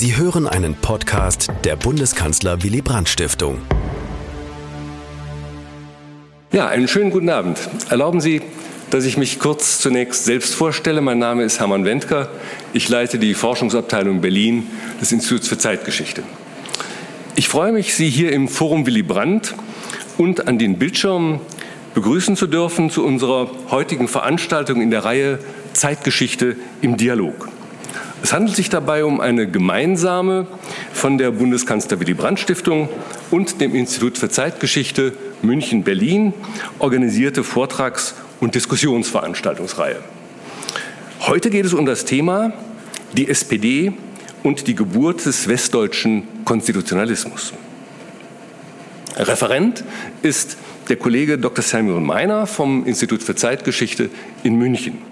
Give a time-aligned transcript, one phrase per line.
[0.00, 3.58] Sie hören einen Podcast der Bundeskanzler Willy Brandt Stiftung.
[6.52, 7.58] Ja, einen schönen guten Abend.
[7.90, 8.42] Erlauben Sie,
[8.90, 11.00] dass ich mich kurz zunächst selbst vorstelle.
[11.00, 12.28] Mein Name ist Hermann Wendker.
[12.72, 14.68] Ich leite die Forschungsabteilung Berlin
[15.00, 16.22] des Instituts für Zeitgeschichte.
[17.34, 19.56] Ich freue mich, Sie hier im Forum Willy Brandt
[20.16, 21.40] und an den Bildschirmen
[21.94, 25.40] begrüßen zu dürfen zu unserer heutigen Veranstaltung in der Reihe
[25.72, 27.48] Zeitgeschichte im Dialog.
[28.22, 30.46] Es handelt sich dabei um eine gemeinsame
[30.92, 32.88] von der Bundeskanzler Willy Brandt Stiftung
[33.30, 36.34] und dem Institut für Zeitgeschichte München-Berlin
[36.78, 40.00] organisierte Vortrags- und Diskussionsveranstaltungsreihe.
[41.20, 42.52] Heute geht es um das Thema
[43.16, 43.92] die SPD
[44.42, 47.52] und die Geburt des westdeutschen Konstitutionalismus.
[49.16, 49.84] Referent
[50.22, 50.56] ist
[50.88, 51.62] der Kollege Dr.
[51.62, 54.10] Samuel Meiner vom Institut für Zeitgeschichte
[54.42, 55.07] in München.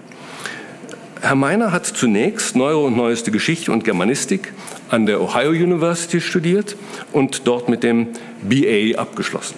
[1.21, 4.53] Herr Meiner hat zunächst Neuere und Neueste Geschichte und Germanistik
[4.89, 6.75] an der Ohio University studiert
[7.11, 8.09] und dort mit dem
[8.43, 9.55] BA abgeschlossen.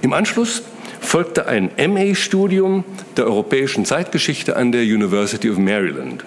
[0.00, 0.62] Im Anschluss
[1.00, 2.84] folgte ein MA-Studium
[3.16, 6.24] der europäischen Zeitgeschichte an der University of Maryland.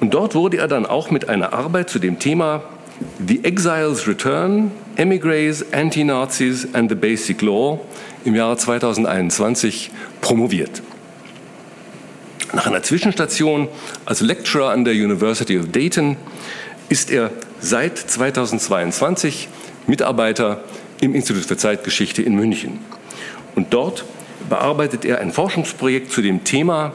[0.00, 2.62] Und dort wurde er dann auch mit einer Arbeit zu dem Thema
[3.26, 7.80] The Exiles Return, Emigres, Anti-Nazis and the Basic Law
[8.24, 10.82] im Jahre 2021 promoviert.
[12.52, 13.68] Nach einer Zwischenstation
[14.04, 16.16] als Lecturer an der University of Dayton
[16.88, 19.48] ist er seit 2022
[19.86, 20.62] Mitarbeiter
[21.00, 22.78] im Institut für Zeitgeschichte in München.
[23.54, 24.04] Und dort
[24.48, 26.92] bearbeitet er ein Forschungsprojekt zu dem Thema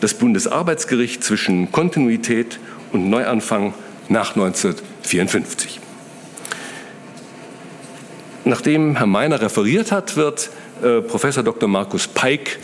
[0.00, 2.58] das Bundesarbeitsgericht zwischen Kontinuität
[2.92, 3.74] und Neuanfang
[4.08, 5.80] nach 1954.
[8.44, 10.50] Nachdem Herr Meiner referiert hat, wird
[10.82, 11.68] äh, Professor Dr.
[11.68, 12.58] Markus Peik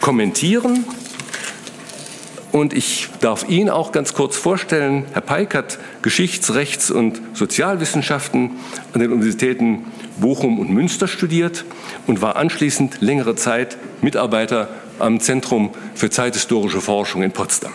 [0.00, 0.84] kommentieren
[2.52, 5.06] und ich darf ihn auch ganz kurz vorstellen.
[5.12, 8.50] Herr Peik hat Geschichts-, Rechts- und Sozialwissenschaften
[8.92, 9.86] an den Universitäten
[10.20, 11.64] Bochum und Münster studiert
[12.06, 14.68] und war anschließend längere Zeit Mitarbeiter
[14.98, 17.72] am Zentrum für zeithistorische Forschung in Potsdam.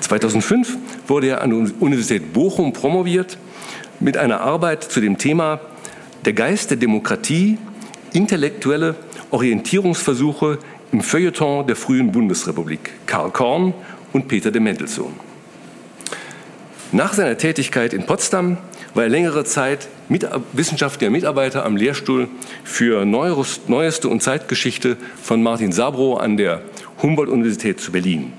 [0.00, 0.76] 2005
[1.06, 3.38] wurde er an der Universität Bochum promoviert
[4.00, 5.60] mit einer Arbeit zu dem Thema
[6.26, 7.58] Der Geist der Demokratie,
[8.12, 8.96] intellektuelle
[9.30, 10.58] Orientierungsversuche
[10.92, 13.74] im Feuilleton der frühen Bundesrepublik Karl Korn
[14.12, 15.12] und Peter de Mendelssohn.
[16.92, 18.56] Nach seiner Tätigkeit in Potsdam
[18.94, 22.28] war er längere Zeit mit, wissenschaftlicher Mitarbeiter am Lehrstuhl
[22.64, 26.62] für Neueste und Zeitgeschichte von Martin Sabro an der
[27.02, 28.32] Humboldt-Universität zu Berlin.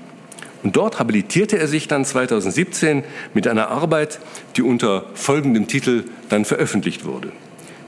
[0.62, 4.18] Und dort habilitierte er sich dann 2017 mit einer Arbeit,
[4.56, 7.32] die unter folgendem Titel dann veröffentlicht wurde.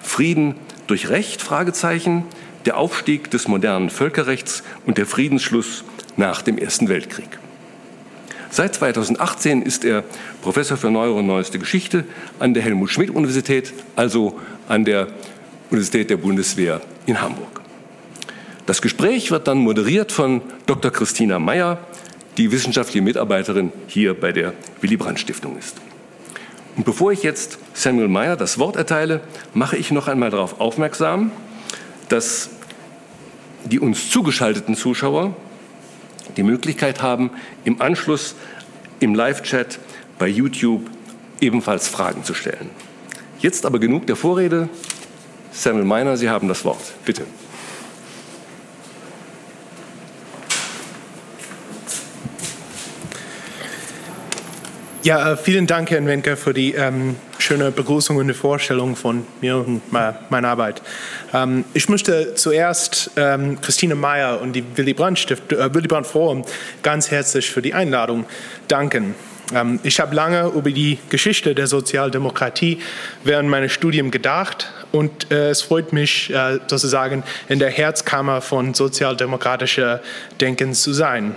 [0.00, 0.54] Frieden
[0.86, 1.42] durch Recht?
[1.42, 2.24] Fragezeichen
[2.64, 5.84] der Aufstieg des modernen Völkerrechts und der Friedensschluss
[6.16, 7.38] nach dem Ersten Weltkrieg.
[8.50, 10.04] Seit 2018 ist er
[10.42, 12.04] Professor für Neuere und Neueste Geschichte
[12.38, 15.08] an der Helmut-Schmidt-Universität, also an der
[15.70, 17.62] Universität der Bundeswehr in Hamburg.
[18.66, 20.90] Das Gespräch wird dann moderiert von Dr.
[20.90, 21.78] Christina Meyer,
[22.36, 25.76] die wissenschaftliche Mitarbeiterin hier bei der Willy Brandt Stiftung ist.
[26.76, 29.20] Und bevor ich jetzt Samuel Meyer das Wort erteile,
[29.52, 31.32] mache ich noch einmal darauf aufmerksam,
[32.12, 32.50] dass
[33.64, 35.34] die uns zugeschalteten Zuschauer
[36.36, 37.30] die Möglichkeit haben,
[37.64, 38.34] im Anschluss
[39.00, 39.78] im Live-Chat
[40.18, 40.90] bei YouTube
[41.40, 42.70] ebenfalls Fragen zu stellen.
[43.38, 44.68] Jetzt aber genug der Vorrede.
[45.52, 46.92] Samuel Meiner, Sie haben das Wort.
[47.04, 47.24] Bitte.
[55.02, 59.26] Ja, äh, vielen Dank, Herr Wenker, für die ähm, schöne Begrüßung und die Vorstellung von
[59.40, 60.80] mir und meiner Arbeit.
[61.32, 66.06] Ähm, ich möchte zuerst ähm, Christine Meyer und die Willy Brandt, Stift, äh, Willy Brandt
[66.06, 66.44] Forum
[66.82, 68.26] ganz herzlich für die Einladung
[68.68, 69.14] danken.
[69.54, 72.78] Ähm, ich habe lange über die Geschichte der Sozialdemokratie
[73.24, 78.74] während meines Studiums gedacht und äh, es freut mich äh, sozusagen in der Herzkammer von
[78.74, 80.00] sozialdemokratischer
[80.40, 81.34] Denken zu sein.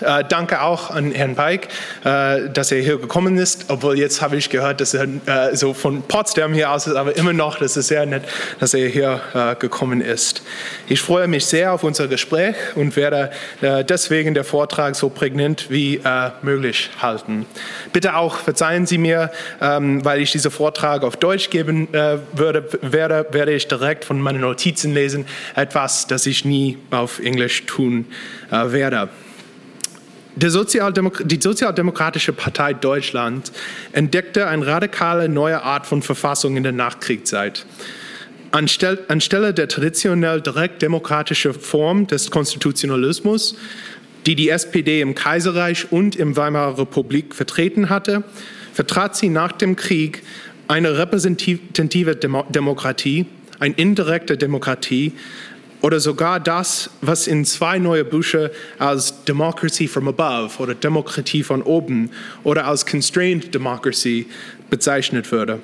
[0.00, 1.68] Äh, danke auch an Herrn Peik,
[2.04, 5.74] äh, dass er hier gekommen ist, obwohl jetzt habe ich gehört, dass er äh, so
[5.74, 8.22] von Potsdam hier aus ist, aber immer noch, das ist sehr nett,
[8.60, 10.42] dass er hier äh, gekommen ist.
[10.88, 13.30] Ich freue mich sehr auf unser Gespräch und werde
[13.60, 17.46] äh, deswegen der Vortrag so prägnant wie äh, möglich halten.
[17.92, 19.30] Bitte auch verzeihen Sie mir,
[19.60, 21.88] ähm, weil ich diesen Vortrag auf Deutsch geben
[22.32, 27.66] würde, werde, werde ich direkt von meinen Notizen lesen, etwas, das ich nie auf Englisch
[27.66, 28.06] tun
[28.50, 29.08] werde.
[30.46, 33.52] Sozialdemok die Sozialdemokratische Partei Deutschland
[33.92, 37.66] entdeckte eine radikale neue Art von Verfassung in der Nachkriegszeit.
[38.50, 43.56] Anstelle, anstelle der traditionell direkt demokratischen Form des Konstitutionalismus,
[44.26, 48.24] die die SPD im Kaiserreich und im Weimarer Republik vertreten hatte,
[48.72, 50.22] vertrat sie nach dem Krieg
[50.68, 53.26] eine repräsentative Demokratie,
[53.58, 55.12] eine indirekte Demokratie
[55.80, 61.62] oder sogar das, was in zwei neue Bücher als Democracy from Above oder Demokratie von
[61.62, 62.10] oben
[62.44, 64.26] oder als Constrained Democracy
[64.70, 65.60] bezeichnet würde.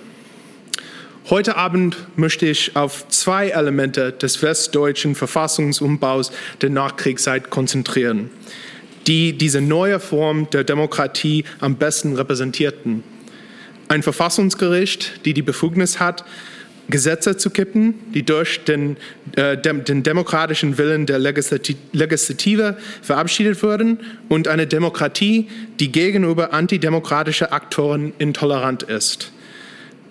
[1.31, 8.29] Heute Abend möchte ich auf zwei Elemente des westdeutschen Verfassungsumbaus der Nachkriegszeit konzentrieren,
[9.07, 13.03] die diese neue Form der Demokratie am besten repräsentierten.
[13.89, 16.25] Ein Verfassungsgericht, die die Befugnis hat,
[16.89, 18.97] Gesetze zu kippen, die durch den,
[19.37, 25.49] äh, dem, den demokratischen Willen der Legislative verabschiedet wurden, und eine Demokratie,
[25.81, 29.33] die gegenüber antidemokratischen Aktoren intolerant ist.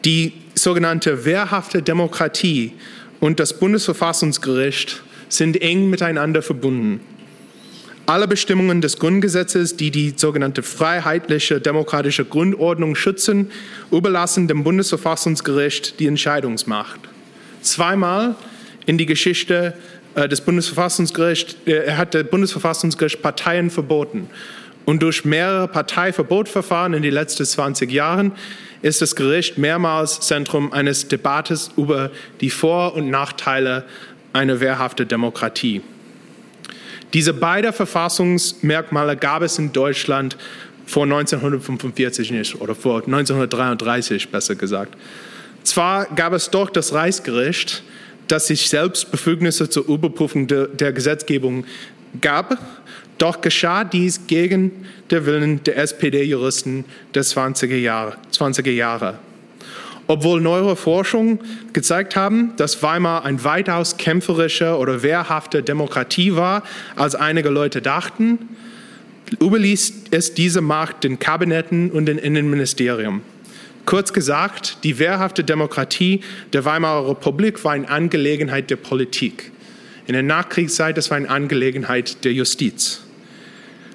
[0.05, 2.73] Die sogenannte wehrhafte Demokratie
[3.19, 6.99] und das Bundesverfassungsgericht sind eng miteinander verbunden.
[8.05, 13.49] Alle Bestimmungen des Grundgesetzes, die die sogenannte freiheitliche demokratische Grundordnung schützen,
[13.91, 16.99] überlassen dem Bundesverfassungsgericht die Entscheidungsmacht.
[17.61, 18.35] Zweimal
[18.85, 19.73] in die Geschichte
[20.15, 24.29] äh, des Bundesverfassungsgerichts äh, hat der Bundesverfassungsgericht Parteien verboten.
[24.83, 28.33] Und durch mehrere Parteiverbotverfahren in den letzten 20 Jahren
[28.81, 32.11] ist das Gericht mehrmals Zentrum eines Debattes über
[32.41, 33.85] die Vor- und Nachteile
[34.33, 35.81] einer wehrhaften Demokratie.
[37.13, 40.37] Diese beiden Verfassungsmerkmale gab es in Deutschland
[40.85, 44.97] vor 1945 nicht oder vor 1933 besser gesagt.
[45.63, 47.83] Zwar gab es doch das Reichsgericht,
[48.27, 51.65] das sich selbst Befugnisse zur Überprüfung de, der Gesetzgebung
[52.19, 52.57] gab,
[53.17, 56.83] doch geschah dies gegen den Willen der SPD-Juristen
[57.13, 58.17] der 20er Jahre.
[58.33, 59.19] 20er Jahre.
[60.13, 61.39] Obwohl neuere Forschungen
[61.73, 66.61] gezeigt haben, dass Weimar ein weitaus kämpferischer oder wehrhafter Demokratie war,
[66.95, 68.37] als einige Leute dachten,
[69.41, 73.23] überließ es diese Macht den Kabinetten und den Innenministerium.
[73.87, 76.21] Kurz gesagt, die wehrhafte Demokratie
[76.53, 79.51] der Weimarer Republik war eine Angelegenheit der Politik.
[80.05, 83.01] In der Nachkriegszeit, das war eine Angelegenheit der Justiz.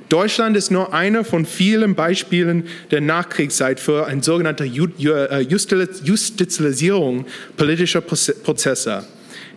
[0.09, 7.27] Deutschland ist nur einer von vielen Beispielen der Nachkriegszeit für eine sogenannte äh, Justizialisierung
[7.57, 9.07] politischer Prozesse,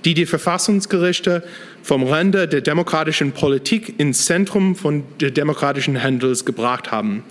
[0.03, 1.44] die die Verfassungsgerichte
[1.83, 7.24] vom Rande der demokratischen Politik ins Zentrum von der demokratischen Handels gebracht haben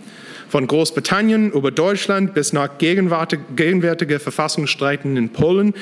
[0.50, 5.74] von Großbritannien über Deutschland bis nach gegenwärtige Verfassungsstreiten in Polen.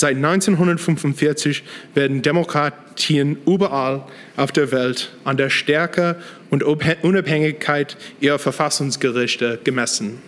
[0.00, 1.62] Seit 1945
[1.92, 4.04] werden Demokratien überall
[4.34, 6.16] auf der Welt an der Stärke
[6.48, 10.18] und Unabhängigkeit ihrer Verfassungsgerichte gemessen.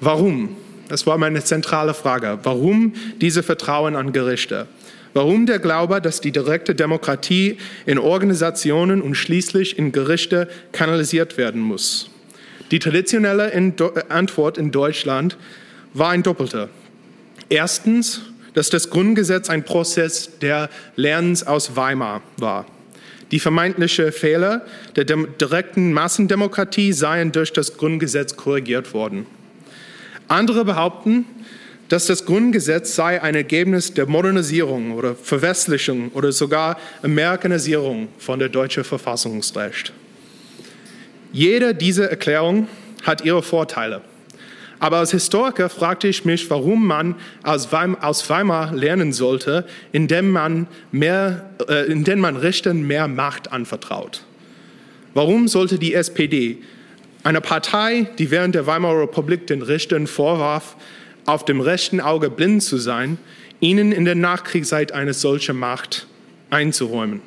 [0.00, 0.56] Warum?
[0.88, 2.38] Das war meine zentrale Frage.
[2.44, 4.68] Warum diese Vertrauen an Gerichte?
[5.12, 11.60] Warum der Glaube, dass die direkte Demokratie in Organisationen und schließlich in Gerichte kanalisiert werden
[11.60, 12.08] muss?
[12.70, 13.52] Die traditionelle
[14.08, 15.36] Antwort in Deutschland
[15.92, 16.70] war ein doppelter.
[17.50, 18.22] Erstens,
[18.54, 22.66] dass das Grundgesetz ein Prozess der Lernens aus Weimar war.
[23.30, 24.62] Die vermeintlichen Fehler
[24.94, 29.26] der direkten Massendemokratie seien durch das Grundgesetz korrigiert worden.
[30.28, 31.24] Andere behaupten,
[31.88, 38.48] dass das Grundgesetz sei ein Ergebnis der Modernisierung oder Verwestlichung oder sogar Amerikanisierung von der
[38.48, 39.92] deutschen Verfassungsrecht.
[41.32, 42.68] Jede dieser Erklärungen
[43.02, 44.02] hat ihre Vorteile.
[44.82, 51.50] Aber als Historiker fragte ich mich, warum man aus Weimar lernen sollte, indem man, mehr,
[51.68, 54.24] äh, indem man Richtern mehr Macht anvertraut.
[55.14, 56.58] Warum sollte die SPD,
[57.22, 60.74] eine Partei, die während der Weimarer Republik den Richtern vorwarf,
[61.26, 63.18] auf dem rechten Auge blind zu sein,
[63.60, 66.08] ihnen in der Nachkriegszeit eine solche Macht
[66.50, 67.22] einzuräumen?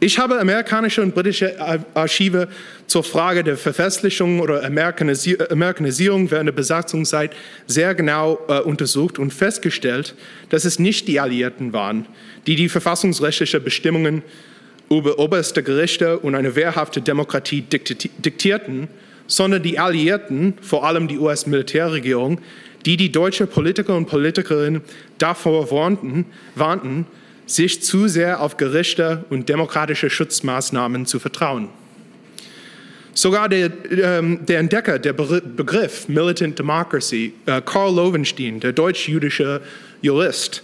[0.00, 1.56] Ich habe amerikanische und britische
[1.94, 2.46] Archive
[2.86, 7.32] zur Frage der Verfestlichung oder Amerikanisierung während der Besatzungszeit
[7.66, 10.14] sehr genau äh, untersucht und festgestellt,
[10.50, 12.06] dass es nicht die Alliierten waren,
[12.46, 14.22] die die verfassungsrechtlichen Bestimmungen
[14.88, 18.86] über oberste Gerichte und eine wehrhafte Demokratie diktierten,
[19.26, 22.40] sondern die Alliierten, vor allem die US-Militärregierung,
[22.86, 24.80] die die deutsche Politiker und Politikerinnen
[25.18, 27.06] davor warnten, warnten
[27.48, 31.68] sich zu sehr auf Gerichte und demokratische Schutzmaßnahmen zu vertrauen.
[33.14, 39.60] Sogar der, ähm, der Entdecker der Begriff Militant Democracy, äh, Karl Lovenstein, der deutsch-jüdische
[40.02, 40.62] Jurist,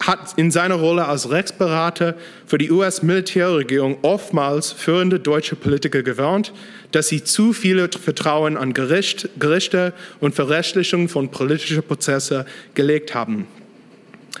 [0.00, 2.14] hat in seiner Rolle als Rechtsberater
[2.46, 6.52] für die US-Militärregierung oftmals führende deutsche Politiker gewarnt,
[6.92, 12.44] dass sie zu viel Vertrauen an Gericht, Gerichte und Verrechtlichung von politischen Prozessen
[12.74, 13.48] gelegt haben.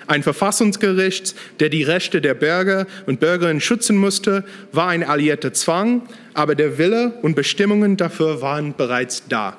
[0.06, 6.02] Ein Verfassungsgericht, der die Rechte der Bürger und Bürgerinnen schützen musste, war ein alliierter Zwang,
[6.34, 9.56] aber der Wille und Bestimmungen dafür waren bereits da.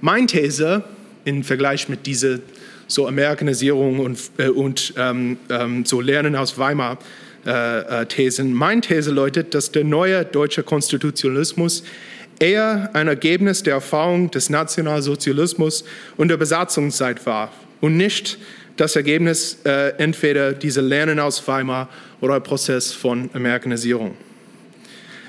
[0.00, 0.84] Mein These
[1.24, 2.38] im Vergleich mit dieser
[2.86, 6.98] so Amerikanisierung und, äh, und ähm, ähm, so Lernen aus Weimar
[7.46, 8.52] äh, äh, Thesen.
[8.52, 11.84] Mein These lautet, dass der neue deutsche Konstitutionalismus
[12.38, 15.84] eher ein Ergebnis der Erfahrung des Nationalsozialismus
[16.16, 18.38] und der Besatzungszeit war und nicht
[18.78, 21.88] das Ergebnis äh, entweder dieser Lernen aus Weimar
[22.20, 24.16] oder ein Prozess von Amerikanisierung.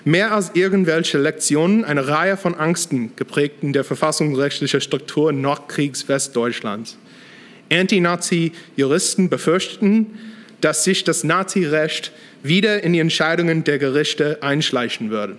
[0.06, 6.98] Mehr als irgendwelche Lektionen eine Reihe von Angsten geprägten der verfassungsrechtlichen Struktur Nachkriegs Westdeutschlands.
[7.72, 10.18] Anti-Nazi-Juristen befürchteten,
[10.62, 12.12] dass sich das Nazirecht
[12.44, 15.38] wieder in die Entscheidungen der Gerichte einschleichen würde.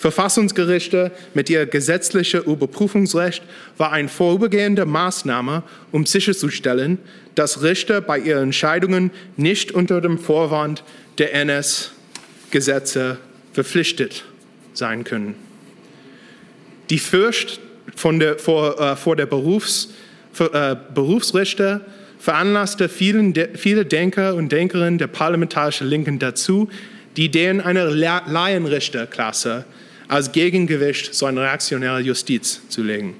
[0.00, 3.42] Verfassungsgerichte mit ihr gesetzlichen Überprüfungsrecht
[3.76, 6.96] war eine vorübergehende Maßnahme, um sicherzustellen,
[7.34, 10.84] dass Richter bei ihren Entscheidungen nicht unter dem Vorwand
[11.18, 13.18] der NS-Gesetze
[13.52, 14.24] verpflichtet
[14.72, 15.34] sein können.
[16.88, 17.60] Die Fürcht
[18.02, 19.90] der, vor, äh, vor der Berufs,
[20.32, 21.82] für, äh, Berufsrichter
[22.18, 26.70] veranlasste vielen, de, viele Denker und Denkerinnen der parlamentarischen Linken dazu,
[27.18, 29.66] die Ideen einer Laienrichterklasse
[30.10, 33.14] als Gegengewicht zu einer reaktionären Justiz zu legen.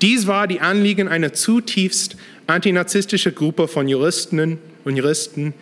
[0.00, 2.16] Dies war die Anliegen einer zutiefst
[2.46, 5.52] antinazistische Gruppe von Juristinnen und Juristen,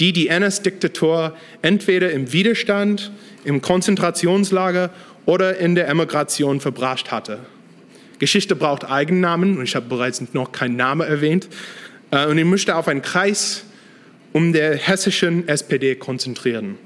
[0.00, 3.10] die die NS-Diktatur entweder im Widerstand,
[3.44, 4.90] im Konzentrationslager
[5.24, 7.38] oder in der Emigration verbracht hatte.
[8.18, 11.48] Geschichte braucht Eigennamen und ich habe bereits noch keinen Namen erwähnt.
[12.10, 13.64] Äh, und ich möchte auf einen Kreis
[14.34, 16.76] um der hessischen SPD konzentrieren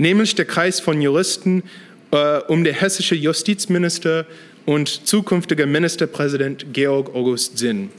[0.00, 1.62] nämlich der Kreis von Juristen
[2.10, 4.26] äh, um den hessischen Justizminister
[4.64, 7.90] und zukünftiger Ministerpräsident Georg August Sinn.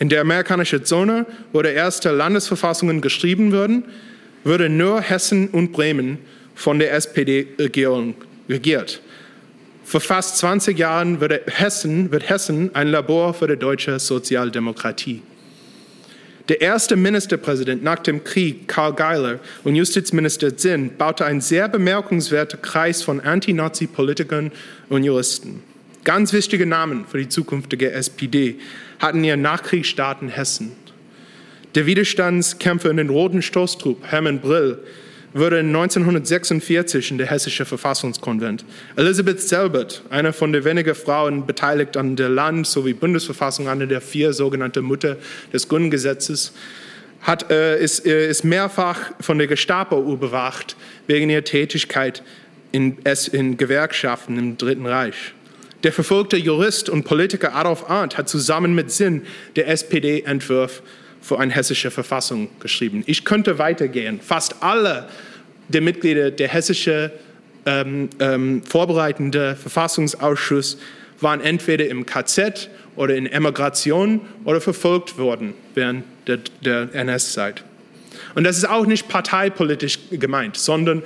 [0.00, 3.84] In der amerikanischen Zone, wo die erste Landesverfassungen geschrieben wurden,
[4.42, 6.18] würde nur Hessen und Bremen
[6.54, 8.14] von der SPD-Regierung
[8.48, 9.00] regiert.
[9.84, 15.22] Vor fast 20 Jahren wird Hessen, wird Hessen ein Labor für die deutsche Sozialdemokratie.
[16.48, 22.60] Der erste Ministerpräsident nach dem Krieg, Karl Geiler, und Justizminister Zinn baute einen sehr bemerkenswerten
[22.60, 24.52] Kreis von Anti-Nazi-Politikern
[24.90, 25.62] und Juristen.
[26.04, 28.56] Ganz wichtige Namen für die zukünftige SPD
[28.98, 30.72] hatten ihren Nachkriegsstaaten Hessen.
[31.74, 34.78] Der Widerstandskämpfer in den Roten Stoßtrupp, Hermann Brill,
[35.34, 38.64] wurde 1946 in der Hessische Verfassungskonvent.
[38.94, 44.00] Elisabeth Selbert, eine von den wenigen Frauen beteiligt an der Land- sowie Bundesverfassung, eine der
[44.00, 45.16] vier sogenannte Mutter
[45.52, 46.52] des Grundgesetzes,
[47.20, 50.76] hat, äh, ist, äh, ist, mehrfach von der Gestapo überwacht
[51.06, 52.22] wegen ihrer Tätigkeit
[52.70, 52.98] in,
[53.32, 55.34] in Gewerkschaften im Dritten Reich.
[55.82, 59.22] Der verfolgte Jurist und Politiker Adolf Arndt hat zusammen mit Sinn
[59.56, 60.82] der SPD-Entwurf
[61.24, 63.02] für eine hessische Verfassung geschrieben.
[63.06, 64.20] Ich könnte weitergehen.
[64.20, 65.08] Fast alle
[65.68, 67.12] der Mitglieder der hessische
[67.64, 70.76] ähm, ähm, vorbereitende Verfassungsausschuss
[71.20, 77.64] waren entweder im KZ oder in Emigration oder verfolgt worden während der, der NS-Zeit.
[78.34, 81.02] Und das ist auch nicht parteipolitisch gemeint, sondern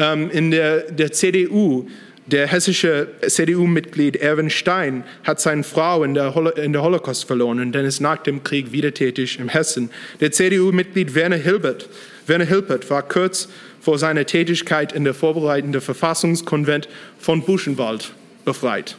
[0.00, 1.88] ähm, in der, der CDU
[2.30, 7.72] der hessische CDU-Mitglied Erwin Stein hat seine Frau in der, Hol in der Holocaust verloren,
[7.72, 9.90] denn ist nach dem Krieg wieder tätig in Hessen.
[10.20, 11.88] Der CDU-Mitglied Werner Hilbert,
[12.26, 13.48] Werner Hilbert war kurz
[13.80, 18.12] vor seiner Tätigkeit in der vorbereitenden Verfassungskonvent von Buchenwald
[18.44, 18.96] befreit.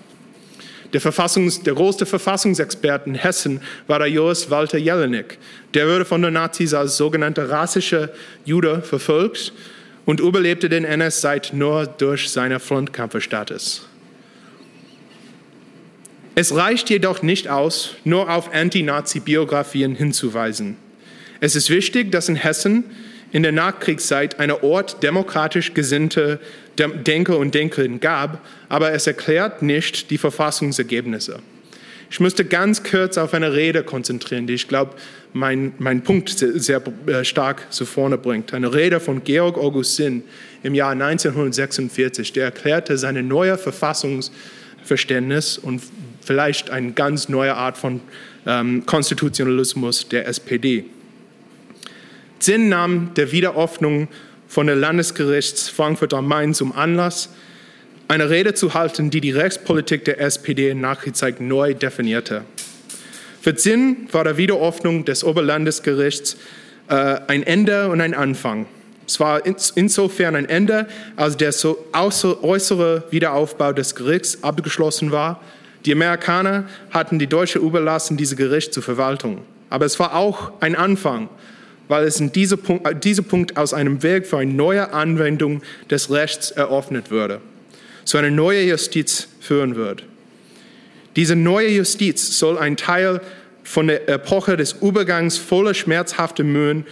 [0.94, 5.38] Der, Verfassungs-, der größte Verfassungsexperte in Hessen war der Joris Walter Jelinek.
[5.74, 8.10] Der wurde von den Nazis als sogenannter rassischer
[8.44, 9.54] Jude verfolgt
[10.06, 13.88] und überlebte den NS-Zeit nur durch seinen Frontkämpferstatus.
[16.34, 20.78] Es reicht jedoch nicht aus, nur auf Anti-Nazi-Biografien hinzuweisen.
[21.42, 22.86] Es ist wichtig, dass in Hessen
[23.32, 26.40] in der Nachkriegszeit eine Ort demokratisch gesinnte
[26.78, 31.40] Denker und Denkerinnen gab, aber es erklärt nicht die Verfassungsergebnisse.
[32.12, 34.96] Ich müsste ganz kurz auf eine Rede konzentrieren, die ich glaube,
[35.32, 38.54] mein, mein Punkt sehr, sehr äh, stark zu vorne bringt.
[38.54, 40.24] Eine Rede von Georg Augustin
[40.62, 45.82] im Jahr 1946, der erklärte seine neue Verfassungsverständnis und
[46.20, 48.02] vielleicht eine ganz neue Art von
[48.46, 50.84] ähm, Konstitutionalismus der SPD.
[52.40, 54.10] Sinn nahm der Wiederöffnung
[54.50, 57.30] von der Landesgerichts Frankfurt am Main zum Anlass,
[58.12, 62.44] eine Rede zu halten, die die Rechtspolitik der SPD in Nachkriegszeit neu definierte.
[63.42, 66.36] Für Zinn war der Wiederöffnung des Oberlandesgerichts
[66.90, 68.66] äh, ein Ende und ein Anfang.
[69.08, 75.42] Es war insofern ein Ende, als der so äußere Wiederaufbau des Gerichts abgeschlossen war,
[75.86, 79.42] Die Amerikaner hatten die Deutsche überlassen, diese Gericht zur Verwaltung.
[79.70, 81.30] Aber es war auch ein Anfang,
[81.88, 85.62] weil es in diesem Punkt, äh, dieser Punkt aus einem Weg für eine neue Anwendung
[85.90, 87.42] des Rechts eröffnet würde,
[88.06, 90.04] so eine neue Justiz führen wird.
[91.16, 93.22] Diese neue Justiz soll ein Teil
[93.64, 96.86] von der Epoche des Übergangs voller schmerzhafter Mühen,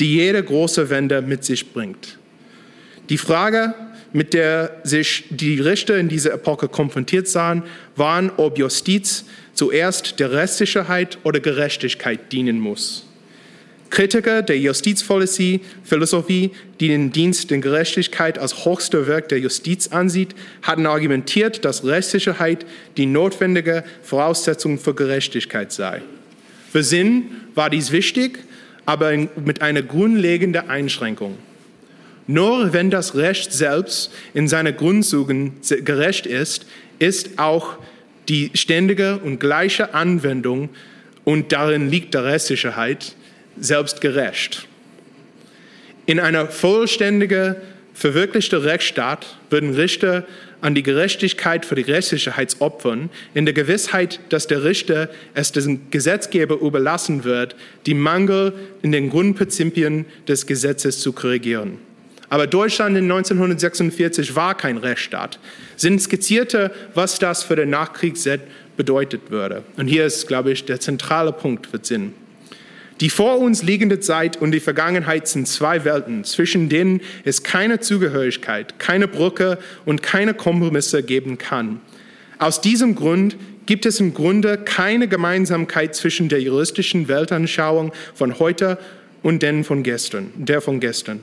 [0.00, 2.18] die jede große Wende mit sich bringt.
[3.08, 3.74] Die Frage,
[4.12, 7.64] mit der sich die Richter in dieser Epoche konfrontiert sahen,
[7.96, 13.06] waren, ob Justiz zuerst der Rechtssicherheit oder Gerechtigkeit dienen muss.
[13.94, 20.84] Kritiker der Justizphilosophie, die den Dienst der Gerechtigkeit als höchster Werk der Justiz ansieht, hatten
[20.86, 26.02] argumentiert, dass Rechtssicherheit die notwendige Voraussetzung für Gerechtigkeit sei.
[26.72, 28.40] Für Sinn war dies wichtig,
[28.84, 31.38] aber mit einer grundlegenden Einschränkung.
[32.26, 35.52] Nur wenn das Recht selbst in seinen Grundzügen
[35.84, 36.66] gerecht ist,
[36.98, 37.76] ist auch
[38.28, 40.70] die ständige und gleiche Anwendung
[41.22, 43.14] und darin liegt der Rechtssicherheit
[43.58, 44.66] selbst gerecht.
[46.06, 47.56] In einer vollständigen,
[47.94, 50.24] verwirklichten Rechtsstaat würden Richter
[50.60, 55.90] an die Gerechtigkeit für die Rechtssicherheit opfern, in der Gewissheit, dass der Richter es dem
[55.90, 57.54] Gesetzgeber überlassen wird,
[57.86, 61.78] die Mangel in den Grundprinzipien des Gesetzes zu korrigieren.
[62.30, 65.38] Aber Deutschland in 1946 war kein Rechtsstaat.
[65.76, 68.40] Sind skizzierte, was das für den Nachkriegszeit
[68.76, 69.62] bedeutet würde.
[69.76, 72.12] Und hier ist, glaube ich, der zentrale Punkt für Sinn.
[73.00, 77.80] Die vor uns liegende Zeit und die Vergangenheit sind zwei Welten, zwischen denen es keine
[77.80, 81.80] Zugehörigkeit, keine Brücke und keine Kompromisse geben kann.
[82.38, 83.36] Aus diesem Grund
[83.66, 88.78] gibt es im Grunde keine Gemeinsamkeit zwischen der juristischen Weltanschauung von heute
[89.22, 91.20] und den von gestern, der von gestern.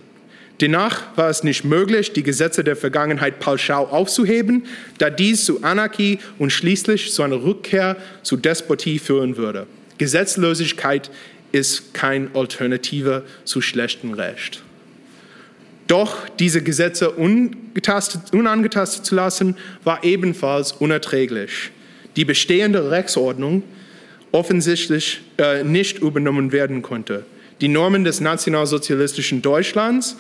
[0.60, 4.66] Demnach war es nicht möglich, die Gesetze der Vergangenheit pauschal aufzuheben,
[4.98, 9.68] da dies zu Anarchie und schließlich zu einer Rückkehr zu Despotie führen würde.
[9.98, 11.12] Gesetzlosigkeit
[11.52, 14.64] ist keine Alternative zu schlechtem Recht.
[15.88, 21.72] Doch diese Gesetze unangetastet zu lassen, war ebenfalls unerträglich.
[22.16, 23.64] Die bestehende Rechtsordnung
[24.32, 27.26] offensichtlich äh, nicht übernommen werden konnte.
[27.60, 30.16] Die Normen des nationalsozialistischen Deutschlands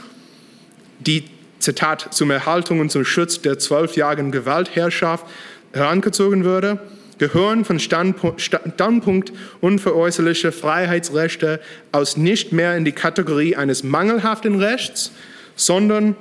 [1.05, 1.23] die,
[1.59, 5.25] Zitat, zum Erhaltung und zum Schutz der zwölfjährigen Gewaltherrschaft
[5.73, 6.79] herangezogen würde,
[7.21, 9.31] gehören von Standpunkt,
[9.61, 11.59] unveräußerlicher Freiheitsrechte
[11.91, 15.11] aus nicht mehr in die Kategorie eines mangelhaften Rechts,
[15.55, 16.15] sondern,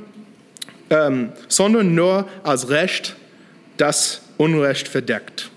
[0.91, 3.17] ähm, sondern nur als Recht,
[3.79, 5.49] das Unrecht verdeckt.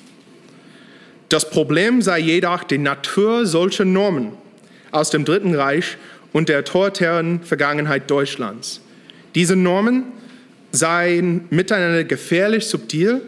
[1.28, 4.32] Das Problem sei jedoch die Natur solcher Normen
[4.92, 5.98] aus dem Dritten Reich
[6.32, 8.80] und der autoritären Vergangenheit Deutschlands.
[9.36, 10.06] Diese Normen
[10.72, 13.22] seien miteinander gefährlich subtil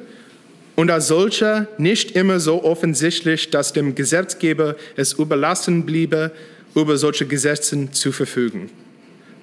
[0.76, 6.32] und als solcher nicht immer so offensichtlich, dass dem Gesetzgeber es überlassen bliebe,
[6.76, 8.70] über solche Gesetze zu verfügen.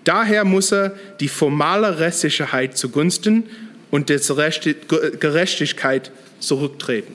[0.05, 3.45] Daher muss er die formale Rechtssicherheit zugunsten
[3.90, 7.12] und der Gerechtigkeit zurücktreten.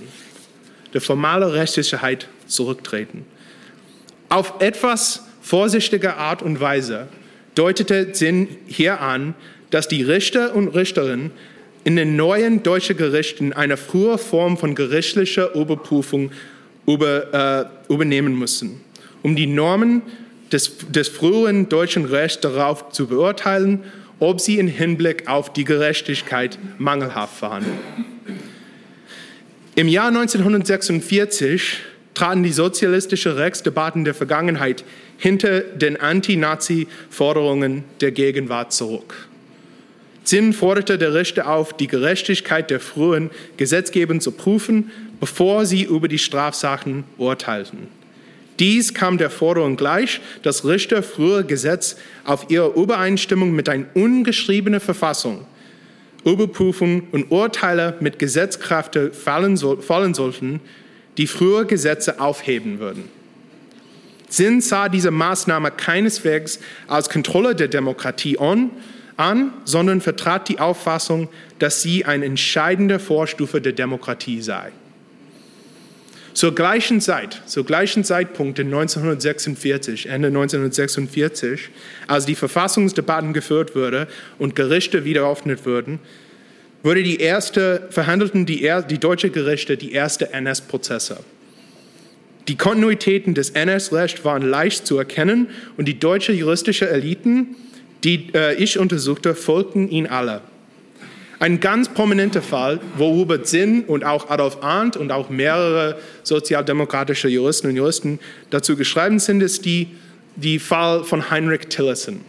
[0.93, 3.25] Der formale Rechtssicherheit zurücktreten.
[4.29, 7.07] Auf etwas vorsichtige Art und Weise
[7.55, 9.35] deutete Sinn hier an,
[9.69, 11.31] dass die Richter und Richterinnen
[11.87, 16.31] in den neuen deutschen Gerichten eine frühe Form von gerichtlicher Überprüfung
[16.85, 18.81] über, äh, übernehmen müssen,
[19.23, 20.01] um die Normen
[20.51, 23.85] des, des früheren deutschen Rechts darauf zu beurteilen,
[24.19, 27.63] ob sie im Hinblick auf die Gerechtigkeit mangelhaft waren.
[29.75, 31.77] Im Jahr 1946
[32.15, 34.83] traten die sozialistischen Rechtsdebatten der Vergangenheit
[35.17, 39.26] hinter den Anti-Nazi-Forderungen der Gegenwart zurück.
[40.27, 46.09] Zinn forderte der Richter auf, die Gerechtigkeit der frühen Gesetzgebung zu prüfen, bevor sie über
[46.09, 47.87] die Strafsachen urteilten.
[48.59, 54.81] Dies kam der Forderung gleich, dass Richter früher Gesetz auf ihre Übereinstimmung mit einer ungeschriebenen
[54.81, 55.45] Verfassung
[56.25, 60.59] überprüfen und Urteile mit Gesetzkraft fallen, so, fallen sollten,
[61.15, 63.05] die früher Gesetze aufheben würden.
[64.27, 66.59] Sinn sah diese Maßnahme keineswegs
[66.89, 68.71] als Kontrolle der Demokratie an,
[69.17, 71.27] an, sondern vertrat die Auffassung,
[71.59, 74.71] dass sie eine entscheidende Vorstufe der Demokratie sei.
[76.33, 81.69] Zur gleichen Zeit, zur gleichen Zeitpunkt in 1946, Ende 1946,
[82.05, 84.05] als die Verfassungsdebatten geführt wurden
[84.37, 85.97] und Gerichte wieder eröffnet wurden,
[86.83, 91.17] wurde die erste, verhandelten die, die deutsche Gerichte die ersten NS-Prozesse.
[92.47, 97.55] Die Kontinuitäten des NS-Rechts waren leicht zu erkennen und die deutsche juristische Eliten,
[98.03, 100.41] die äh, ich untersuchte, folgten ihnen alle.
[101.39, 107.27] Ein ganz prominenter Fall, wo Hubert Sinn und auch Adolf Arndt und auch mehrere sozialdemokratische
[107.27, 109.89] Juristen und Juristen dazu geschrieben sind, ist die,
[110.35, 112.21] die Fall von Heinrich Tillerson.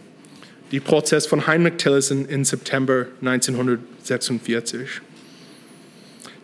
[0.71, 5.01] Die Prozess von Heinrich Tillerson im September 1946.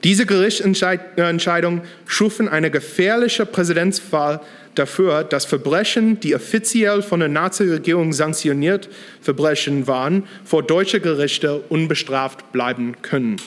[0.03, 4.41] Diese Gerichtsentscheidungen schufen eine gefährliche Präzedenzfall
[4.75, 8.89] dafür, dass Verbrechen, die offiziell von der Nazi-Regierung sanktioniert
[9.21, 13.37] Verbrechen waren, vor deutsche Gerichte unbestraft bleiben können.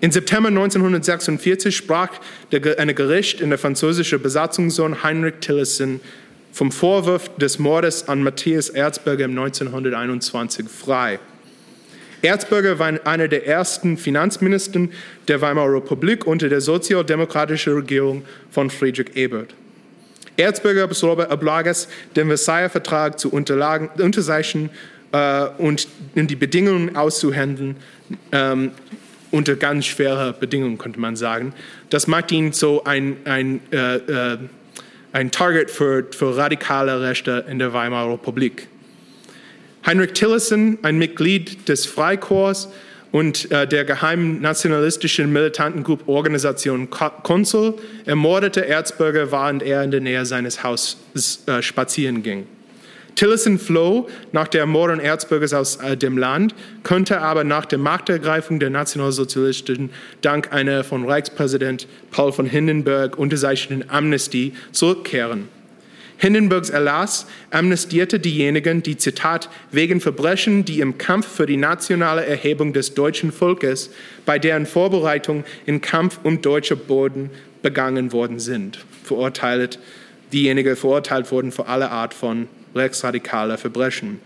[0.00, 2.10] Im September 1946 sprach
[2.52, 6.00] ein Gericht in der französischen Besatzungszone Heinrich Tillerson
[6.52, 11.18] vom Vorwurf des Mordes an Matthias Erzberger im 1921 frei.
[12.22, 14.88] Erzberger war einer der ersten Finanzminister
[15.28, 19.54] der Weimarer Republik unter der sozialdemokratischen Regierung von Friedrich Ebert.
[20.38, 24.70] Erzberger oblag es, den Versailler Vertrag zu unterzeichnen
[25.12, 27.76] äh, und die Bedingungen auszuhandeln,
[28.32, 28.70] ähm,
[29.30, 31.52] unter ganz schweren Bedingungen, könnte man sagen.
[31.90, 34.38] Das macht ihn so ein, ein, äh, äh,
[35.12, 38.68] ein Target für, für radikale Rechte in der Weimarer Republik.
[39.86, 42.68] Heinrich Tillerson, ein Mitglied des Freikorps
[43.12, 50.26] und äh, der geheimen nationalistischen militanten Organisation Konsul, ermordete Erzberger, während er in der Nähe
[50.26, 52.46] seines Hauses äh, spazieren ging.
[53.18, 58.60] Tillerson floh nach der Ermordung Erzbergers aus äh, dem Land, konnte aber nach der Machtergreifung
[58.60, 59.90] der Nationalsozialisten
[60.20, 65.48] dank einer von Reichspräsident Paul von Hindenburg unterzeichneten Amnestie zurückkehren.
[66.18, 72.72] Hindenburgs Erlass amnestierte diejenigen, die, Zitat, wegen Verbrechen, die im Kampf für die nationale Erhebung
[72.72, 73.90] des deutschen Volkes
[74.26, 77.30] bei deren Vorbereitung im Kampf um deutsche Boden
[77.62, 79.78] begangen worden sind, verurteilt,
[80.32, 84.20] diejenigen verurteilt wurden für alle Art von rechtsradikaler Verbrechen.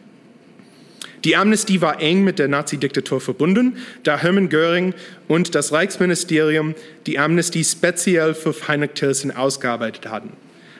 [1.24, 4.94] Die Amnestie war eng mit der Nazi-Diktatur verbunden, da Hermann Göring
[5.28, 6.74] und das Reichsministerium
[7.06, 10.32] die Amnestie speziell für Heinrich Tilson ausgearbeitet hatten.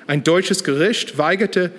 [0.06, 1.70] Ein deutsches Gericht weigerte,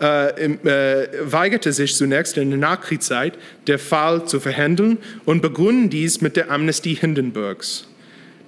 [0.00, 3.34] äh, äh, weigerte sich zunächst in der Nachkriegszeit,
[3.66, 7.86] der Fall zu verhandeln und begründen dies mit der Amnestie Hindenburgs.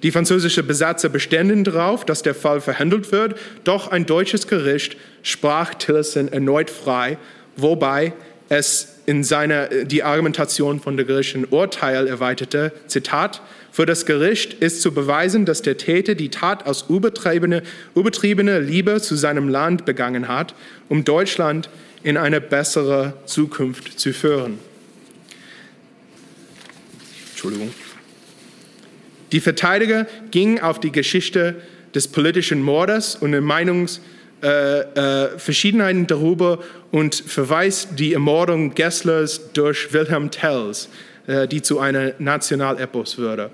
[0.03, 5.73] Die französische Besatzer beständen darauf, dass der Fall verhandelt wird, doch ein deutsches Gericht sprach
[5.75, 7.17] Tillerson erneut frei,
[7.55, 8.11] wobei
[8.49, 13.41] es in seiner, die Argumentation von der gerichtlichen Urteil erweiterte, Zitat,
[13.73, 17.63] für das Gericht ist zu beweisen, dass der Täter die Tat aus übertriebener
[17.95, 20.53] übertriebene Liebe zu seinem Land begangen hat,
[20.89, 21.71] um Deutschland
[22.03, 24.59] in eine bessere Zukunft zu führen.
[27.31, 27.73] Entschuldigung.
[29.31, 31.55] Die Verteidiger gingen auf die Geschichte
[31.95, 36.59] des politischen Mordes und den Meinungsverschiedenheiten äh, äh, darüber
[36.91, 40.89] und verweist die Ermordung Gesslers durch Wilhelm Tells,
[41.25, 43.49] äh, die zu einer Nationalepos würde.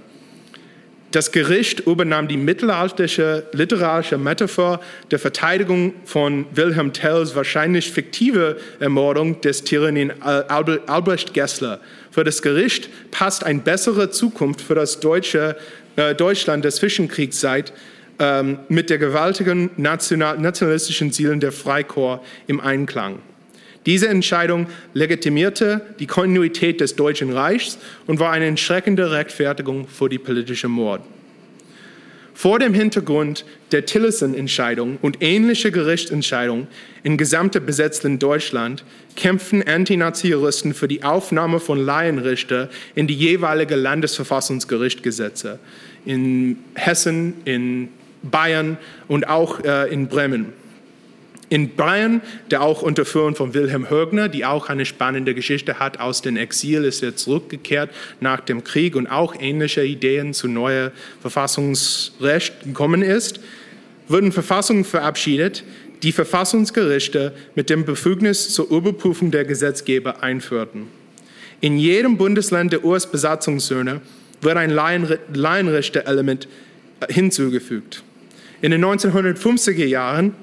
[1.12, 9.42] Das Gericht übernahm die mittelalterliche literarische Metaphor der Verteidigung von Wilhelm Tells wahrscheinlich fiktive Ermordung
[9.42, 11.80] des Tyrannen Albrecht Gessler.
[12.12, 15.56] Für das Gericht passt eine bessere Zukunft für das deutsche,
[15.96, 17.74] äh, Deutschland der Zwischenkriegszeit
[18.20, 23.20] ähm, mit der gewaltigen national, nationalistischen Zielen der Freikorps im Einklang.
[23.86, 30.20] Diese Entscheidung legitimierte die Kontinuität des Deutschen Reichs und war eine entschreckende Rechtfertigung für die
[30.20, 31.02] politische Mord.
[32.40, 36.68] Vor dem Hintergrund der Tillerson-Entscheidung und ähnlicher Gerichtsentscheidungen
[37.04, 38.86] in gesamte besetzten Deutschland
[39.18, 45.60] kämpften Anti-Nazi-Juristen für die Aufnahme von Laienrichter in die jeweilige Landesverfassungsgerichtgesetze
[46.06, 47.90] in Hessen, in
[48.24, 48.78] Bayern
[49.10, 50.54] und auch äh, in Bremen.
[51.50, 56.00] In Bayern, der auch unter Führung von Wilhelm Högner, die auch eine spannende Geschichte hat,
[56.00, 60.92] aus dem Exil ist er zurückgekehrt nach dem Krieg und auch ähnliche Ideen zu neuer
[61.22, 63.40] Verfassungsrecht gekommen ist,
[64.08, 65.64] wurden Verfassungen verabschiedet,
[66.04, 70.88] die Verfassungsgerichte mit dem Befugnis zur Überprüfung der Gesetzgeber einführten.
[71.62, 74.02] In jedem Bundesland der US-Besatzungszone
[74.42, 76.48] wird ein Laienrichter-Element
[77.10, 78.04] hinzugefügt.
[78.62, 80.36] In den 1950er Jahren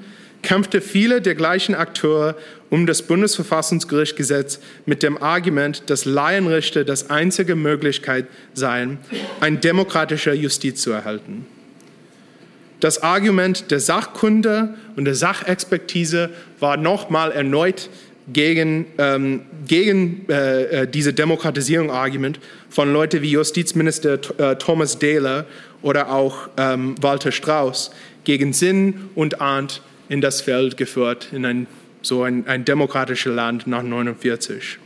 [0.46, 2.36] kämpfte viele der gleichen Akteure
[2.70, 8.98] um das Bundesverfassungsgerichtsgesetz mit dem Argument, dass Laienrichter das einzige Möglichkeit seien,
[9.40, 11.46] eine demokratische Justiz zu erhalten.
[12.78, 16.30] Das Argument der Sachkunde und der Sachexpertise
[16.60, 17.90] war nochmal erneut
[18.32, 22.38] gegen, ähm, gegen äh, äh diese Demokratisierung-Argument
[22.70, 25.44] von Leuten wie Justizminister äh, Thomas Dehler
[25.82, 27.90] oder auch ähm, Walter Strauß
[28.22, 31.66] gegen Sinn und Ahnt in das Feld geführt, in ein,
[32.02, 34.78] so ein, ein demokratisches Land nach 1949.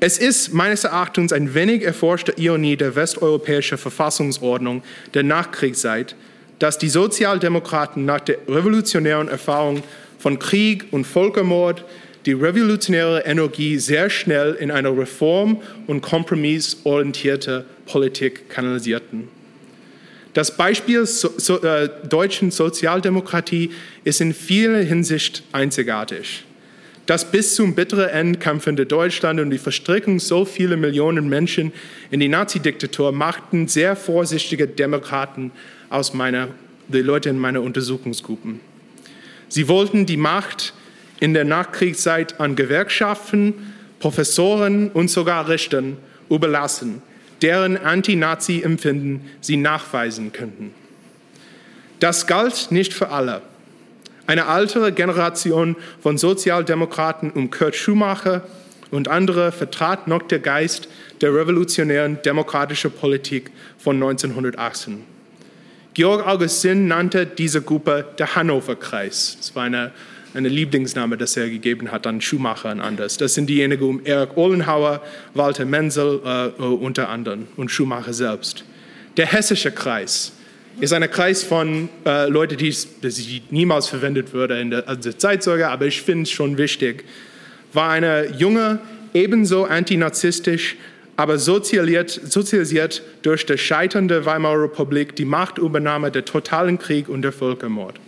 [0.00, 4.82] Es ist meines Erachtens ein wenig erforschte Ironie der westeuropäischen Verfassungsordnung
[5.14, 6.14] der Nachkriegszeit,
[6.58, 9.82] dass die Sozialdemokraten nach der revolutionären Erfahrung
[10.18, 11.84] von Krieg und Völkermord
[12.26, 19.28] die revolutionäre Energie sehr schnell in eine reform- und kompromissorientierte Politik kanalisierten.
[20.34, 23.70] Das Beispiel so, so, äh, deutschen Sozialdemokratie
[24.02, 26.44] ist in vieler Hinsicht einzigartig.
[27.06, 31.72] Das bis zum bitteren Ende kämpfende Deutschland und die Verstrickung so vieler Millionen Menschen
[32.10, 35.52] in die Nazi-Diktatur machten sehr vorsichtige Demokraten
[35.90, 36.48] aus meiner,
[36.88, 38.60] die Leute in meiner Untersuchungsgruppen.
[39.48, 40.72] Sie wollten die Macht
[41.20, 43.54] in der Nachkriegszeit an Gewerkschaften,
[44.00, 47.02] Professoren und sogar Richtern überlassen,
[47.44, 50.72] deren Anti-Nazi-Empfinden sie nachweisen könnten.
[52.00, 53.42] Das galt nicht für alle.
[54.26, 58.46] Eine ältere Generation von Sozialdemokraten um Kurt Schumacher
[58.90, 60.88] und andere vertrat noch der Geist
[61.20, 65.02] der revolutionären demokratischen Politik von 1918.
[65.92, 69.36] Georg Augustin nannte diese Gruppe der Hannover-Kreis.
[69.38, 69.92] Es war eine
[70.34, 73.16] eine Lieblingsname, das er gegeben hat an Schumacher und anders.
[73.16, 75.00] Das sind diejenigen um Erich Ohlenhauer,
[75.32, 78.64] Walter Menzel äh, äh, unter anderem und Schumacher selbst.
[79.16, 80.32] Der hessische Kreis
[80.80, 85.68] ist ein Kreis von äh, Leuten, die, die niemals verwendet würde in der, also Zeitzeuge,
[85.68, 87.04] aber ich finde es schon wichtig,
[87.72, 88.80] war eine junge,
[89.12, 90.76] ebenso antinazistisch,
[91.16, 97.30] aber sozialisiert, sozialisiert durch Scheitern der Weimarer Republik, die Machtübernahme, der totalen Krieg und der
[97.30, 98.00] Völkermord.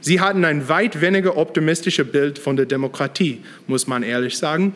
[0.00, 4.74] Sie hatten ein weit weniger optimistisches Bild von der Demokratie, muss man ehrlich sagen.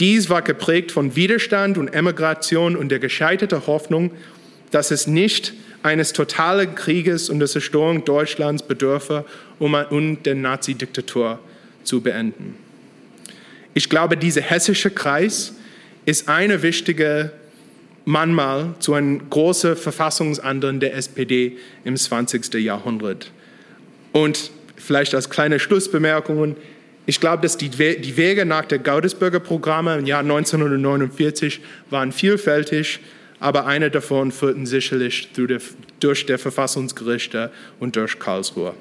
[0.00, 4.10] Dies war geprägt von Widerstand und Emigration und der gescheiterten Hoffnung,
[4.70, 9.24] dass es nicht eines totalen Krieges und der Zerstörung Deutschlands bedürfe,
[9.58, 11.38] um, den Nazi-Diktatur
[11.84, 12.56] zu beenden.
[13.74, 15.54] Ich glaube, dieser hessische Kreis
[16.06, 17.32] ist eine wichtige
[18.04, 22.54] manchmal zu einem großen Verfassungsandern der SPD im 20.
[22.54, 23.30] Jahrhundert.
[24.14, 26.54] Und vielleicht als kleine Schlussbemerkungen,
[27.04, 33.00] ich glaube, dass die, die Wege nach der Gaudesberger Programme im Jahr 1949 waren vielfältig,
[33.40, 35.30] aber eine davon führten sicherlich
[35.98, 37.50] durch der Verfassungsgerichte
[37.80, 38.74] und durch Karlsruhe.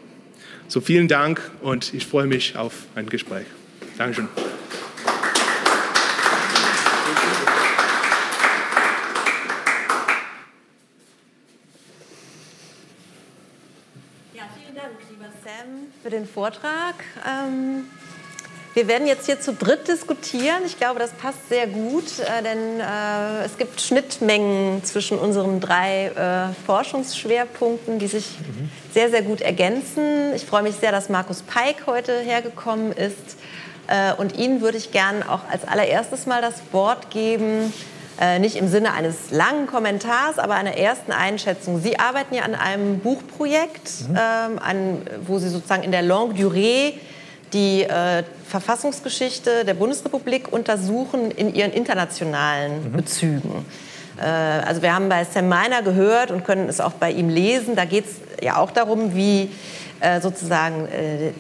[0.67, 3.47] So vielen Dank und ich freue mich auf ein Gespräch.
[3.97, 4.27] Dankeschön.
[16.03, 16.95] Für den Vortrag.
[17.25, 17.85] Ähm,
[18.73, 20.63] wir werden jetzt hier zu dritt diskutieren.
[20.65, 26.07] Ich glaube, das passt sehr gut, äh, denn äh, es gibt Schnittmengen zwischen unseren drei
[26.07, 28.69] äh, Forschungsschwerpunkten, die sich mhm.
[28.93, 30.33] sehr, sehr gut ergänzen.
[30.35, 33.37] Ich freue mich sehr, dass Markus Peik heute hergekommen ist.
[33.87, 37.71] Äh, und Ihnen würde ich gern auch als allererstes mal das Wort geben
[38.19, 41.81] äh, nicht im Sinne eines langen Kommentars, aber einer ersten Einschätzung.
[41.81, 44.15] Sie arbeiten ja an einem Buchprojekt, mhm.
[44.15, 46.93] ähm, an, wo Sie sozusagen in der Longue Durée
[47.53, 52.91] die äh, Verfassungsgeschichte der Bundesrepublik untersuchen in ihren internationalen mhm.
[52.93, 53.65] Bezügen.
[54.19, 57.75] Äh, also wir haben bei Sam Miner gehört und können es auch bei ihm lesen.
[57.75, 59.49] Da geht es ja auch darum, wie
[60.03, 61.31] äh, sozusagen äh,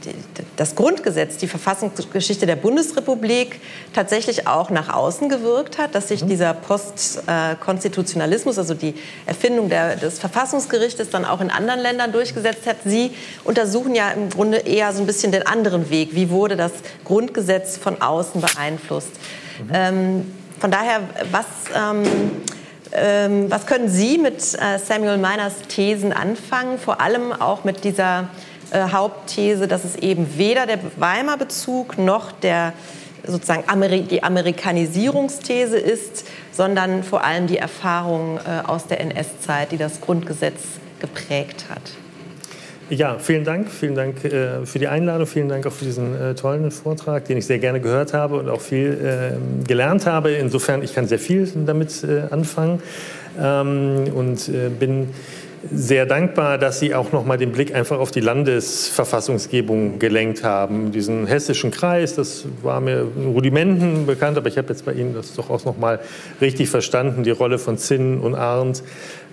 [0.55, 3.59] das Grundgesetz, die Verfassungsgeschichte der Bundesrepublik
[3.93, 6.29] tatsächlich auch nach außen gewirkt hat, dass sich mhm.
[6.29, 8.93] dieser Postkonstitutionalismus, also die
[9.25, 12.77] Erfindung der, des Verfassungsgerichtes dann auch in anderen Ländern durchgesetzt hat.
[12.85, 13.11] Sie
[13.43, 16.15] untersuchen ja im Grunde eher so ein bisschen den anderen Weg.
[16.15, 16.71] Wie wurde das
[17.03, 19.11] Grundgesetz von außen beeinflusst?
[19.59, 19.71] Mhm.
[19.73, 22.05] Ähm, von daher, was ähm,
[22.93, 28.29] ähm, was können Sie mit äh, Samuel Miners Thesen anfangen, vor allem auch mit dieser
[28.71, 32.73] äh, Hauptthese, dass es eben weder der Weimar Bezug noch der
[33.25, 39.77] sozusagen Ameri die Amerikanisierungsthese ist, sondern vor allem die Erfahrung äh, aus der NS-Zeit, die
[39.77, 40.61] das Grundgesetz
[40.99, 42.02] geprägt hat.
[42.89, 43.69] Ja, vielen Dank.
[43.71, 45.25] Vielen Dank äh, für die Einladung.
[45.25, 48.49] Vielen Dank auch für diesen äh, tollen Vortrag, den ich sehr gerne gehört habe und
[48.49, 50.31] auch viel äh, gelernt habe.
[50.31, 52.81] Insofern, ich kann sehr viel damit äh, anfangen
[53.39, 55.09] ähm, und bin
[55.71, 60.91] sehr dankbar, dass Sie auch noch mal den Blick einfach auf die Landesverfassungsgebung gelenkt haben.
[60.91, 65.13] Diesen hessischen Kreis, das war mir in Rudimenten bekannt, aber ich habe jetzt bei Ihnen
[65.13, 65.99] das doch auch noch mal
[66.41, 68.83] richtig verstanden, die Rolle von Zinn und Arndt.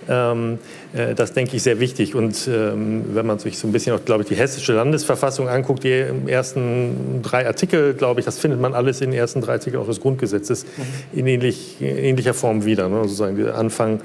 [0.09, 0.57] Ähm,
[0.93, 2.15] äh, das denke ich sehr wichtig.
[2.15, 5.83] Und ähm, wenn man sich so ein bisschen auch, glaube ich, die hessische Landesverfassung anguckt,
[5.83, 9.81] die ersten drei Artikel, glaube ich, das findet man alles in den ersten drei Artikeln
[9.81, 11.19] auch des Grundgesetzes mhm.
[11.19, 12.89] in, ähnlich, in ähnlicher Form wieder.
[12.89, 13.01] Ne?
[13.03, 14.01] Sozusagen der Anfang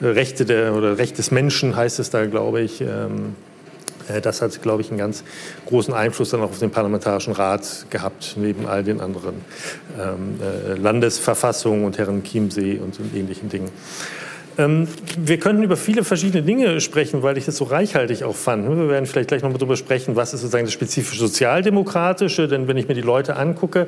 [0.00, 2.80] äh, Rechte der, oder Recht des Menschen heißt es da, glaube ich.
[2.80, 3.34] Ähm,
[4.08, 5.24] Äh, das hat, glaube ich, einen ganz
[5.66, 9.34] großen Einfluss dann auch auf den Parlamentarischen Rat gehabt, neben all den anderen
[9.98, 13.70] ähm, äh, Landesverfassungen und Herren Chiemsee und ähnlichen Dingen.
[14.58, 14.88] Ähm,
[15.18, 18.68] wir könnten über viele verschiedene Dinge sprechen, weil ich das so reichhaltig auch fand.
[18.68, 22.48] Wir werden vielleicht gleich noch mal darüber sprechen, was ist sozusagen das spezifisch Sozialdemokratische.
[22.48, 23.86] Denn wenn ich mir die Leute angucke,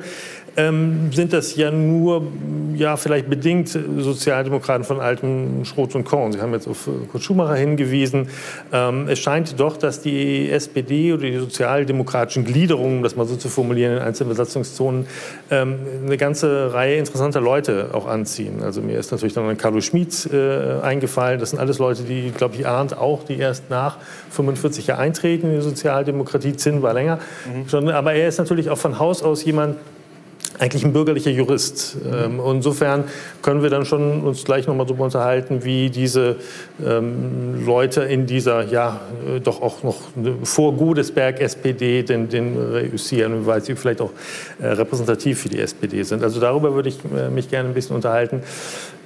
[0.57, 2.27] ähm, sind das ja nur,
[2.75, 6.33] ja, vielleicht bedingt Sozialdemokraten von altem Schrot und Korn.
[6.33, 8.29] Sie haben jetzt auf Kurt Schumacher hingewiesen.
[8.71, 13.35] Ähm, es scheint doch, dass die SPD oder die sozialdemokratischen Gliederungen, um das mal so
[13.35, 15.07] zu formulieren, in einzelnen Besatzungszonen,
[15.49, 18.61] eine ganze Reihe interessanter Leute auch anziehen.
[18.61, 21.39] Also mir ist natürlich dann Carlo Schmid äh, äh, eingefallen.
[21.39, 23.97] Das sind alles Leute, die, glaube ich, ahnt auch, die erst nach
[24.31, 26.55] 45 Jahren eintreten in die Sozialdemokratie.
[26.55, 27.19] Zinn war länger.
[27.71, 27.89] Mhm.
[27.89, 29.77] Aber er ist natürlich auch von Haus aus jemand,
[30.59, 31.97] eigentlich ein bürgerlicher Jurist.
[32.03, 32.41] Mhm.
[32.45, 33.05] insofern
[33.41, 36.35] können wir dann schon uns gleich noch mal darüber unterhalten, wie diese
[36.85, 39.97] ähm, Leute in dieser, ja, äh, doch auch noch
[40.43, 44.11] vor Godesberg SPD den, den reüssieren, weil sie vielleicht auch
[44.61, 46.23] äh, repräsentativ für die SPD sind.
[46.23, 48.43] Also darüber würde ich äh, mich gerne ein bisschen unterhalten.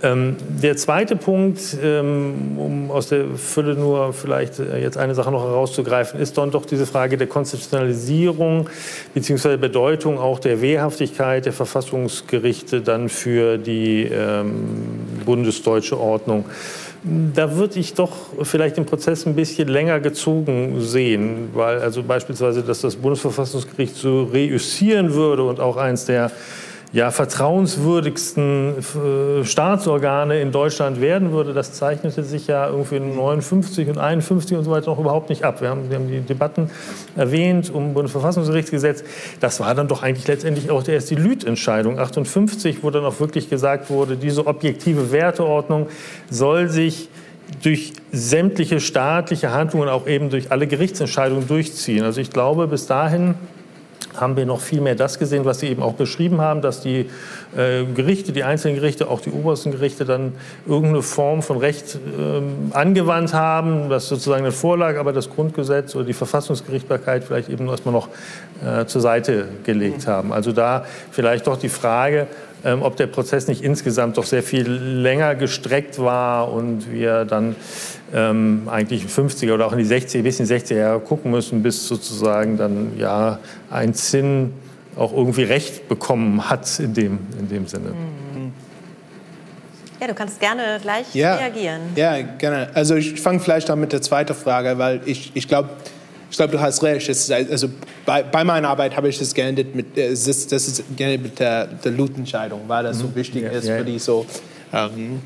[0.04, 5.32] Ähm, der zweite Punkt, ähm, um aus der Fülle nur vielleicht äh, jetzt eine Sache
[5.32, 8.70] noch herauszugreifen, ist dann doch diese Frage der Konstitutionalisierung
[9.13, 9.56] bzw.
[9.56, 14.66] Bedeutung auch der Wehrhaftigkeit der Verfassungsgerichte dann für die ähm,
[15.26, 16.44] bundesdeutsche Ordnung.
[17.34, 18.12] Da würde ich doch
[18.44, 24.24] vielleicht den Prozess ein bisschen länger gezogen sehen, weil also beispielsweise, dass das Bundesverfassungsgericht so
[24.24, 26.32] reüssieren würde und auch eins der
[26.93, 33.89] ja, vertrauenswürdigsten äh, Staatsorgane in Deutschland werden würde, das zeichnete sich ja irgendwie in 59
[33.89, 35.60] und 51 und so weiter noch überhaupt nicht ab.
[35.60, 36.69] Wir haben, wir haben die Debatten
[37.15, 39.03] erwähnt um Bundesverfassungsgerichtsgesetz.
[39.39, 43.49] Das war dann doch eigentlich letztendlich auch erst die Lüth-Entscheidung 58, wo dann auch wirklich
[43.49, 45.88] gesagt wurde, diese objektive Werteordnung
[46.29, 47.10] soll sich
[47.63, 52.03] durch sämtliche staatliche Handlungen, auch eben durch alle Gerichtsentscheidungen durchziehen.
[52.03, 53.34] Also ich glaube, bis dahin
[54.15, 57.10] haben wir noch viel mehr das gesehen, was Sie eben auch beschrieben haben, dass die
[57.58, 60.34] äh, Gerichte, die einzelnen Gerichte, auch die obersten Gerichte dann
[60.65, 66.06] irgendeine Form von Recht ähm, angewandt haben, das sozusagen eine Vorlage, aber das Grundgesetz oder
[66.06, 68.10] die Verfassungsgerichtbarkeit vielleicht eben erstmal noch
[68.65, 70.34] äh, zur Seite gelegt haben.
[70.34, 72.28] Also da vielleicht doch die Frage,
[72.65, 77.56] ähm, ob der Prozess nicht insgesamt doch sehr viel länger gestreckt war und wir dann
[78.13, 81.63] ähm, eigentlich 50er oder auch in die 60er, bis in die 60er Jahre gucken müssen,
[81.63, 83.39] bis sozusagen dann ja
[83.71, 84.54] ein Zinn
[84.95, 87.89] auch irgendwie Recht bekommen hat in dem, in dem Sinne.
[87.89, 88.52] Mhm.
[89.99, 91.82] Ja, du kannst gerne gleich ja, reagieren.
[91.95, 92.69] Ja, gerne.
[92.73, 95.69] Also ich fange vielleicht an mit der zweiten Frage, weil ich, ich glaube,
[96.30, 97.10] ich glaube, du hast recht.
[97.32, 97.69] also
[98.06, 101.23] bei, bei, meiner Arbeit habe ich das geendet mit, äh, das ist, das ist geendet
[101.23, 103.02] mit der, der Loot-Entscheidung, weil das mhm.
[103.02, 103.78] so wichtig ja, ist ja.
[103.78, 104.26] für die so
[104.73, 105.21] ähm,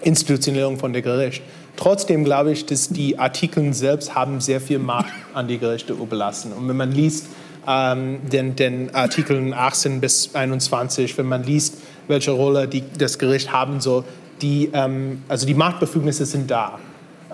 [0.00, 1.42] Institutionierung von der Gericht.
[1.76, 6.52] Trotzdem glaube ich, dass die Artikel selbst haben sehr viel Macht an die Gerichte überlassen.
[6.52, 7.26] Und wenn man liest
[7.66, 13.52] ähm, den, den Artikeln 18 bis 21, wenn man liest, welche Rolle die, das Gericht
[13.52, 14.04] haben soll,
[14.40, 16.78] die, ähm, also die Machtbefugnisse sind da.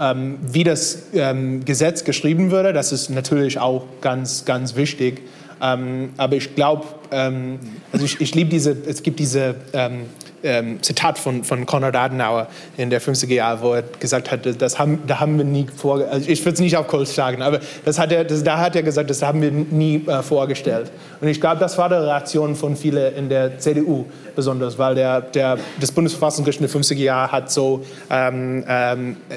[0.01, 5.23] Ähm, wie das ähm, Gesetz geschrieben würde, das ist natürlich auch ganz, ganz wichtig.
[5.63, 7.59] Ähm, aber ich glaube, ähm,
[7.93, 10.07] also ich, ich liebe diese, es gibt diese ähm,
[10.43, 14.79] ähm, Zitat von, von Konrad Adenauer in der 50er Jahre, wo er gesagt hat, das
[14.79, 17.61] haben, da haben wir nie vor, also ich würde es nicht auf Kohl schlagen, aber
[17.85, 20.91] das hat er, das, da hat er gesagt, das haben wir nie äh, vorgestellt.
[21.21, 25.21] Und ich glaube, das war die Reaktion von vielen in der CDU besonders, weil der,
[25.21, 29.35] der, das Bundesverfassungsgericht in den 50er Jahren hat so, ähm, ähm, äh,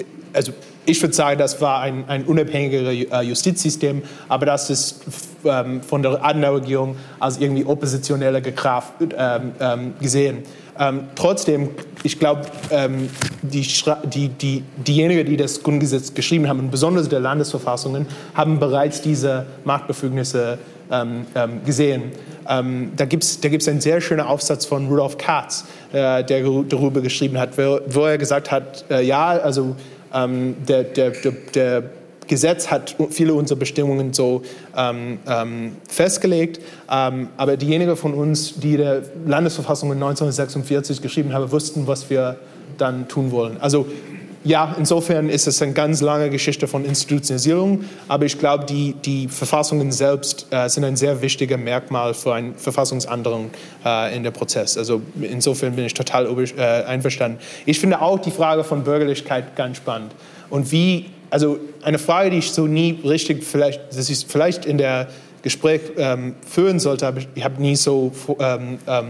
[0.00, 0.52] äh, also
[0.86, 5.02] ich würde sagen, das war ein, ein unabhängigeres äh, Justizsystem, aber das ist
[5.44, 10.38] ähm, von der Adenauer-Regierung als irgendwie oppositionelle Kraft ähm, ähm, gesehen.
[10.78, 11.70] Ähm, trotzdem,
[12.02, 13.08] ich glaube, ähm,
[13.42, 13.66] die,
[14.12, 19.46] die, die, diejenigen, die das Grundgesetz geschrieben haben, und besonders der Landesverfassungen, haben bereits diese
[19.64, 20.58] Machtbefugnisse
[20.90, 21.24] ähm,
[21.64, 22.12] gesehen.
[22.44, 27.00] da gibt es da gibt's einen sehr schönen Aufsatz von Rudolf Katz, äh, der darüber
[27.00, 29.76] geschrieben hat, wo, wo er gesagt hat, äh, ja, also
[30.14, 31.82] ähm, der, der, der, der,
[32.26, 34.40] Gesetz hat viele unserer Bestimmungen so
[34.74, 36.58] ähm, ähm, festgelegt,
[36.90, 42.38] ähm, aber diejenigen von uns, die die Landesverfassung in 1946 geschrieben haben, wussten, was wir
[42.78, 43.58] dann tun wollen.
[43.60, 43.86] Also
[44.44, 49.26] ja, insofern ist es eine ganz lange Geschichte von Institutionalisierung, aber ich glaube, die, die
[49.26, 53.50] Verfassungen selbst äh, sind ein sehr wichtiger Merkmal für eine Verfassungsänderung
[53.84, 54.76] äh, in der Prozess.
[54.76, 57.38] Also insofern bin ich total äh, einverstanden.
[57.64, 60.12] Ich finde auch die Frage von Bürgerlichkeit ganz spannend.
[60.50, 64.76] Und wie, also eine Frage, die ich so nie richtig, vielleicht, das ist vielleicht in
[64.76, 65.08] der
[65.40, 69.06] Gespräch ähm, führen sollte, aber ich habe nie so ähm, ähm,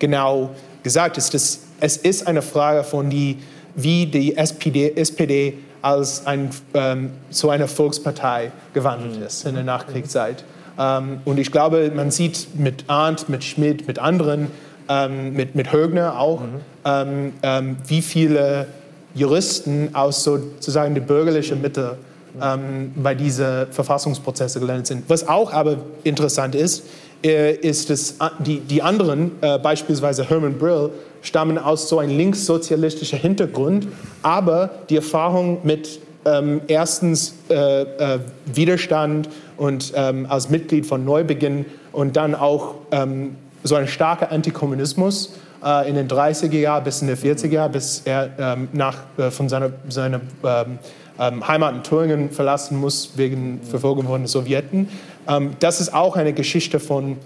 [0.00, 0.50] genau
[0.82, 3.38] gesagt, ist, dass es ist eine Frage von die
[3.74, 10.44] wie die SPD, SPD als ein, ähm, zu einer Volkspartei gewandelt ist in der Nachkriegszeit.
[10.78, 14.48] Ähm, und ich glaube, man sieht mit Arndt, mit Schmidt, mit anderen,
[14.88, 17.32] ähm, mit, mit Högner auch, mhm.
[17.42, 18.66] ähm, wie viele
[19.14, 21.96] Juristen aus sozusagen der bürgerlichen Mitte
[22.40, 25.04] ähm, bei diesen Verfassungsprozesse gelandet sind.
[25.08, 26.84] Was auch aber interessant ist,
[27.24, 30.90] äh, ist, dass äh, die, die anderen, äh, beispielsweise Herman Brill,
[31.24, 33.88] stammen aus so einem linkssozialistischen Hintergrund,
[34.22, 41.66] aber die Erfahrung mit ähm, erstens äh, äh, Widerstand und ähm, als Mitglied von Neubeginn
[41.92, 47.08] und dann auch ähm, so ein starker Antikommunismus äh, in den 30er Jahren bis in
[47.08, 50.78] den 40er Jahren, bis er ähm, nach, äh, von seiner, seiner ähm,
[51.18, 54.88] ähm, Heimat in Thüringen verlassen muss wegen Verfolgung von den Sowjeten.
[55.58, 57.16] Das ist auch eine Geschichte von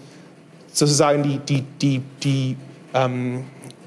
[0.73, 2.57] sozusagen die, die, die, die,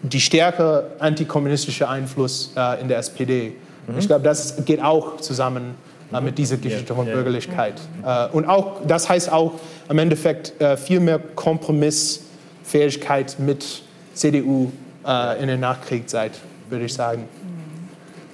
[0.04, 3.54] die stärker antikommunistische Einfluss äh, in der SPD.
[3.88, 4.00] Mhm.
[4.00, 5.76] Ich glaube, das geht auch zusammen
[6.12, 7.76] äh, mit dieser Geschichte von Bürgerlichkeit.
[8.04, 9.54] Äh, und auch, das heißt auch
[9.90, 13.84] im Endeffekt äh, viel mehr Kompromissfähigkeit mit
[14.14, 14.72] CDU
[15.06, 16.34] äh, in der Nachkriegszeit,
[16.70, 17.28] würde ich sagen.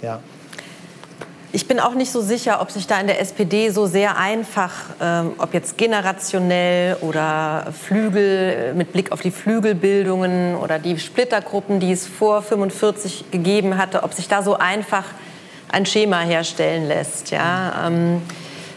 [0.02, 0.20] Ja.
[1.54, 4.72] Ich bin auch nicht so sicher, ob sich da in der SPD so sehr einfach,
[5.02, 11.94] ähm, ob jetzt generationell oder Flügel, mit Blick auf die Flügelbildungen oder die Splittergruppen, die
[11.94, 15.06] es vor 45 gegeben hatte, ob sich da so einfach
[15.70, 17.32] ein Schema herstellen lässt.
[17.32, 17.88] Ja?
[17.88, 18.22] Ähm,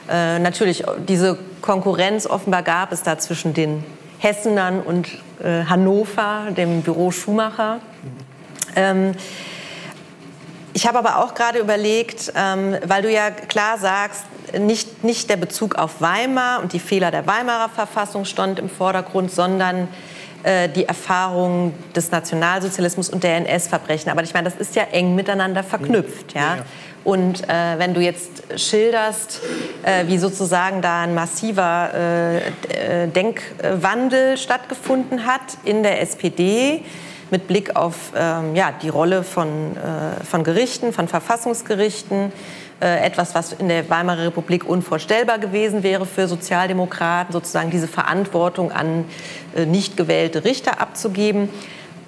[0.08, 3.84] äh, natürlich, diese Konkurrenz offenbar gab es da zwischen den
[4.18, 5.08] Hessenern und
[5.42, 7.80] äh, Hannover, dem Büro Schumacher.
[8.76, 9.14] Ähm,
[10.72, 14.24] ich habe aber auch gerade überlegt, ähm, weil du ja klar sagst,
[14.58, 19.30] nicht, nicht der Bezug auf Weimar und die Fehler der Weimarer Verfassung stand im Vordergrund,
[19.30, 19.88] sondern
[20.42, 24.10] äh, die Erfahrung des Nationalsozialismus und der NS-Verbrechen.
[24.10, 26.34] Aber ich meine, das ist ja eng miteinander verknüpft.
[26.34, 26.56] Ja?
[26.56, 26.64] ja.
[27.04, 29.40] Und äh, wenn du jetzt schilderst,
[29.82, 36.84] äh, wie sozusagen da ein massiver äh, äh Denkwandel stattgefunden hat in der SPD,
[37.30, 42.32] mit Blick auf ähm, ja, die Rolle von, äh, von Gerichten, von Verfassungsgerichten,
[42.80, 48.72] äh, etwas, was in der Weimarer Republik unvorstellbar gewesen wäre für Sozialdemokraten, sozusagen diese Verantwortung
[48.72, 49.04] an
[49.54, 51.50] äh, nicht gewählte Richter abzugeben,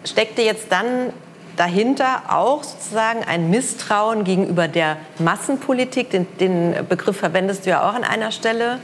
[0.05, 1.13] steckte jetzt dann
[1.57, 6.11] dahinter auch sozusagen ein Misstrauen gegenüber der Massenpolitik.
[6.11, 8.79] Den, den Begriff verwendest du ja auch an einer Stelle.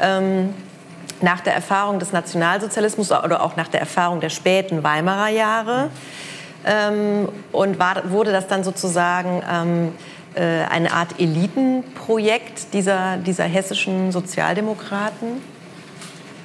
[0.00, 0.54] Ähm,
[1.22, 5.90] nach der Erfahrung des Nationalsozialismus oder auch nach der Erfahrung der späten Weimarer Jahre.
[6.66, 9.92] Ähm, und war, wurde das dann sozusagen ähm,
[10.34, 15.40] äh, eine Art Elitenprojekt dieser, dieser hessischen Sozialdemokraten?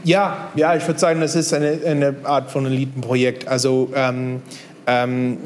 [0.03, 3.47] Ja, ja, ich würde sagen, das ist eine, eine Art von Elitenprojekt.
[3.47, 4.41] Also ähm,
[4.85, 5.37] ähm,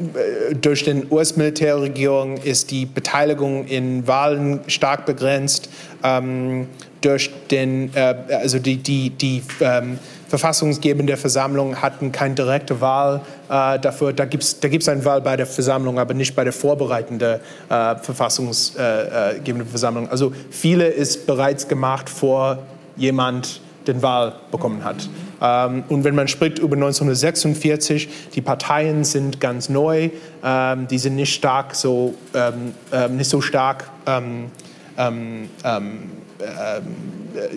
[0.59, 5.69] durch den US-Militärregierung ist die Beteiligung in Wahlen stark begrenzt.
[6.03, 6.67] Ähm,
[7.08, 9.97] durch den, äh, also die, die, die ähm,
[10.28, 14.12] verfassungsgebende Versammlung hatten keine direkte Wahl äh, dafür.
[14.12, 17.39] Da gibt es da gibt's eine Wahl bei der Versammlung, aber nicht bei der vorbereitenden
[17.70, 20.10] äh, verfassungsgebenden äh, Versammlung.
[20.10, 22.60] Also viele ist bereits gemacht, vor
[22.97, 25.08] jemand den Wahl bekommen hat.
[25.41, 30.10] Ähm, und wenn man spricht über 1946, die Parteien sind ganz neu,
[30.43, 33.86] ähm, die sind nicht stark so, ähm, ähm nicht so stark
[34.97, 36.11] ähm, ähm,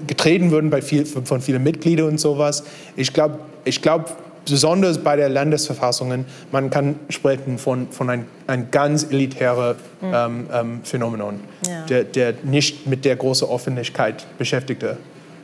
[0.07, 2.64] getreten würden bei viel, von vielen Mitgliedern und sowas.
[2.97, 4.16] Ich glaube, ich glaub,
[4.49, 10.12] besonders bei der Landesverfassungen, man kann sprechen von, von einem ein ganz elitären mhm.
[10.12, 11.86] ähm, ähm, Phänomen, ja.
[11.86, 14.97] der, der, nicht mit der großen Öffentlichkeit beschäftigte.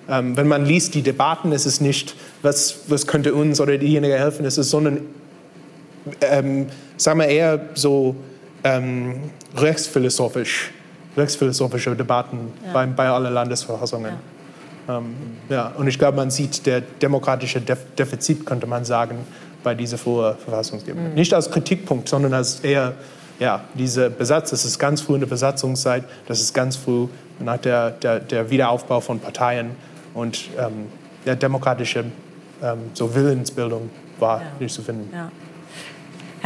[0.09, 4.19] Ähm, wenn man liest die Debatten, ist es nicht, was, was könnte uns oder diejenige
[4.19, 5.01] helfen, es ist, sondern,
[6.21, 6.67] ähm,
[6.97, 8.15] sagen wir eher so
[8.63, 10.71] ähm, rechtsphilosophisch,
[11.17, 12.73] rechtsphilosophische Debatten ja.
[12.73, 14.13] bei, bei allen Landesverfassungen.
[14.89, 14.99] Ja.
[14.99, 15.15] Ähm,
[15.49, 15.73] ja.
[15.77, 19.19] Und ich glaube, man sieht der demokratische Defizit, könnte man sagen,
[19.63, 21.11] bei dieser frühen Verfassungsgebung.
[21.11, 21.15] Mhm.
[21.15, 22.95] Nicht als Kritikpunkt, sondern als eher
[23.39, 27.09] ja, diese Besatz, das ist ganz früh in der Besatzungszeit, das ist ganz früh
[27.39, 29.73] nach der, der, der Wiederaufbau von Parteien
[30.15, 30.87] und ähm,
[31.27, 32.05] der demokratische
[32.63, 34.47] ähm, so Willensbildung war ja.
[34.59, 35.11] nicht zu finden.
[35.13, 35.31] Ja.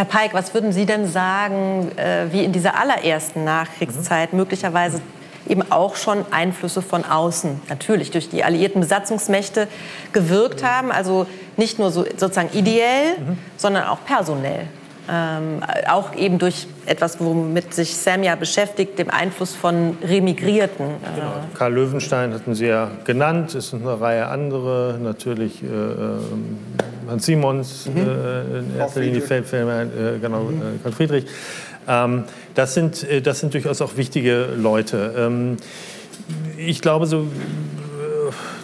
[0.01, 4.39] Herr Peik, was würden Sie denn sagen, äh, wie in dieser allerersten Nachkriegszeit mhm.
[4.39, 5.03] möglicherweise
[5.47, 9.69] eben auch schon Einflüsse von außen, natürlich durch die alliierten Besatzungsmächte,
[10.15, 10.67] gewirkt mhm.
[10.67, 10.91] haben?
[10.91, 11.27] Also
[11.59, 13.39] nicht nur so, sozusagen ideell, mhm.
[13.59, 14.69] sondern auch personell.
[15.13, 20.87] Ähm, auch eben durch etwas, womit sich Sam ja beschäftigt, dem Einfluss von Remigrierten.
[20.87, 21.33] Genau.
[21.55, 26.59] Karl Löwenstein hatten Sie ja genannt, es sind eine Reihe andere, natürlich äh, ähm,
[27.09, 27.97] Hans Simons, mhm.
[27.97, 30.81] äh, in erster Linie äh, genau, mhm.
[30.81, 31.27] Karl Friedrich.
[31.89, 35.15] Ähm, das, sind, äh, das sind durchaus auch wichtige Leute.
[35.19, 35.57] Ähm,
[36.57, 37.27] ich glaube, so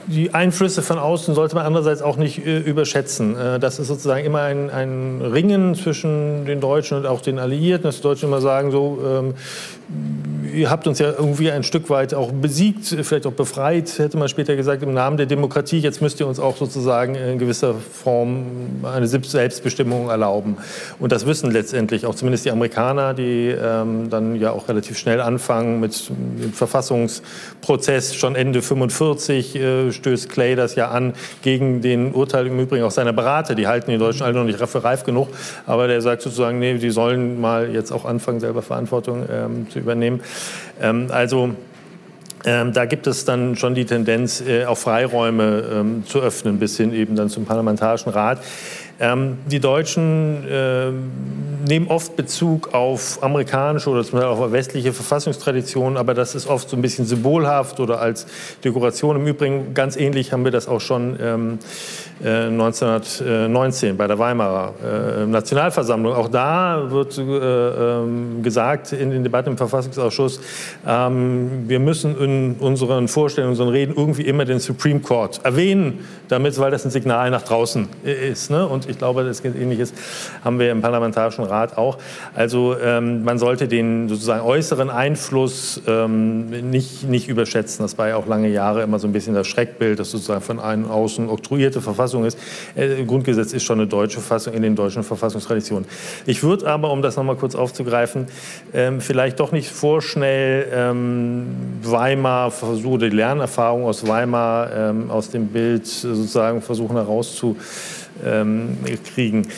[0.07, 3.37] die Einflüsse von außen sollte man andererseits auch nicht äh, überschätzen.
[3.37, 7.85] Äh, das ist sozusagen immer ein, ein, Ringen zwischen den Deutschen und auch den Alliierten,
[7.85, 9.35] dass die Deutschen immer sagen, so, ähm,
[10.57, 14.29] ihr habt uns ja irgendwie ein Stück weit auch besiegt, vielleicht auch befreit, hätte man
[14.29, 15.79] später gesagt, im Namen der Demokratie.
[15.79, 18.47] Jetzt müsst ihr uns auch sozusagen in gewisser Form
[18.83, 20.57] eine Selbstbestimmung erlauben.
[20.99, 25.21] Und das wissen letztendlich auch zumindest die Amerikaner, die ähm, dann ja auch relativ schnell
[25.21, 28.15] anfangen mit dem Verfassungsprozess.
[28.15, 32.91] Schon Ende 45 äh, stößt Clay das ja an gegen den Urteil im Übrigen auch
[32.91, 33.55] seiner Berater.
[33.55, 35.29] Die halten die Deutschen alle noch nicht reif genug.
[35.67, 39.81] Aber der sagt sozusagen, nee, die sollen mal jetzt auch anfangen, selber Verantwortung ähm, zu
[39.81, 40.23] übernehmen.
[40.81, 41.55] Ähm, also
[42.45, 46.77] ähm, da gibt es dann schon die Tendenz, äh, auch Freiräume ähm, zu öffnen, bis
[46.77, 48.39] hin eben dann zum Parlamentarischen Rat.
[48.99, 50.91] Ähm, die Deutschen äh,
[51.69, 56.71] nehmen oft Bezug auf amerikanische oder zum Beispiel auf westliche Verfassungstraditionen, aber das ist oft
[56.71, 58.27] so ein bisschen symbolhaft oder als
[58.65, 59.17] Dekoration.
[59.17, 61.59] Im Übrigen ganz ähnlich haben wir das auch schon ähm,
[62.25, 66.15] äh, 1919 bei der Weimarer äh, Nationalversammlung.
[66.15, 70.41] Auch da wird äh, ähm, gesagt in den Debatten im Verfassungsausschuss,
[70.87, 76.59] ähm, wir müssen in unseren Vorstellungen, unseren Reden irgendwie immer den Supreme Court erwähnen, damit,
[76.59, 78.51] weil das ein Signal nach draußen ist.
[78.51, 78.67] Ne?
[78.67, 79.93] Und ich glaube, das Ähnliches
[80.45, 81.99] haben wir im Parlamentarischen Rat auch.
[82.35, 87.85] Also ähm, man sollte den sozusagen äußeren Einfluss ähm, nicht, nicht überschätzen.
[87.85, 90.61] Das war ja auch lange Jahre immer so ein bisschen das Schreckbild, das sozusagen von
[90.61, 92.39] einem außen oktroyierte Verfassung ist.
[92.75, 95.87] Äh, Grundgesetz ist schon eine deutsche Fassung in den deutschen Verfassungstraditionen.
[96.27, 98.27] Ich würde aber, um das nochmal kurz aufzugreifen,
[98.75, 101.47] ähm, vielleicht doch nicht vorschnell ähm,
[101.83, 107.57] Weimar versuche, die Lernerfahrung aus Weimar ähm, aus dem Bild sozusagen versuchen herauszukriegen
[108.25, 108.79] ähm,
[109.15, 109.49] kriegen.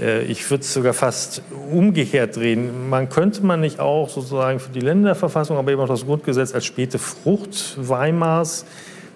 [0.00, 2.88] Äh, ich würde es sogar fast umgekehrt drehen.
[2.88, 6.64] Man könnte man nicht auch sozusagen für die Länderverfassung, aber eben auch das Grundgesetz als
[6.64, 8.64] späte Frucht Weimars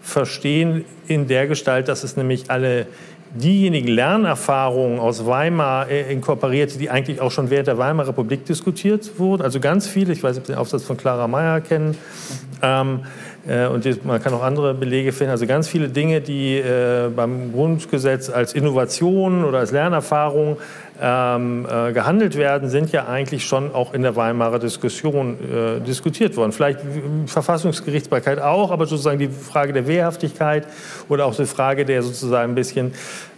[0.01, 2.87] verstehen in der Gestalt, dass es nämlich alle
[3.35, 9.19] diejenigen Lernerfahrungen aus Weimar äh, inkorporiert, die eigentlich auch schon während der Weimarer Republik diskutiert
[9.19, 9.43] wurden.
[9.43, 11.97] Also ganz viele, ich weiß nicht, ob Sie den Aufsatz von Clara Meyer kennen.
[12.61, 13.07] Ähm, äh,
[13.45, 15.33] und man kann auch andere Belege finden.
[15.33, 20.59] Also ganz viele Dinge, die äh, beim Grundgesetz als Innovation oder als Lernerfahrung
[21.01, 26.37] ähm, äh, gehandelt werden, sind ja eigentlich schon auch in der Weimarer Diskussion äh, diskutiert
[26.37, 26.53] worden.
[26.53, 26.81] Vielleicht
[27.27, 30.67] Verfassungsgerichtsbarkeit auch, aber sozusagen die Frage der Wehrhaftigkeit
[31.09, 32.93] oder auch die Frage der sozusagen ein bisschen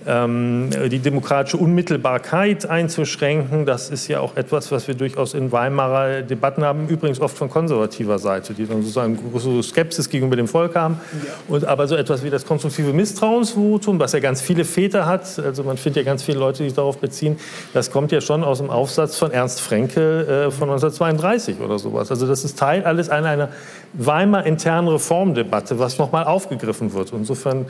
[0.06, 3.64] die demokratische Unmittelbarkeit einzuschränken.
[3.64, 7.48] Das ist ja auch etwas, was wir durchaus in Weimarer Debatten haben, übrigens oft von
[7.48, 11.00] konservativer Seite, die dann sozusagen große Skepsis gegenüber dem Volk haben.
[11.48, 15.62] Und aber so etwas wie das konstruktive Misstrauensvotum, was ja ganz viele Väter hat, also
[15.62, 17.38] man findet ja ganz viele Leute, die sich darauf beziehen,
[17.72, 22.10] das kommt ja schon aus dem Aufsatz von Ernst Fränke äh, von 1932 oder sowas.
[22.10, 23.48] Also das ist Teil alles einer, einer
[23.94, 27.12] Weimar internen Reformdebatte, was nochmal aufgegriffen wird.
[27.12, 27.66] Insofern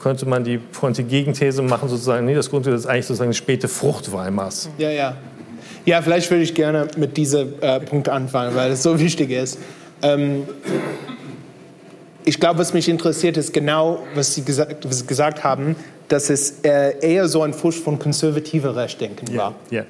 [0.00, 3.68] könnte man die, die Gegenthese machen, sozusagen, nee, das Grundgesetz ist eigentlich sozusagen die späte
[3.68, 4.68] Frucht Weimars.
[4.78, 5.16] Ja, ja.
[5.84, 9.58] Ja, vielleicht würde ich gerne mit diesem äh, Punkt anfangen, weil es so wichtig ist.
[10.02, 10.42] Ähm,
[12.24, 15.76] ich glaube, was mich interessiert, ist genau, was Sie gesagt, was Sie gesagt haben,
[16.08, 19.54] dass es äh, eher so ein Fusch von konservativer Rechtdenken war.
[19.70, 19.86] Yeah, yeah.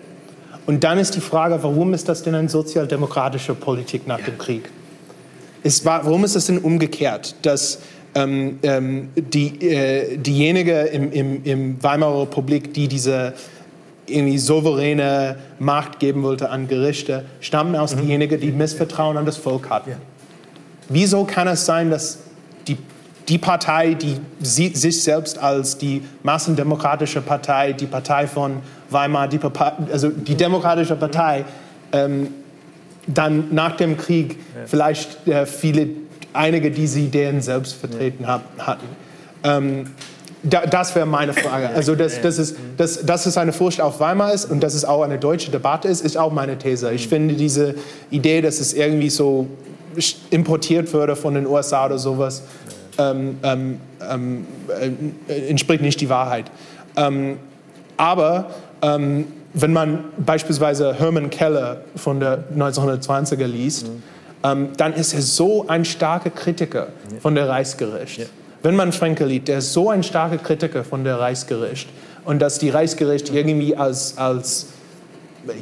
[0.66, 4.26] Und dann ist die Frage, warum ist das denn eine sozialdemokratische Politik nach yeah.
[4.26, 4.68] dem Krieg?
[5.62, 7.78] Es war, warum ist das denn umgekehrt, dass
[8.16, 13.34] ähm, ähm, die, äh, diejenige im, im, im Weimarer Republik, die diese
[14.06, 18.02] irgendwie souveräne Macht geben wollte an Gerichte, stammen aus mhm.
[18.02, 19.90] diejenigen, die Missvertrauen an das Volk hatten.
[19.90, 19.96] Ja.
[20.88, 22.20] Wieso kann es sein, dass
[22.66, 22.78] die,
[23.28, 29.40] die Partei, die sieht sich selbst als die massendemokratische Partei, die Partei von Weimar, die,
[29.92, 31.44] also die demokratische Partei,
[31.92, 32.28] ähm,
[33.06, 34.62] dann nach dem Krieg ja.
[34.66, 35.88] vielleicht äh, viele,
[36.36, 38.40] einige diese Ideen selbst vertreten ja.
[38.58, 38.86] hatten.
[39.44, 39.86] Ähm,
[40.42, 41.70] da, das wäre meine Frage.
[41.70, 44.84] Also, dass, dass, es, dass, dass es eine Furcht auf Weimar ist und dass es
[44.84, 46.92] auch eine deutsche Debatte ist, ist auch meine These.
[46.92, 47.10] Ich mhm.
[47.10, 47.74] finde diese
[48.10, 49.48] Idee, dass es irgendwie so
[50.30, 52.42] importiert würde von den USA oder sowas,
[52.98, 54.46] ähm, ähm, ähm,
[55.28, 56.50] äh, entspricht nicht die Wahrheit.
[56.96, 57.38] Ähm,
[57.96, 58.50] aber
[58.82, 64.02] ähm, wenn man beispielsweise Herman Keller von der 1920er liest, mhm.
[64.52, 66.88] Ähm, dann ist er so ein starker Kritiker
[67.20, 68.18] von der Reichsgericht.
[68.18, 68.26] Ja.
[68.62, 71.88] Wenn man Frankel liest, der ist so ein starker Kritiker von der Reichsgericht
[72.24, 74.68] und dass die Reichsgericht irgendwie als, als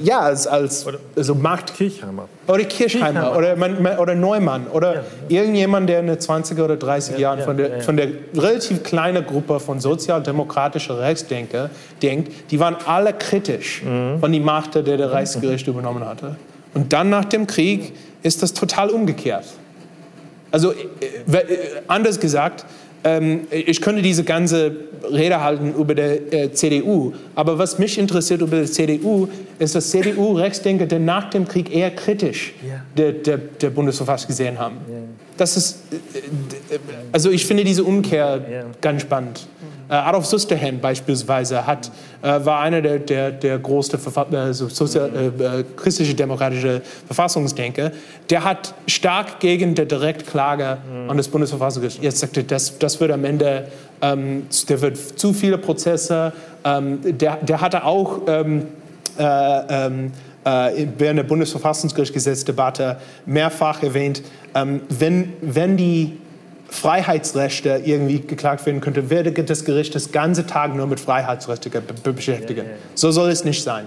[0.03, 2.29] ja, als, als oder, also Markt Kirchheimer.
[2.47, 3.37] Oder Kirchheimer, Kirchheimer.
[3.37, 5.03] Oder, man, oder Neumann oder ja.
[5.29, 8.83] irgendjemand, der in den 20er oder 30er ja, Jahren ja, von, der, von der relativ
[8.83, 11.71] kleinen Gruppe von sozialdemokratischen Rechtsdenker
[12.03, 14.21] denkt, die waren alle kritisch mhm.
[14.21, 15.75] von die Macht, der der Reichsgericht mhm.
[15.75, 16.37] übernommen hatte.
[16.73, 17.93] Und dann nach dem Krieg
[18.25, 19.45] ist das total umgekehrt.
[20.51, 21.47] Also äh, äh,
[21.87, 22.65] anders gesagt,
[23.05, 24.75] ähm, ich könnte diese ganze
[25.11, 29.91] Rede halten über die äh, CDU, aber was mich interessiert über die CDU, ist, dass
[29.91, 32.81] CDU-Rechtsdenker, nach dem Krieg eher kritisch ja.
[32.97, 34.77] der, der, der Bundesverfassung gesehen haben.
[34.89, 34.95] Ja.
[35.37, 35.79] Das ist,
[37.13, 38.65] also ich finde diese Umkehr ja.
[38.81, 39.47] ganz spannend.
[39.89, 41.91] Äh, Adolf Susterhand beispielsweise hat,
[42.23, 44.01] äh, war einer der, der, der größten
[44.35, 47.93] also äh, christliche demokratische Verfassungsdenker.
[48.31, 51.11] Der hat stark gegen die Direktklage mhm.
[51.11, 52.03] an das Bundesverfassungsgericht.
[52.03, 53.69] Jetzt sagte, das, das wird am Ende,
[54.01, 56.33] ähm, der wird zu viele Prozesse.
[56.65, 58.67] Ähm, der, der hatte auch ähm,
[59.19, 60.13] äh, ähm,
[60.45, 64.23] äh, während der Bundesverfassungsgerichtsgesetzdebatte mehrfach erwähnt,
[64.55, 66.19] ähm, wenn, wenn die
[66.75, 71.71] Freiheitsrechte irgendwie geklagt werden könnte, werde das Gericht das ganze Tag nur mit Freiheitsrechten
[72.15, 72.59] beschäftigen.
[72.59, 72.77] Ja, ja, ja.
[72.95, 73.87] So soll es nicht sein.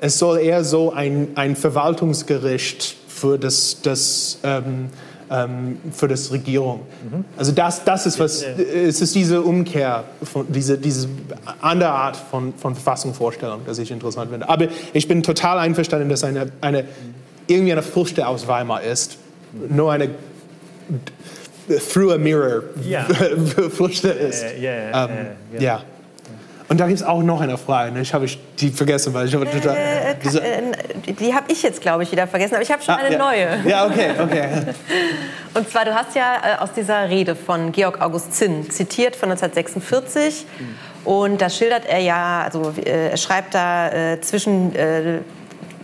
[0.00, 4.88] Es soll eher so ein, ein Verwaltungsgericht für das, das ähm,
[5.30, 6.80] ähm, für das Regierung.
[7.10, 7.24] Mhm.
[7.36, 11.08] Also das, das ist was, es ist diese Umkehr, von, diese, diese
[11.60, 14.48] andere Art von, von Verfassungsvorstellung, das ich interessant finde.
[14.48, 16.84] Aber ich bin total einverstanden, dass eine, eine
[17.46, 19.18] irgendwie eine Furchte aus Weimar ist,
[19.68, 20.10] nur eine
[21.92, 23.04] through a mirror ja.
[23.70, 24.42] Früchte ist.
[24.42, 25.10] Äh, yeah, ähm,
[25.52, 25.82] yeah, ja.
[26.68, 27.92] Und da gibt es auch noch eine Frage.
[27.92, 28.00] Ne?
[28.00, 28.26] Ich habe
[28.58, 29.76] die vergessen, weil ich habe total.
[29.76, 32.98] Äh, äh, die habe ich jetzt, glaube ich, wieder vergessen, aber ich habe schon ah,
[32.98, 33.18] eine ja.
[33.18, 33.68] neue.
[33.68, 34.48] Ja, okay, okay.
[35.54, 39.30] Und zwar, du hast ja äh, aus dieser Rede von Georg August Zinn zitiert von
[39.30, 40.44] 1946.
[40.58, 40.74] Mhm.
[41.06, 45.20] Und da schildert er ja, also äh, er schreibt da äh, zwischen äh,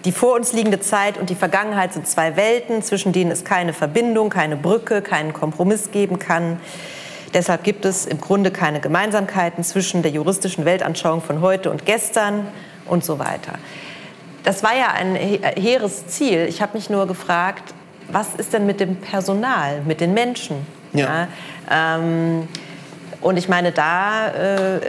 [0.04, 3.72] die vor uns liegende Zeit und die Vergangenheit sind zwei Welten, zwischen denen es keine
[3.72, 6.60] Verbindung, keine Brücke, keinen Kompromiss geben kann.
[7.34, 12.46] Deshalb gibt es im Grunde keine Gemeinsamkeiten zwischen der juristischen Weltanschauung von heute und gestern
[12.86, 13.54] und so weiter.
[14.42, 16.46] Das war ja ein hehres Ziel.
[16.48, 17.72] Ich habe mich nur gefragt,
[18.08, 20.66] was ist denn mit dem Personal, mit den Menschen?
[20.92, 21.28] Ja.
[21.70, 22.48] ja ähm,
[23.22, 24.80] und ich meine, da äh,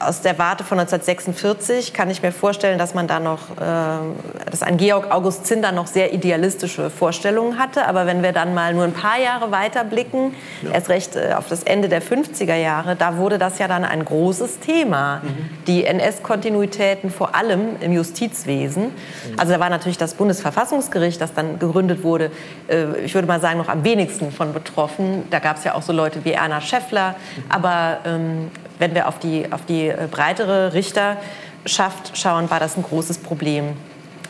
[0.00, 4.62] aus der Warte von 1946 kann ich mir vorstellen, dass man da noch, äh, dass
[4.62, 7.86] ein Georg August Zinder noch sehr idealistische Vorstellungen hatte.
[7.86, 10.70] Aber wenn wir dann mal nur ein paar Jahre weiter blicken, ja.
[10.70, 14.06] erst recht äh, auf das Ende der 50er Jahre, da wurde das ja dann ein
[14.06, 15.20] großes Thema.
[15.22, 15.64] Mhm.
[15.66, 18.84] Die NS-Kontinuitäten vor allem im Justizwesen.
[18.84, 18.90] Mhm.
[19.36, 22.30] Also da war natürlich das Bundesverfassungsgericht, das dann gegründet wurde,
[22.68, 25.24] äh, ich würde mal sagen, noch am wenigsten von betroffen.
[25.28, 27.10] Da gab es ja auch so Leute wie Erna Schäffler.
[27.10, 27.42] Mhm.
[27.50, 32.82] Aber ähm, wenn wir auf die, auf die äh, breitere Richterschaft schauen, war das ein
[32.82, 33.76] großes Problem.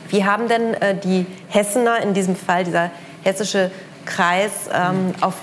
[0.09, 2.91] Wie haben denn äh, die Hessener in diesem Fall, dieser
[3.23, 3.71] hessische
[4.05, 5.35] Kreis, ähm, auf,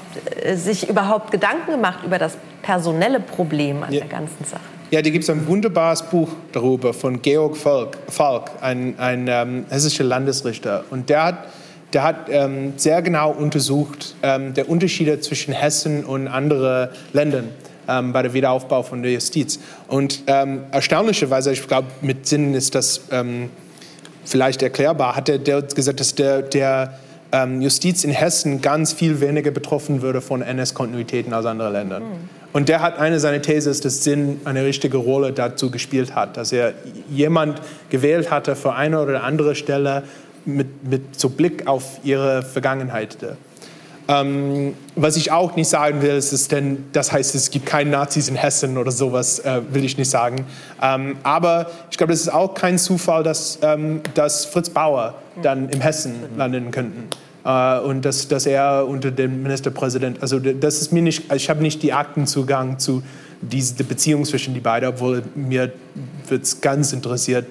[0.43, 4.01] äh, sich überhaupt Gedanken gemacht über das personelle Problem an ja.
[4.01, 4.61] der ganzen Sache?
[4.91, 9.65] Ja, da gibt es ein wunderbares Buch darüber von Georg Falk, Falk ein, ein ähm,
[9.69, 10.83] hessischer Landesrichter.
[10.89, 11.47] Und der hat,
[11.93, 17.49] der hat ähm, sehr genau untersucht ähm, der Unterschiede zwischen Hessen und anderen Ländern
[17.89, 19.59] ähm, bei der Wiederaufbau von der Justiz.
[19.87, 23.49] Und ähm, erstaunlicherweise, ich glaube, mit Sinn ist das ähm,
[24.23, 26.99] vielleicht erklärbar, hat er gesagt, dass der, der
[27.31, 31.99] ähm, Justiz in Hessen ganz viel weniger betroffen würde von NS-Kontinuitäten als andere Länder.
[31.99, 32.29] Mhm.
[32.51, 36.51] Und der hat eine seiner Thesen, dass Sinn eine richtige Rolle dazu gespielt hat, dass
[36.51, 36.73] er
[37.09, 40.03] jemand gewählt hatte für eine oder andere Stelle
[40.45, 43.17] mit, mit so Blick auf ihre Vergangenheit.
[44.09, 47.91] Ähm, was ich auch nicht sagen will, ist, ist denn, das heißt, es gibt keine
[47.91, 50.47] Nazis in Hessen oder sowas, äh, will ich nicht sagen.
[50.81, 55.69] Ähm, aber ich glaube, es ist auch kein Zufall, dass, ähm, dass Fritz Bauer dann
[55.69, 56.97] im Hessen landen könnte.
[57.45, 61.61] Äh, und dass, dass er unter dem Ministerpräsident, also das ist mir nicht, ich habe
[61.61, 63.03] nicht die Aktenzugang zu
[63.41, 65.71] diese Beziehung zwischen die beiden, obwohl mir
[66.27, 67.45] wird es ganz interessiert,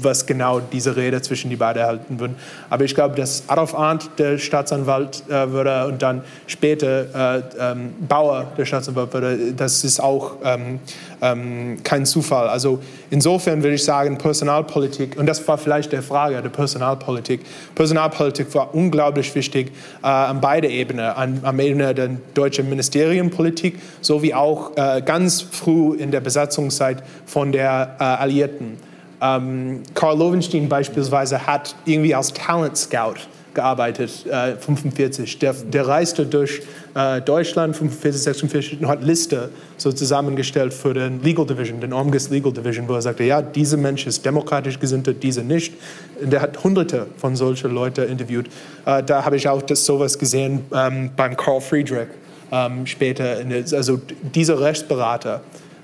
[0.00, 2.36] was genau diese Rede zwischen die beiden halten würden.
[2.70, 7.94] Aber ich glaube, dass Adolf Arndt der Staatsanwalt äh, würde und dann später äh, ähm,
[8.08, 10.80] Bauer der Staatsanwalt würde, das ist auch ähm,
[11.20, 12.48] ähm, kein Zufall.
[12.48, 12.80] Also
[13.10, 17.40] insofern würde ich sagen, Personalpolitik, und das war vielleicht der Frage der Personalpolitik,
[17.74, 19.72] Personalpolitik war unglaublich wichtig
[20.02, 25.96] äh, an beiden Ebenen, an, an Ebene der deutschen Ministerienpolitik sowie auch äh, ganz früh
[25.96, 28.76] in der Besatzungszeit von der äh, Alliierten.
[29.20, 33.20] Ähm, Karl Lovenstein beispielsweise hat irgendwie als Talent Scout
[33.54, 35.40] gearbeitet, äh, 45.
[35.40, 36.62] Der, der reiste durch
[36.94, 42.30] äh, Deutschland 45, 46 und hat Liste so zusammengestellt für den Legal Division, den Omgis
[42.30, 45.74] Legal Division, wo er sagte, ja, dieser Mensch ist demokratisch gesinnter, diese nicht.
[46.22, 48.46] Und der hat hunderte von solchen Leuten interviewt.
[48.86, 52.08] Äh, da habe ich auch das sowas gesehen ähm, beim Carl Friedrich
[52.52, 53.42] ähm, später.
[53.42, 54.00] Der, also
[54.34, 55.42] diese Rechtsberater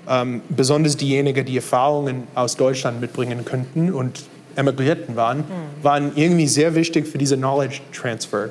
[0.09, 4.23] ähm, besonders diejenigen, die Erfahrungen aus Deutschland mitbringen könnten und
[4.55, 5.43] Emigrierten waren,
[5.81, 8.49] waren irgendwie sehr wichtig für diese Knowledge Transfer.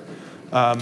[0.52, 0.78] Ähm,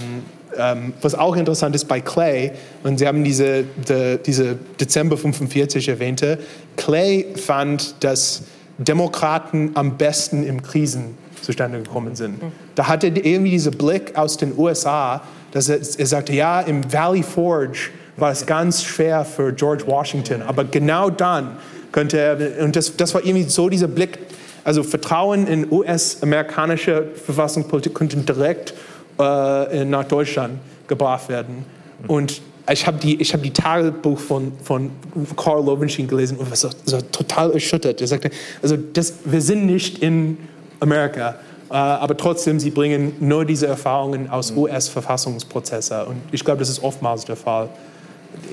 [0.57, 2.53] ähm, was auch interessant ist bei Clay,
[2.83, 6.39] und Sie haben diese, de, diese Dezember 45 erwähnte,
[6.77, 8.43] Clay fand, dass
[8.79, 12.41] Demokraten am besten im Krisen zustande gekommen sind.
[12.75, 16.93] Da hatte er irgendwie diesen Blick aus den USA, dass er, er sagte, ja, im
[16.93, 21.57] Valley Forge war es ganz schwer für George Washington, aber genau dann
[21.93, 24.19] könnte er, und das, das war irgendwie so dieser Blick,
[24.65, 28.75] also Vertrauen in US-amerikanische Verfassungspolitik könnte direkt
[29.19, 31.65] äh, nach Deutschland gebracht werden.
[32.07, 32.41] Und
[32.71, 34.91] ich habe die, hab die Tagebuch von, von
[35.37, 38.01] Karl Lovenstein gelesen und war so, so total erschüttert.
[38.01, 38.31] Er sagte,
[38.63, 40.39] also das, wir sind nicht in
[40.81, 41.37] Amerika,
[41.71, 46.03] äh, aber trotzdem, sie bringen nur diese Erfahrungen aus US-Verfassungsprozessen.
[46.03, 47.69] Und ich glaube, das ist oftmals der Fall.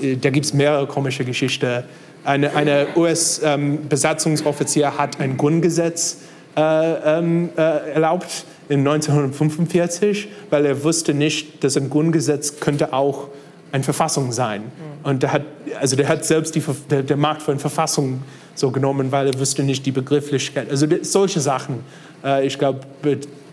[0.02, 1.84] Äh, da gibt es mehrere komische Geschichten.
[2.24, 6.18] Eine, eine US-Besatzungsoffizier ähm, hat ein Grundgesetz
[6.56, 13.28] äh, ähm, äh, erlaubt in 1945, weil er wusste nicht, dass ein Grundgesetz könnte auch
[13.72, 14.64] eine Verfassung sein.
[15.02, 15.42] Und der hat,
[15.80, 18.22] also der hat selbst die, der, der Markt für eine Verfassung
[18.54, 20.70] so genommen, weil er wusste nicht die Begrifflichkeit.
[20.70, 21.80] Also solche Sachen.
[22.22, 22.80] Äh, ich glaube,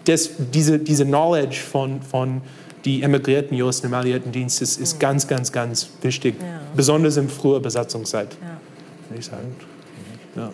[0.08, 2.42] diese, diese Knowledge von, von
[2.86, 6.62] die emigrierten Juristen im Alliiertendienst ist, ist ganz, ganz, ganz wichtig, ja.
[6.76, 8.58] besonders in früher Besatzungszeit, ja.
[9.10, 9.56] würde ich sagen.
[10.36, 10.50] Ja.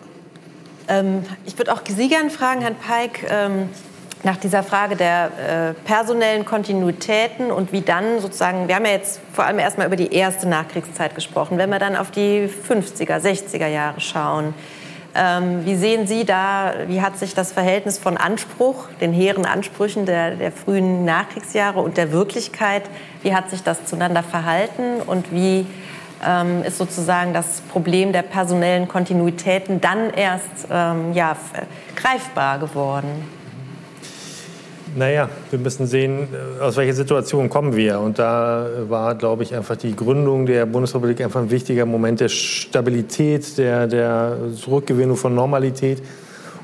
[0.88, 3.68] Ähm, ich würde auch Sie gerne fragen, Herrn Peik, ähm,
[4.24, 9.20] nach dieser Frage der äh, personellen Kontinuitäten und wie dann sozusagen, wir haben ja jetzt
[9.32, 13.66] vor allem erstmal über die erste Nachkriegszeit gesprochen, wenn wir dann auf die 50er, 60er
[13.66, 14.54] Jahre schauen,
[15.14, 20.06] ähm, wie sehen Sie da, wie hat sich das Verhältnis von Anspruch, den hehren Ansprüchen
[20.06, 22.82] der, der frühen Nachkriegsjahre und der Wirklichkeit,
[23.22, 25.66] wie hat sich das zueinander verhalten und wie
[26.26, 31.36] ähm, ist sozusagen das Problem der personellen Kontinuitäten dann erst ähm, ja,
[31.94, 33.43] greifbar geworden?
[34.96, 37.98] Naja, wir müssen sehen, äh, aus welcher Situation kommen wir.
[37.98, 42.28] Und da war, glaube ich, einfach die Gründung der Bundesrepublik einfach ein wichtiger Moment der
[42.28, 46.00] Stabilität, der, der Zurückgewinnung von Normalität.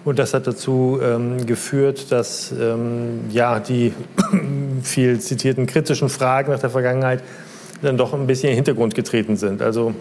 [0.05, 3.93] Und das hat dazu ähm, geführt, dass ähm, ja, die
[4.83, 7.23] viel zitierten kritischen Fragen nach der Vergangenheit
[7.83, 9.61] dann doch ein bisschen in den Hintergrund getreten sind.
[9.61, 9.95] Also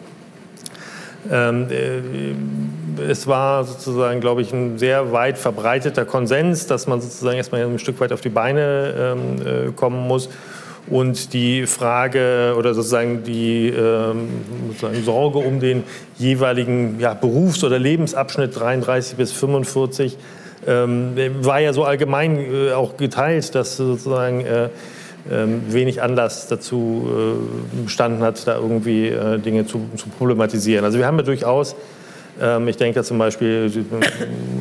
[3.07, 7.79] es war sozusagen, glaube ich, ein sehr weit verbreiteter Konsens, dass man sozusagen erstmal ein
[7.79, 10.29] Stück weit auf die Beine ähm, äh, kommen muss.
[10.87, 14.29] Und die Frage oder sozusagen die ähm,
[14.69, 15.83] sozusagen Sorge um den
[16.17, 20.17] jeweiligen ja, Berufs- oder Lebensabschnitt 33 bis 45
[20.65, 24.69] ähm, war ja so allgemein äh, auch geteilt, dass sozusagen äh, ähm,
[25.25, 30.85] wenig Anlass dazu äh, bestanden hat, da irgendwie äh, Dinge zu, zu problematisieren.
[30.85, 31.75] Also wir haben ja durchaus
[32.41, 33.71] ähm, ich denke zum Beispiel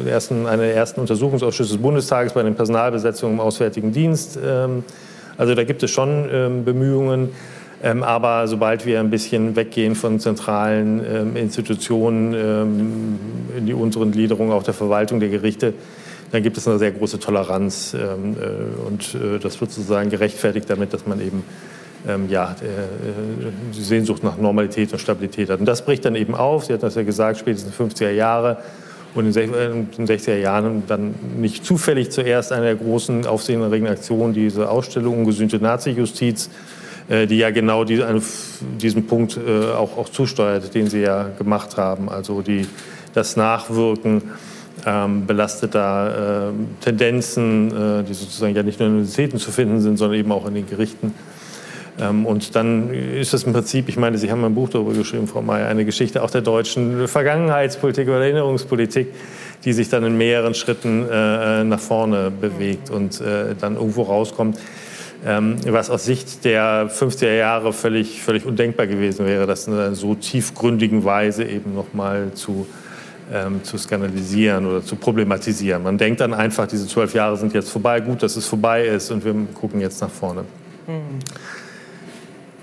[0.04, 4.38] äh, ersten, eine der ersten Untersuchungsausschüsse des Bundestages bei den Personalbesetzungen im Auswärtigen Dienst.
[4.44, 4.84] Ähm,
[5.36, 7.28] also da gibt es schon Bemühungen.
[7.80, 12.34] Aber sobald wir ein bisschen weggehen von zentralen Institutionen
[13.56, 15.74] in die unteren Gliederungen auch der Verwaltung der Gerichte,
[16.30, 20.68] dann gibt es eine sehr große Toleranz ähm, äh, und äh, das wird sozusagen gerechtfertigt
[20.68, 21.42] damit, dass man eben
[22.06, 25.60] ähm, ja, äh, die Sehnsucht nach Normalität und Stabilität hat.
[25.60, 26.66] Und das bricht dann eben auf.
[26.66, 28.58] Sie hat das ja gesagt, spätestens 50er Jahre
[29.14, 29.32] und in
[29.96, 35.58] den 60er Jahren dann nicht zufällig zuerst eine der großen aufsehenerregenden Aktionen, diese Ausstellung Ungesühnte
[35.58, 36.50] Nazi-Justiz,
[37.08, 39.40] die ja genau diesen Punkt
[39.74, 42.10] auch, auch zusteuert, den Sie ja gemacht haben.
[42.10, 42.66] Also die,
[43.14, 44.24] das Nachwirken
[44.86, 49.80] ähm, belasteter äh, Tendenzen, äh, die sozusagen ja nicht nur in den Universitäten zu finden
[49.80, 51.14] sind, sondern eben auch in den Gerichten.
[52.00, 55.26] Ähm, und dann ist es im Prinzip, ich meine, Sie haben ein Buch darüber geschrieben,
[55.26, 59.08] Frau Mayer, eine Geschichte auch der deutschen Vergangenheitspolitik oder Erinnerungspolitik,
[59.64, 64.58] die sich dann in mehreren Schritten äh, nach vorne bewegt und äh, dann irgendwo rauskommt.
[65.26, 69.96] Ähm, was aus Sicht der 50er Jahre völlig, völlig undenkbar gewesen wäre, das in einer
[69.96, 72.68] so tiefgründigen Weise eben nochmal zu
[73.32, 75.82] ähm, zu skandalisieren oder zu problematisieren.
[75.82, 79.10] Man denkt dann einfach, diese zwölf Jahre sind jetzt vorbei, gut, dass es vorbei ist
[79.10, 80.44] und wir gucken jetzt nach vorne.
[80.86, 81.18] Mhm.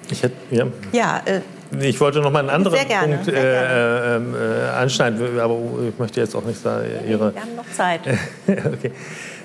[0.10, 0.68] Ich hätte, ja.
[0.92, 1.42] ja äh,
[1.80, 5.58] ich wollte noch mal einen anderen gerne, Punkt äh, ähm, äh, anschneiden, aber
[5.88, 7.34] ich möchte jetzt auch nicht sagen, Ihre.
[7.34, 8.02] Wir haben noch Zeit.
[8.48, 8.92] okay.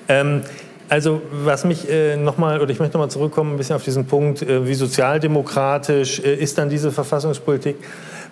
[0.08, 0.42] Ähm,
[0.88, 4.42] also was mich äh, nochmal, oder ich möchte nochmal zurückkommen ein bisschen auf diesen Punkt,
[4.42, 7.76] äh, wie sozialdemokratisch äh, ist dann diese Verfassungspolitik?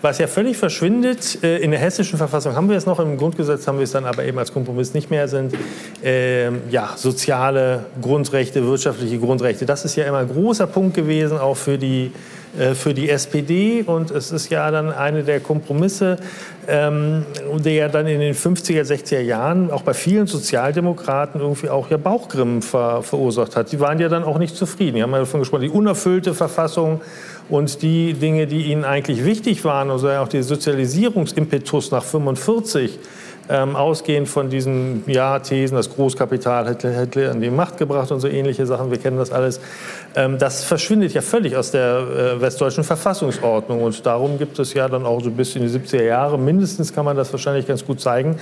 [0.00, 3.66] Was ja völlig verschwindet, äh, in der hessischen Verfassung haben wir es noch, im Grundgesetz
[3.66, 5.54] haben wir es dann aber eben als Kompromiss nicht mehr, sind
[6.04, 9.66] äh, ja, soziale Grundrechte, wirtschaftliche Grundrechte.
[9.66, 12.12] Das ist ja immer ein großer Punkt gewesen, auch für die
[12.56, 16.16] äh, für die SPD und es ist ja dann eine der Kompromisse,
[16.66, 17.26] ähm,
[17.64, 21.98] der ja dann in den 50er, 60er Jahren auch bei vielen Sozialdemokraten irgendwie auch ja
[21.98, 23.70] Bauchgrimmen ver verursacht hat.
[23.72, 24.96] Die waren ja dann auch nicht zufrieden.
[24.96, 27.00] Die haben ja davon gesprochen, die unerfüllte Verfassung
[27.48, 32.98] und die Dinge, die ihnen eigentlich wichtig waren, also auch der Sozialisierungsimpetus nach 45,
[33.50, 38.20] ähm, ausgehend von diesen ja, Thesen, das Großkapital hätte Hitler an die Macht gebracht und
[38.20, 39.60] so ähnliche Sachen, wir kennen das alles,
[40.14, 41.98] ähm, das verschwindet ja völlig aus der
[42.36, 43.82] äh, westdeutschen Verfassungsordnung.
[43.82, 47.04] Und darum gibt es ja dann auch so bis in die 70er Jahre, mindestens kann
[47.04, 48.36] man das wahrscheinlich ganz gut zeigen,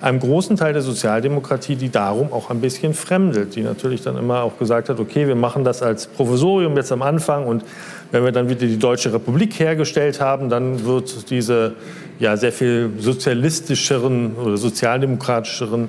[0.00, 4.42] einem großen Teil der Sozialdemokratie, die darum auch ein bisschen fremdelt, die natürlich dann immer
[4.42, 7.64] auch gesagt hat, okay, wir machen das als Provisorium jetzt am Anfang und
[8.10, 11.74] wenn wir dann wieder die Deutsche Republik hergestellt haben, dann wird diese
[12.18, 15.88] ja, sehr viel sozialistischeren oder sozialdemokratischeren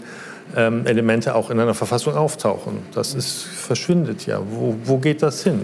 [0.56, 2.80] ähm, Elemente auch in einer Verfassung auftauchen.
[2.94, 4.42] Das ist, verschwindet ja.
[4.50, 5.62] Wo, wo geht das hin?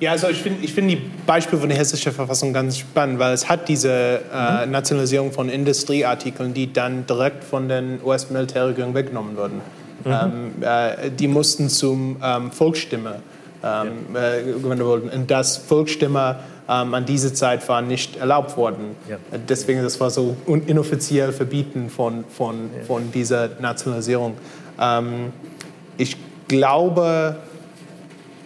[0.00, 3.34] Ja, also ich finde ich find die Beispiele von der hessischen Verfassung ganz spannend, weil
[3.34, 4.72] es hat diese äh, mhm.
[4.72, 9.60] Nationalisierung von Industrieartikeln, die dann direkt von den US-Militärregierungen weggenommen wurden.
[10.04, 10.10] Mhm.
[10.10, 13.16] Ähm, äh, die mussten zum ähm, Volksstimme
[13.62, 15.08] ähm, äh, gewendet wurden.
[15.10, 18.96] Und das Volksstimme ähm, an diese Zeit war nicht erlaubt worden.
[19.08, 19.16] Ja.
[19.48, 22.84] Deswegen das war so inoffiziell verbieten von, von, ja.
[22.84, 24.36] von dieser Nationalisierung.
[24.80, 25.32] Ähm,
[25.96, 26.16] ich
[26.48, 27.36] glaube,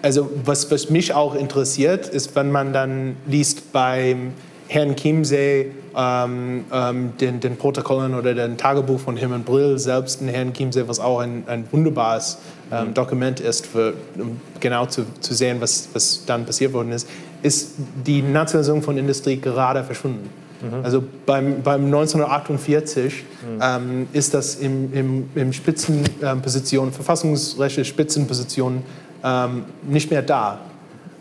[0.03, 4.33] also was, was mich auch interessiert, ist, wenn man dann liest beim
[4.69, 10.29] Herrn Chiemsee ähm, ähm, den, den, Protokollen oder den Tagebuch von Hermann Brill, selbst den
[10.29, 12.39] Herrn Chiemsee, was auch ein, ein wunderbares
[12.73, 12.95] ähm, mhm.
[12.95, 17.09] Dokument ist, für, um genau zu, zu sehen, was, was dann passiert worden ist,
[17.43, 17.75] ist
[18.07, 20.31] die Nationalisierung von Industrie gerade verschwunden.
[20.63, 20.85] Mhm.
[20.85, 23.61] Also beim, beim 1948 mhm.
[23.61, 28.83] ähm, ist das im, im, im Spitzenposition, verfassungsrechtliche Spitzenposition
[29.23, 30.61] ähm, nicht mehr da.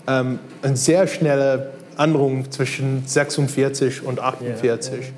[0.07, 4.91] Ähm, eine sehr schnelle Änderung zwischen 46 und 48.
[4.91, 5.13] Yeah, yeah.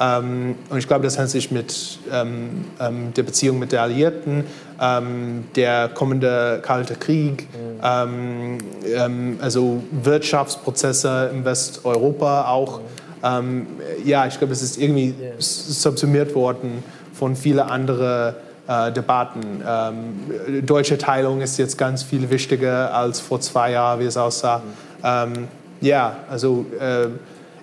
[0.00, 4.44] Ähm, und ich glaube, das hat sich mit ähm, ähm, der Beziehung mit den Alliierten,
[4.80, 9.38] ähm, der kommende Kalte Krieg, mhm.
[9.40, 12.80] also Wirtschaftsprozesse in Westeuropa auch.
[13.22, 13.66] Mhm.
[14.04, 15.32] ja, ich glaube, es ist irgendwie yeah.
[15.38, 18.34] subsumiert worden von vielen anderen
[18.68, 19.62] äh, Debatten.
[19.66, 24.62] Ähm, deutsche Teilung ist jetzt ganz viel wichtiger als vor zwei Jahren, wie es aussah.
[25.02, 25.48] Mhm.
[25.80, 27.08] Ja, also äh,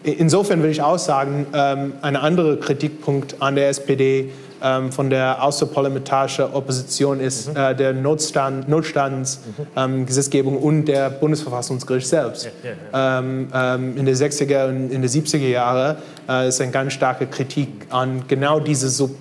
[0.10, 4.32] insofern würde ich auch sagen, ähm, ein anderer Kritikpunkt an der SPD
[4.66, 7.56] ähm, von der außerparlamentarischen Opposition ist mhm.
[7.56, 10.60] äh, der Notstand, Notstandsgesetzgebung mhm.
[10.60, 12.46] ähm, und der Bundesverfassungsgericht selbst.
[12.46, 13.20] Ja, ja, ja.
[13.20, 15.98] Ähm, ähm, in den 60er und in den 70er Jahren
[16.28, 19.12] äh, ist eine ganz starke Kritik an genau diese so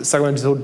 [0.00, 0.60] sagen wir so,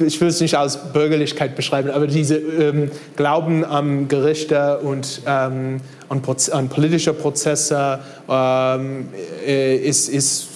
[0.00, 5.80] ich will es nicht als Bürgerlichkeit beschreiben, aber diese ähm, Glauben an Gerichte und ähm,
[6.08, 9.08] an, an, politische Prozesse ähm,
[9.46, 10.48] äh, ist, ist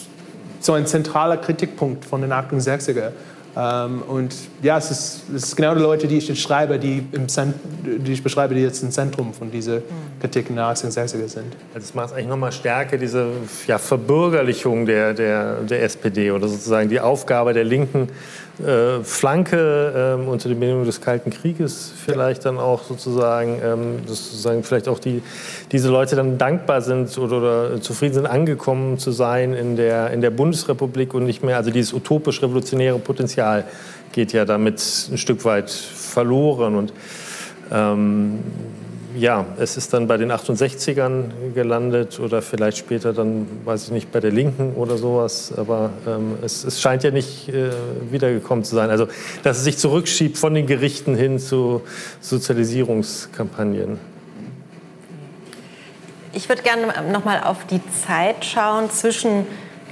[0.67, 3.13] so ein zentraler Kritikpunkt von den 68er.
[3.57, 7.03] Ähm, und ja, es ist, es ist, genau die Leute, die ich jetzt schreibe, die,
[7.13, 7.55] im Zent
[7.85, 9.81] die ich beschreibe, die jetzt im Zentrum von dieser
[10.21, 11.57] Kritik in den 68er sind.
[11.73, 13.29] Also es macht eigentlich nochmal stärker diese
[13.67, 18.09] ja, Verbürgerlichung der, der, der SPD oder sozusagen die Aufgabe der Linken,
[18.65, 24.63] äh, Flanke ähm, unter den Bedingungen des Kalten Krieges vielleicht dann auch sozusagen, ähm, sozusagen
[24.63, 25.23] vielleicht auch die,
[25.73, 30.23] diese Leute dann dankbar sind oder, oder, zufrieden sind, angekommen zu sein in der, in
[30.23, 33.65] der Bundesrepublik und nicht mehr, also dieses utopisch-revolutionäre Potenzial
[34.13, 36.93] geht ja damit ein Stück weit verloren und
[37.71, 38.39] ähm,
[39.17, 44.13] ja, es ist dann bei den 68ern gelandet oder vielleicht später dann, weiß ich nicht,
[44.13, 45.53] bei der Linken oder sowas.
[45.57, 47.71] Aber ähm, es, es, scheint ja nicht äh,
[48.11, 48.91] wiedergekommen zu sein.
[48.91, 49.09] Also,
[49.43, 51.83] dass es sich zurückschiebt von den Gerichten hin zu
[52.21, 53.99] Sozialisierungskampagnen.
[56.33, 59.47] Ich würde gerne noch mal auf die Zeit schauen zwischen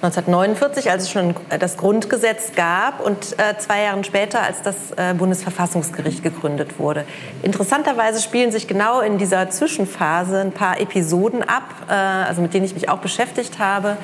[0.05, 5.15] 1949, als es schon das Grundgesetz gab und äh, zwei Jahre später, als das äh,
[5.15, 7.07] Bundesverfassungsgericht gegründet wurde.
[7.43, 12.67] Interessanterweise spielen sich genau in dieser Zwischenphase ein paar Episoden ab, äh, also mit denen
[12.67, 13.97] ich mich auch beschäftigt habe,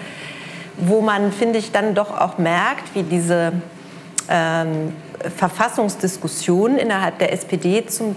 [0.79, 3.53] wo man, finde ich, dann doch auch merkt, wie diese
[4.31, 4.95] ähm,
[5.37, 8.17] Verfassungsdiskussionen innerhalb der SPD zum,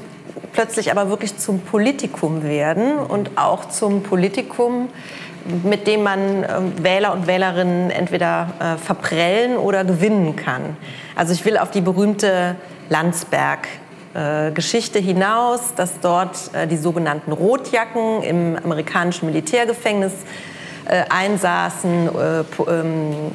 [0.54, 4.88] plötzlich aber wirklich zum Politikum werden und auch zum Politikum,
[5.64, 10.78] mit dem man ähm, Wähler und Wählerinnen entweder äh, verprellen oder gewinnen kann.
[11.16, 12.56] Also ich will auf die berühmte
[12.90, 20.14] Landsberg-Geschichte hinaus, dass dort äh, die sogenannten Rotjacken im amerikanischen Militärgefängnis
[20.86, 22.10] äh, einsaßen,
[22.68, 23.32] ähm,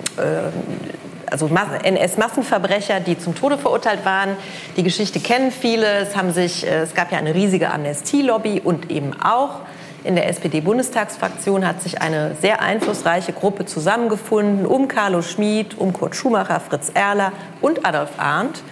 [1.30, 4.38] also NS-Massenverbrecher, die zum Tode verurteilt waren.
[4.78, 5.86] Die Geschichte kennen viele.
[5.86, 9.61] Es, haben sich, es gab ja eine riesige Amnestie-Lobby und eben auch
[10.05, 16.14] in der SPD-Bundestagsfraktion hat sich eine sehr einflussreiche Gruppe zusammengefunden um Carlo Schmid, um Kurt
[16.14, 18.62] Schumacher, Fritz Erler und Adolf Arndt,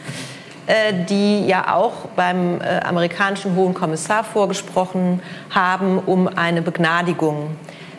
[0.66, 5.20] äh, die ja auch beim äh, amerikanischen Hohen Kommissar vorgesprochen
[5.51, 7.57] haben, um eine Begnadigung,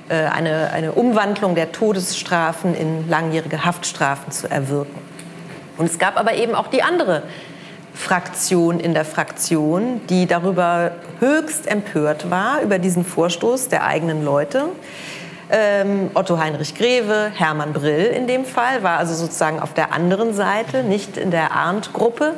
[0.09, 4.99] äh, eine, eine Umwandlung der Todesstrafen in langjährige Haftstrafen zu erwirken.
[5.77, 7.23] Und es gab aber eben auch die andere
[7.97, 14.65] Fraktion in der Fraktion, die darüber höchst empört war, über diesen Vorstoß der eigenen Leute.
[15.49, 20.33] Ähm, Otto Heinrich Greve, Hermann Brill in dem Fall, war also sozusagen auf der anderen
[20.33, 22.35] Seite, nicht in der Arndt-Gruppe.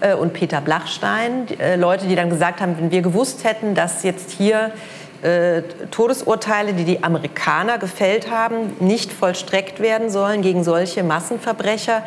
[0.00, 4.02] Äh, und Peter Blachstein, äh, Leute, die dann gesagt haben, wenn wir gewusst hätten, dass
[4.02, 4.72] jetzt hier
[5.22, 12.02] äh, Todesurteile, die die Amerikaner gefällt haben, nicht vollstreckt werden sollen gegen solche Massenverbrecher,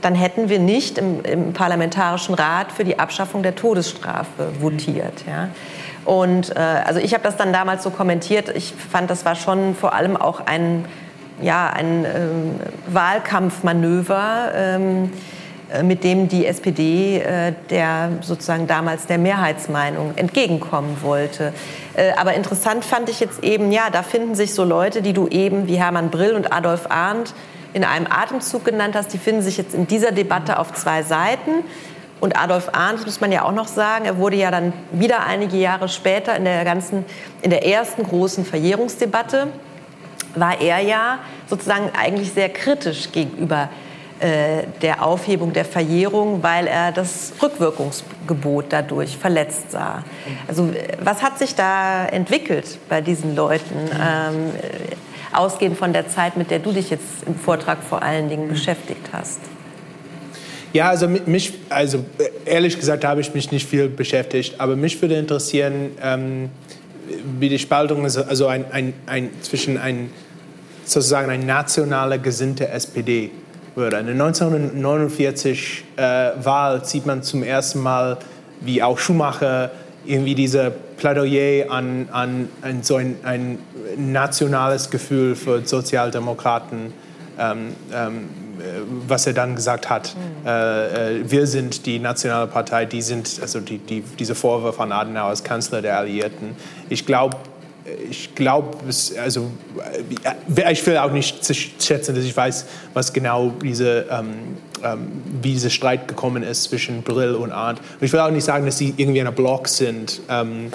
[0.00, 5.24] dann hätten wir nicht im, im, Parlamentarischen Rat für die Abschaffung der Todesstrafe votiert.
[5.26, 5.48] Ja.
[6.04, 8.48] Und äh, also ich habe das dann damals so kommentiert.
[8.54, 10.84] Ich fand, das war schon vor allem auch ein,
[11.42, 14.52] ja, ein ähm, Wahlkampfmanöver.
[14.54, 15.12] Ähm,
[15.70, 21.52] äh, mit dem die SPD äh, der sozusagen damals der Mehrheitsmeinung entgegenkommen wollte.
[21.94, 25.28] Äh, aber interessant fand ich jetzt eben, ja, da finden sich so Leute, die du
[25.28, 27.34] eben wie Hermann Brill und Adolf Arndt
[27.74, 31.64] in einem Atemzug genannt hast, die finden sich jetzt in dieser Debatte auf zwei Seiten.
[32.20, 35.56] Und Adolf Arndt, muss man ja auch noch sagen, er wurde ja dann wieder einige
[35.56, 37.04] Jahre später in der ganzen,
[37.42, 39.48] in der ersten großen Verjährungsdebatte,
[40.34, 43.68] war er ja sozusagen eigentlich sehr kritisch gegenüber
[44.20, 50.02] äh, der Aufhebung der Verjährung, weil er das Rückwirkungsgebot dadurch verletzt sah.
[50.48, 53.76] Also was hat sich da entwickelt bei diesen Leuten?
[53.92, 54.50] Ähm,
[55.32, 59.10] ausgehend von der Zeit, mit der du dich jetzt im Vortrag vor allen Dingen beschäftigt
[59.12, 59.40] hast?
[60.72, 62.04] Ja, also mich, also
[62.44, 66.50] ehrlich gesagt habe ich mich nicht viel beschäftigt, aber mich würde interessieren, ähm,
[67.38, 70.10] wie die Spaltung ist, also ein, ein, ein, zwischen ein,
[70.84, 73.30] sozusagen eine nationale gesinnte SPD
[73.74, 73.96] würde.
[73.98, 76.02] In der 1949 äh,
[76.42, 78.18] Wahl sieht man zum ersten Mal,
[78.60, 79.70] wie auch Schumacher
[80.04, 83.58] irgendwie diese Plädoyer an, an, an so ein, ein,
[83.96, 86.92] nationales Gefühl für Sozialdemokraten,
[87.38, 88.28] ähm, ähm,
[89.06, 90.14] was er dann gesagt hat.
[90.14, 90.46] Mhm.
[90.46, 94.92] Äh, äh, wir sind die nationale Partei, die sind, also die, die, diese Vorwürfe an
[94.92, 96.56] Adenauer als Kanzler der Alliierten.
[96.88, 97.36] Ich glaube,
[98.10, 98.78] ich glaube,
[99.22, 99.50] also
[100.54, 101.44] äh, ich will auch nicht
[101.82, 104.28] schätzen, dass ich weiß, was genau diese, ähm,
[104.82, 105.08] ähm,
[105.42, 107.80] wie dieser Streit gekommen ist zwischen Brill und Arndt.
[107.80, 110.20] Und ich will auch nicht sagen, dass sie irgendwie ein Block sind.
[110.28, 110.70] Ähm,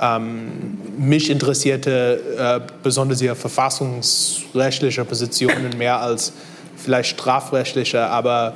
[0.00, 6.32] ähm, mich interessierte äh, besonders ihre verfassungsrechtliche Positionen mehr als
[6.76, 8.54] vielleicht strafrechtliche, aber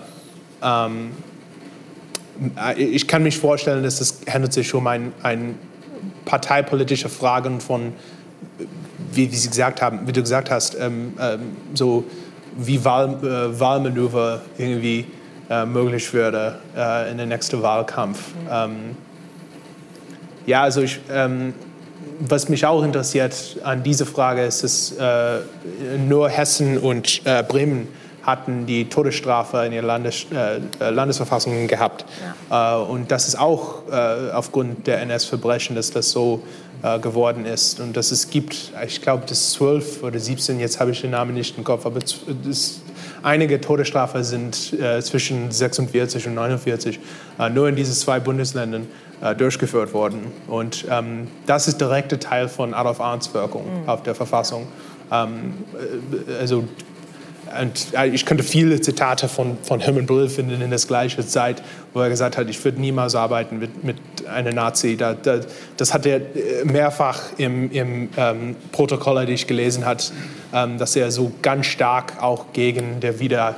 [0.62, 1.10] ähm,
[2.56, 5.56] äh, ich kann mich vorstellen, dass es handelt sich um ein, ein
[6.24, 7.92] parteipolitische Fragen von,
[9.12, 12.04] wie, wie, Sie gesagt haben, wie du gesagt hast, ähm, ähm, so
[12.56, 15.06] wie Wahl, äh, Wahlmanöver irgendwie
[15.50, 18.18] äh, möglich würde äh, in den nächsten Wahlkampf.
[18.34, 18.48] Mhm.
[18.50, 18.72] Ähm,
[20.46, 21.54] ja, also ich, ähm,
[22.18, 25.40] was mich auch interessiert an dieser Frage ist, dass äh,
[26.06, 27.88] nur Hessen und äh, Bremen
[28.22, 32.04] hatten die Todesstrafe in ihren Landes, äh, Landesverfassungen gehabt.
[32.50, 32.80] Ja.
[32.80, 36.42] Äh, und das ist auch äh, aufgrund der NS-Verbrechen, dass das so
[36.82, 37.80] äh, geworden ist.
[37.80, 41.34] Und dass es gibt, ich glaube, das 12 oder 17, jetzt habe ich den Namen
[41.34, 42.80] nicht im Kopf, aber das,
[43.22, 47.00] einige Todesstrafen sind äh, zwischen 46 und 49
[47.38, 48.86] äh, nur in diesen zwei Bundesländern
[49.38, 50.32] durchgeführt worden.
[50.48, 53.88] Und ähm, das ist direkter Teil von Adolf Arndts Wirkung mhm.
[53.88, 54.66] auf der Verfassung.
[55.12, 55.54] Ähm,
[56.40, 56.64] also
[57.60, 62.00] und ich könnte viele Zitate von, von Herman Brill finden in der gleichen Zeit, wo
[62.00, 63.96] er gesagt hat, ich würde niemals arbeiten mit, mit
[64.26, 64.96] einer Nazi.
[64.96, 65.40] Da, da,
[65.76, 70.02] das hat er äh, mehrfach im, im ähm, Protokoll, die ich gelesen habe,
[70.54, 73.56] ähm, dass er so ganz stark auch gegen der Wieder,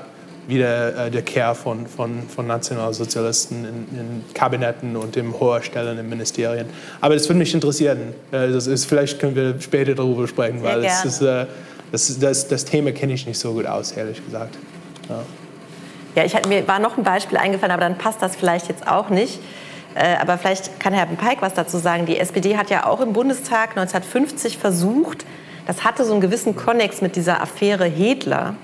[0.49, 6.67] wieder äh, von, von, von Nationalsozialisten in, in, Kabinetten und in hohen Stellen in Ministerien.
[7.01, 8.15] Aber das würde mich interessieren.
[8.33, 11.23] Äh, das ist, vielleicht können wir später darüber sprechen, weil es ist...
[11.23, 11.47] Äh,
[11.95, 14.57] das, das, das Thema kenne ich nicht so gut aus, ehrlich gesagt.
[15.09, 15.23] Ja.
[16.17, 19.11] Ja, ich, mir war noch ein Beispiel eingefallen, aber dann passt das vielleicht jetzt auch
[19.11, 19.39] nicht.
[19.95, 22.05] Äh, aber vielleicht kann Herr Peik was dazu sagen.
[22.07, 25.25] Die SPD hat ja auch im Bundestag 1950 versucht,
[25.67, 28.55] das hatte so einen gewissen Konnex mit dieser Affäre Hedler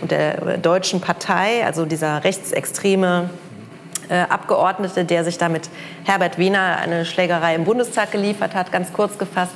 [0.00, 3.30] und der Deutschen Partei, also dieser rechtsextreme
[4.08, 5.70] äh, Abgeordnete, der sich da mit
[6.04, 9.52] Herbert Wehner eine Schlägerei im Bundestag geliefert hat, ganz kurz gefasst.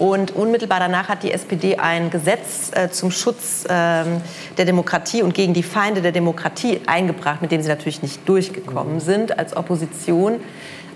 [0.00, 4.22] Und unmittelbar danach hat die SPD ein Gesetz äh, zum Schutz ähm,
[4.56, 9.00] der Demokratie und gegen die Feinde der Demokratie eingebracht, mit dem sie natürlich nicht durchgekommen
[9.00, 10.40] sind als Opposition.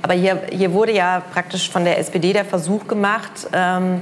[0.01, 4.01] aber hier, hier wurde ja praktisch von der SPD der Versuch gemacht, ähm,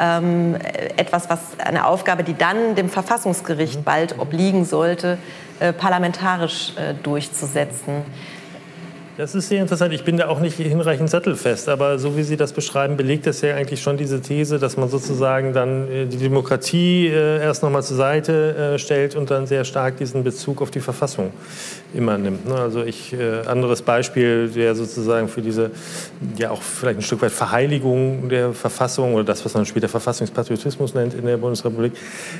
[0.00, 0.56] ähm,
[0.96, 5.18] etwas, was eine Aufgabe, die dann dem Verfassungsgericht bald obliegen sollte,
[5.60, 8.02] äh, parlamentarisch äh, durchzusetzen.
[9.20, 9.92] Das ist sehr interessant.
[9.92, 13.42] Ich bin da auch nicht hinreichend sattelfest, aber so wie Sie das beschreiben, belegt das
[13.42, 17.82] ja eigentlich schon diese These, dass man sozusagen dann äh, die Demokratie äh, erst nochmal
[17.82, 21.32] zur Seite äh, stellt und dann sehr stark diesen Bezug auf die Verfassung
[21.92, 22.48] immer nimmt.
[22.48, 22.54] Ne?
[22.54, 23.14] Also ich,
[23.46, 25.72] anderes Beispiel, der sozusagen für diese,
[26.38, 30.94] ja auch vielleicht ein Stück weit Verheiligung der Verfassung oder das, was man später Verfassungspatriotismus
[30.94, 31.92] nennt in der Bundesrepublik,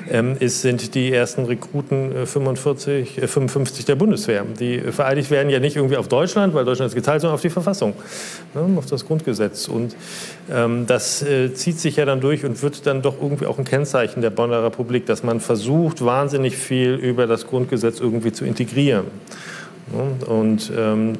[0.09, 4.47] ähm, ist, sind die ersten Rekruten 45, 55 der Bundeswehr.
[4.59, 7.51] Die vereidigt werden ja nicht irgendwie auf Deutschland, weil Deutschland ist geteilt, sondern auf die
[7.51, 7.95] Verfassung,
[8.55, 9.69] ne, auf das Grundgesetz.
[9.69, 9.97] Und
[10.51, 13.65] ähm, das äh, zieht sich ja dann durch und wird dann doch irgendwie auch ein
[13.65, 19.05] Kennzeichen der Bonner Republik, dass man versucht, wahnsinnig viel über das Grundgesetz irgendwie zu integrieren.
[20.27, 21.15] Und ähm,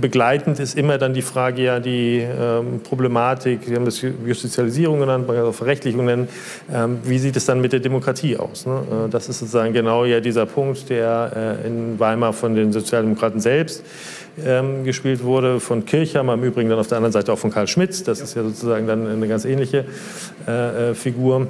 [0.00, 5.26] begleitend ist immer dann die Frage, ja, die ähm, Problematik, Sie haben das Justizialisierung genannt,
[5.28, 6.28] man kann es auch Verrechtlichung nennen,
[6.72, 8.66] ähm, wie sieht es dann mit der Demokratie aus?
[8.66, 8.82] Ne?
[9.06, 13.40] Äh, das ist sozusagen genau ja dieser Punkt, der äh, in Weimar von den Sozialdemokraten
[13.40, 13.84] selbst
[14.44, 17.68] ähm, gespielt wurde, von Kirchhammer, im Übrigen dann auf der anderen Seite auch von Karl
[17.68, 19.84] Schmitz, das ist ja sozusagen dann eine ganz ähnliche
[20.48, 21.46] äh, äh Figur.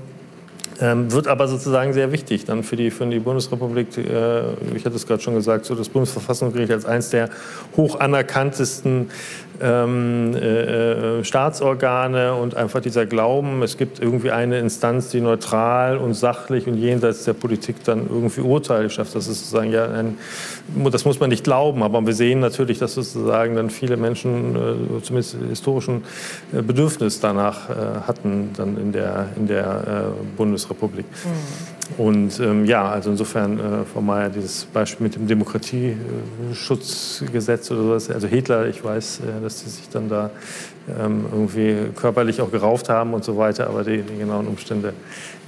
[0.81, 3.99] Ähm, wird aber sozusagen sehr wichtig dann für die, für die Bundesrepublik.
[3.99, 7.31] Äh, ich hatte es gerade schon gesagt, so das Bundesverfassungsgericht als eines der
[7.77, 9.11] hoch anerkanntesten
[9.61, 15.99] ähm, äh, äh, Staatsorgane und einfach dieser Glauben, es gibt irgendwie eine Instanz, die neutral
[15.99, 19.15] und sachlich und jenseits der Politik dann irgendwie Urteile schafft.
[19.15, 20.19] Das ist sozusagen ja ein,
[20.91, 25.03] das muss man nicht glauben, aber wir sehen natürlich, dass sozusagen dann viele Menschen äh,
[25.03, 26.05] zumindest historischen
[26.53, 27.75] äh, Bedürfnis danach äh,
[28.07, 31.07] hatten dann in der, in der äh, Bundesrepublik.
[31.25, 31.78] Mhm.
[31.97, 38.11] Und ähm, ja, also insofern, äh, Frau Mayer, dieses Beispiel mit dem Demokratieschutzgesetz oder sowas,
[38.11, 40.31] also Hitler, ich weiß, äh, dass sie sich dann da
[40.89, 44.93] ähm, irgendwie körperlich auch gerauft haben und so weiter, aber die, die, genauen Umstände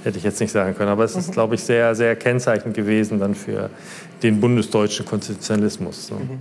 [0.03, 0.89] hätte ich jetzt nicht sagen können.
[0.89, 1.33] Aber es ist, mhm.
[1.33, 3.69] glaube ich, sehr, sehr kennzeichnend gewesen dann für
[4.23, 6.07] den bundesdeutschen Konstitutionalismus.
[6.07, 6.15] So.
[6.15, 6.39] Mhm.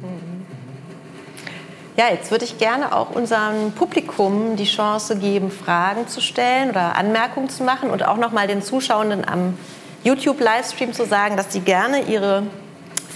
[1.96, 6.96] Ja, jetzt würde ich gerne auch unserem Publikum die Chance geben, Fragen zu stellen oder
[6.96, 9.58] Anmerkungen zu machen und auch noch mal den Zuschauenden am
[10.04, 12.44] YouTube-Livestream zu sagen, dass Sie gerne Ihre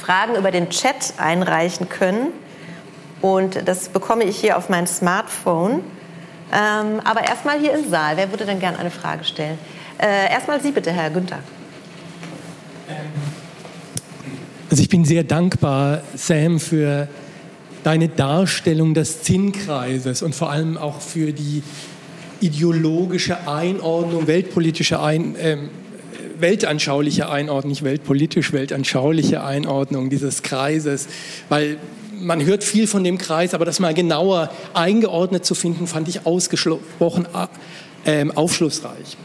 [0.00, 2.28] Fragen über den Chat einreichen können.
[3.22, 5.80] Und das bekomme ich hier auf mein Smartphone.
[6.52, 8.16] Ähm, aber erstmal hier im Saal.
[8.16, 9.58] Wer würde denn gerne eine Frage stellen?
[9.98, 11.38] Äh, erstmal Sie bitte, Herr Günther.
[14.70, 17.08] Also ich bin sehr dankbar, Sam, für
[17.82, 21.62] deine Darstellung des Zinnkreises und vor allem auch für die
[22.40, 25.36] ideologische Einordnung, weltpolitische Einordnung.
[25.40, 25.70] ähm,
[26.38, 31.08] weltanschauliche Einordnung, nicht weltpolitisch, weltanschauliche Einordnung dieses Kreises,
[31.48, 31.78] weil
[32.20, 36.26] man hört viel von dem Kreis, aber das mal genauer eingeordnet zu finden, fand ich
[36.26, 37.26] ausgesprochen
[38.04, 39.16] äh, aufschlussreich.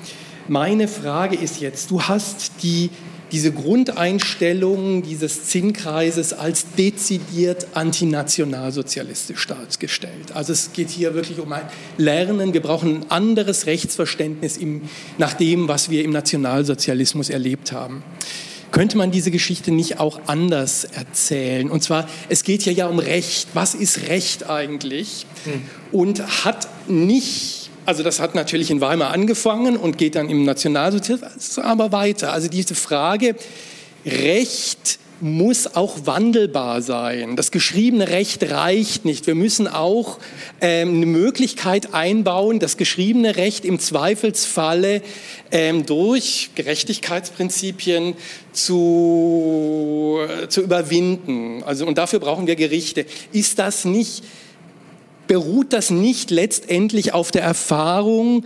[0.48, 2.90] Meine Frage ist jetzt, du hast die
[3.32, 10.32] diese Grundeinstellung dieses Zinnkreises als dezidiert antinationalsozialistisch dargestellt.
[10.34, 11.68] Also es geht hier wirklich um ein
[11.98, 12.54] Lernen.
[12.54, 14.82] Wir brauchen ein anderes Rechtsverständnis im,
[15.18, 18.04] nach dem, was wir im Nationalsozialismus erlebt haben
[18.72, 21.72] könnte man diese Geschichte nicht auch anders erzählen?
[21.72, 23.48] Und zwar, es geht ja ja um Recht.
[23.54, 25.26] Was ist Recht eigentlich?
[25.46, 25.62] Hm.
[25.92, 27.59] Und hat nicht
[27.90, 32.32] also das hat natürlich in Weimar angefangen und geht dann im Nationalsozialismus aber weiter.
[32.32, 33.36] Also diese Frage,
[34.06, 37.36] Recht muss auch wandelbar sein.
[37.36, 39.26] Das geschriebene Recht reicht nicht.
[39.26, 40.20] Wir müssen auch
[40.62, 45.02] ähm, eine Möglichkeit einbauen, das geschriebene Recht im Zweifelsfalle
[45.52, 48.14] ähm, durch Gerechtigkeitsprinzipien
[48.52, 51.64] zu, zu überwinden.
[51.64, 53.08] Also, und dafür brauchen wir Gerichte.
[53.32, 54.24] Ist das nicht
[55.30, 58.46] beruht das nicht letztendlich auf der Erfahrung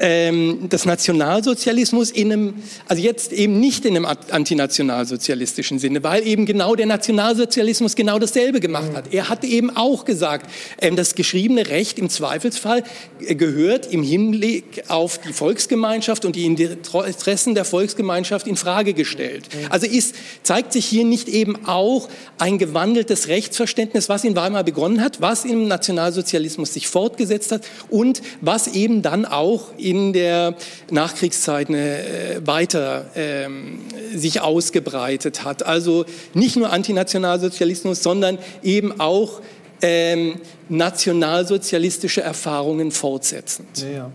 [0.00, 2.54] ähm, des Nationalsozialismus in einem,
[2.86, 8.60] also jetzt eben nicht in einem antinationalsozialistischen Sinne, weil eben genau der Nationalsozialismus genau dasselbe
[8.60, 9.12] gemacht hat.
[9.12, 10.50] Er hat eben auch gesagt,
[10.80, 12.84] ähm, das geschriebene Recht im Zweifelsfall
[13.20, 19.44] äh, gehört im Hinblick auf die Volksgemeinschaft und die Interessen der Volksgemeinschaft in Frage gestellt.
[19.68, 25.02] Also ist, zeigt sich hier nicht eben auch ein gewandeltes Rechtsverständnis, was in Weimar begonnen
[25.02, 30.54] hat, was im Nationalsozialismus sich fortgesetzt hat und was eben dann dann auch in der
[30.90, 33.80] Nachkriegszeit eine, äh, weiter ähm,
[34.14, 35.64] sich ausgebreitet hat.
[35.64, 36.04] Also
[36.34, 39.40] nicht nur Antinationalsozialismus, sondern eben auch
[39.82, 40.36] ähm,
[40.68, 43.68] nationalsozialistische Erfahrungen fortsetzend.
[43.78, 44.10] Ja,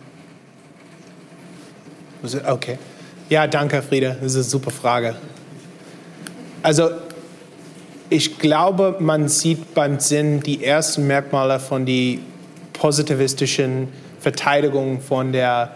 [2.23, 2.51] ja.
[2.51, 2.77] Okay.
[3.29, 4.17] Ja, danke, Friede.
[4.21, 5.15] Das ist eine super Frage.
[6.61, 6.89] Also
[8.09, 12.19] ich glaube, man sieht beim Sinn die ersten Merkmale von der
[12.73, 13.87] positivistischen
[14.23, 15.75] Verteidigung von der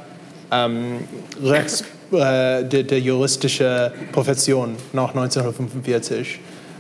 [0.52, 1.00] ähm,
[1.44, 6.40] Rechts, äh, der, der juristischen Profession nach 1945.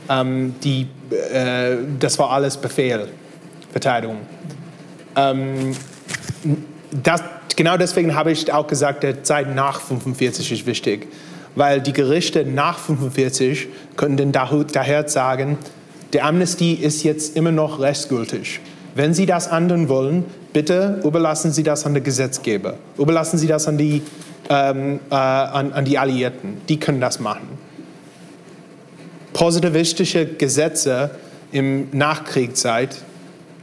[0.09, 3.09] Ähm, die, äh, das war alles Befehl,
[3.73, 4.19] Verteidigung.
[5.17, 5.75] Ähm,
[7.03, 7.21] das,
[7.57, 11.09] genau deswegen habe ich auch gesagt, der Zeit nach 45 ist wichtig,
[11.55, 13.67] weil die Gerichte nach 45
[13.97, 15.57] können daher sagen,
[16.13, 18.61] der Amnestie ist jetzt immer noch rechtsgültig.
[18.95, 20.25] Wenn Sie das ändern wollen,
[20.57, 24.01] bitte überlassen Sie das an den Gesetzgeber, überlassen Sie das an die,
[24.49, 26.57] ähm, äh, an, an die Alliierten.
[26.67, 27.47] Die können das machen.
[29.33, 31.11] Positivistische Gesetze
[31.51, 32.97] im Nachkriegszeit,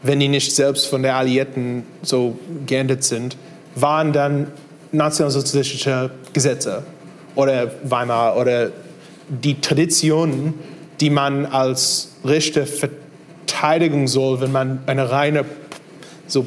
[0.05, 3.37] wenn die nicht selbst von der Alliierten so geändert sind,
[3.75, 4.47] waren dann
[4.93, 6.85] nationalsozialistische Gesetze
[7.35, 8.71] oder Weimar oder
[9.29, 10.55] die Traditionen,
[11.01, 15.45] die man als Richter verteidigen soll, wenn man eine reine
[16.29, 16.47] so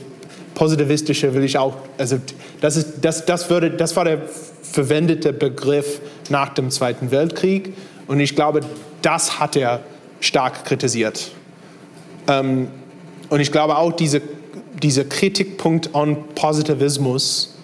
[0.58, 2.18] positivistische will ich auch, also
[2.62, 4.24] das, ist, das, das, würde, das war der
[4.64, 7.76] verwendete Begriff nach dem Zweiten Weltkrieg
[8.08, 8.62] und ich glaube,
[9.04, 9.82] das hat er
[10.20, 11.32] stark kritisiert.
[12.28, 12.70] Ähm,
[13.30, 14.20] und ich glaube auch, dieser
[14.82, 17.56] diese Kritikpunkt an Positivismus,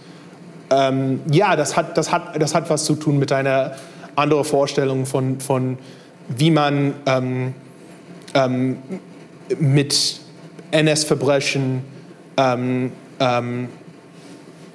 [0.69, 3.73] ähm, ja, das hat, das, hat, das hat was zu tun mit einer
[4.15, 5.77] anderen Vorstellung von, von
[6.29, 7.53] wie man ähm,
[8.33, 8.77] ähm,
[9.59, 10.19] mit
[10.71, 11.92] NS-Verbrechen
[12.37, 13.69] ähm, ähm,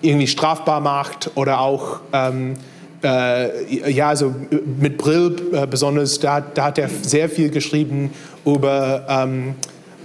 [0.00, 2.54] irgendwie strafbar macht oder auch ähm,
[3.02, 4.34] äh, ja, also
[4.80, 8.12] mit Brill äh, besonders, da, da, hat er sehr viel geschrieben
[8.44, 9.54] über ähm,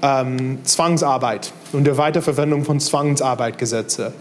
[0.02, 4.14] ähm, Zwangsarbeit und der Weiterverwendung von Zwangsarbeitgesetze,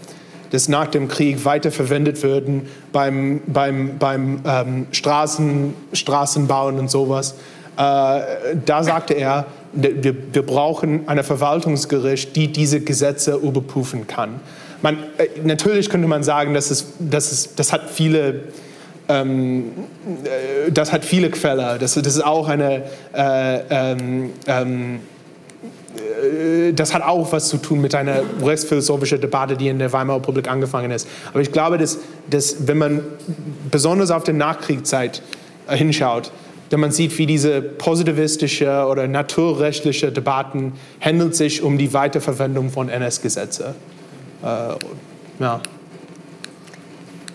[0.49, 7.35] das nach dem Krieg weiterverwendet würden beim, beim, beim ähm, Straßen, Straßenbauen und sowas.
[7.75, 8.21] Äh,
[8.65, 14.39] da sagte er, wir, wir brauchen ein Verwaltungsgericht, die diese Gesetze überprüfen kann.
[14.81, 18.41] Man, äh, natürlich könnte man sagen, dass es, dass es, das hat viele
[19.09, 19.71] ähm,
[20.23, 21.79] äh, das hat viele Quellen.
[21.79, 22.83] Das, das ist auch eine
[23.13, 24.99] äh, ähm, ähm,
[25.95, 30.17] äh, das hat auch was zu tun mit einer rechtsphilosophischen Debatte, die in der Weimarer
[30.19, 31.07] Republik angefangen ist.
[31.29, 33.01] Aber ich glaube, dass, dass wenn man
[33.71, 35.21] besonders auf die Nachkriegszeit
[35.67, 36.31] hinschaut,
[36.73, 42.89] denn man sieht, wie diese positivistische oder naturrechtliche Debatten handelt sich um die Weiterverwendung von
[42.89, 43.75] NS-Gesetze.
[44.41, 44.45] Äh,
[45.39, 45.61] ja.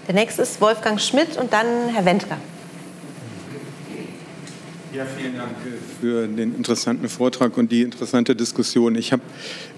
[0.09, 2.39] Der nächste ist Wolfgang Schmidt und dann Herr Wendker.
[4.93, 5.51] Ja, vielen Dank
[6.01, 8.97] für den interessanten Vortrag und die interessante Diskussion.
[8.97, 9.23] Ich habe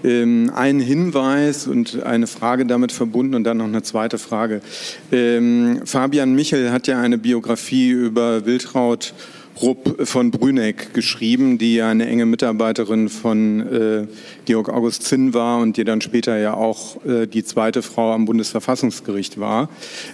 [0.03, 4.61] ähm, einen Hinweis und eine Frage damit verbunden und dann noch eine zweite Frage.
[5.11, 9.13] Ähm, Fabian Michel hat ja eine Biografie über Wiltraud
[9.61, 14.07] Rupp von Brüneck geschrieben, die ja eine enge Mitarbeiterin von äh,
[14.45, 18.25] Georg August Zinn war und die dann später ja auch äh, die zweite Frau am
[18.25, 19.69] Bundesverfassungsgericht war,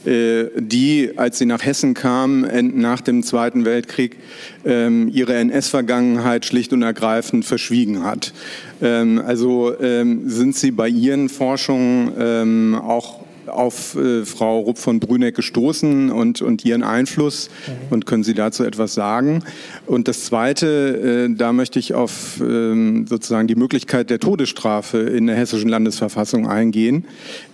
[0.06, 4.18] äh, die, als sie nach Hessen kam, nach dem Zweiten Weltkrieg,
[4.66, 8.34] ähm, ihre NS-Vergangenheit schlicht und ergreifend verschwiegen hat.
[8.82, 15.36] Ähm, also ähm, sind Sie bei Ihren Forschungen auch auf äh, Frau Rupp von Brüneck
[15.36, 17.74] gestoßen und, und ihren Einfluss mhm.
[17.91, 19.44] und können Sie dazu etwas sagen?
[19.86, 25.28] Und das Zweite, äh, da möchte ich auf ähm, sozusagen die Möglichkeit der Todesstrafe in
[25.28, 27.06] der hessischen Landesverfassung eingehen.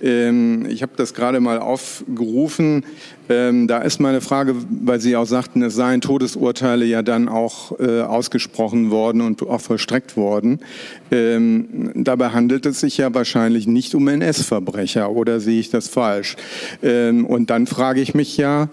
[0.01, 2.85] Ähm, ich habe das gerade mal aufgerufen.
[3.33, 7.79] Ähm, da ist meine Frage, weil Sie auch sagten, es seien Todesurteile ja dann auch
[7.79, 10.59] äh, ausgesprochen worden und auch vollstreckt worden.
[11.11, 16.35] Ähm, dabei handelt es sich ja wahrscheinlich nicht um NS-Verbrecher oder sehe ich das falsch?
[16.83, 18.69] Ähm, und dann frage ich mich ja,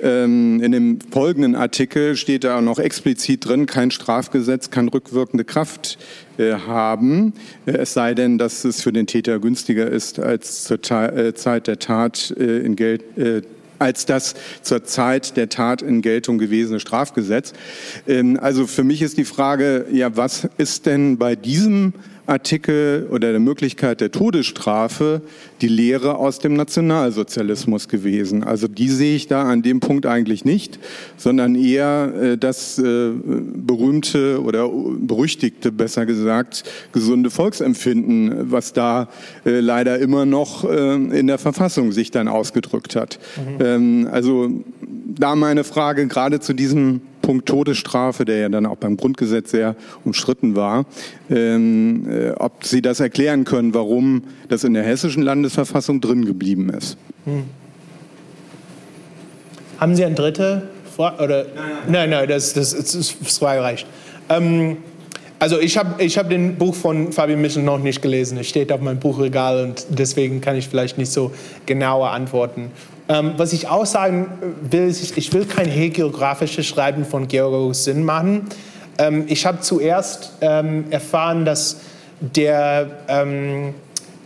[0.00, 5.98] ähm, in dem folgenden Artikel steht da noch explizit drin, kein Strafgesetz kann rückwirkende Kraft
[6.36, 7.32] äh, haben,
[7.66, 11.66] äh, es sei denn, dass es für den Täter günstiger ist als zur äh, Zeit
[11.66, 13.02] der Tat in Geld
[13.78, 17.52] als das zur Zeit der Tat in Geltung gewesene Strafgesetz.
[18.06, 21.94] Ähm, also für mich ist die Frage, ja, was ist denn bei diesem
[22.26, 25.20] Artikel oder der Möglichkeit der Todesstrafe
[25.64, 28.44] die Lehre aus dem Nationalsozialismus gewesen.
[28.44, 30.78] Also die sehe ich da an dem Punkt eigentlich nicht,
[31.16, 39.08] sondern eher äh, das äh, berühmte oder berüchtigte, besser gesagt, gesunde Volksempfinden, was da
[39.46, 43.18] äh, leider immer noch in der Verfassung sich dann ausgedrückt hat.
[43.36, 43.64] Mhm.
[43.64, 44.50] Ähm, also
[44.82, 49.76] da meine Frage gerade zu diesem Punkt Todesstrafe, der ja dann auch beim Grundgesetz sehr
[50.04, 50.84] umstritten war,
[51.30, 55.22] ähm, äh, ob Sie das erklären können, warum das in der hessischen
[55.54, 56.96] Landesverfassung drin geblieben ist.
[57.24, 57.44] Hm.
[59.78, 60.68] Haben Sie ein dritte?
[60.96, 61.46] Oder?
[61.86, 63.86] Nein, nein, nein das, das, das, das reicht.
[64.28, 64.76] Ähm,
[65.40, 68.38] also ich habe ich hab den Buch von Fabian Michel noch nicht gelesen.
[68.38, 71.32] Es steht auf meinem Buchregal und deswegen kann ich vielleicht nicht so
[71.66, 72.70] genaue antworten.
[73.08, 74.28] Ähm, was ich auch sagen
[74.70, 78.46] will, ist, ich will kein hegeografisches Schreiben von Georg Sinn machen.
[78.96, 81.80] Ähm, ich habe zuerst ähm, erfahren, dass
[82.20, 83.74] der ähm,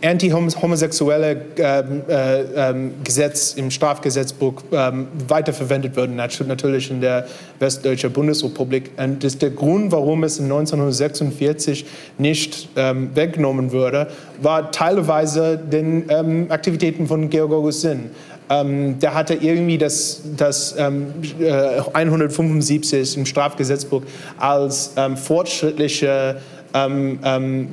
[0.01, 7.27] anti-homosexuelle ähm, äh, ähm, Gesetz im Strafgesetzbuch ähm, weiterverwendet wird, natürlich in der
[7.59, 8.91] Westdeutschen Bundesrepublik.
[8.97, 11.85] Und das ist der Grund, warum es in 1946
[12.17, 14.07] nicht ähm, weggenommen wurde,
[14.41, 18.11] war teilweise den ähm, Aktivitäten von Georg August Sinn.
[18.51, 24.01] Ähm, der hatte irgendwie das, das ähm, äh, 175 im Strafgesetzbuch
[24.37, 26.37] als ähm, fortschrittliche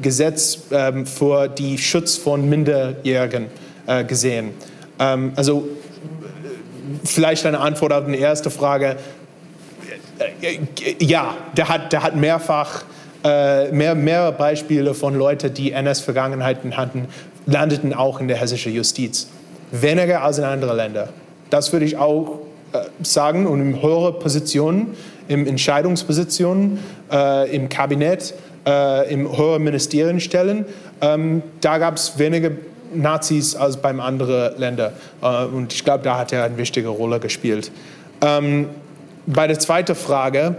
[0.00, 3.46] Gesetz ähm, für den Schutz von Minderjährigen
[3.86, 4.50] äh, gesehen.
[4.98, 5.68] Ähm, also
[7.04, 8.96] vielleicht eine Antwort auf die erste Frage.
[10.40, 12.84] Äh, äh, ja, der hat, der hat mehrfach
[13.24, 17.08] äh, mehr, mehrere Beispiele von Leuten, die NS-Vergangenheiten hatten,
[17.46, 19.28] landeten auch in der hessischen Justiz.
[19.72, 21.08] Weniger als in anderen Ländern.
[21.50, 22.40] Das würde ich auch
[22.72, 24.94] äh, sagen und in höhere Positionen,
[25.28, 26.78] in Entscheidungspositionen,
[27.10, 28.34] äh, im Kabinett
[28.66, 30.66] äh, im höheren Ministerien stellen.
[31.00, 32.50] Ähm, da gab es weniger
[32.94, 34.92] Nazis als beim anderen Ländern.
[35.22, 37.70] Äh, und ich glaube, da hat er eine wichtige Rolle gespielt.
[38.20, 38.68] Ähm,
[39.26, 40.56] bei der zweiten Frage,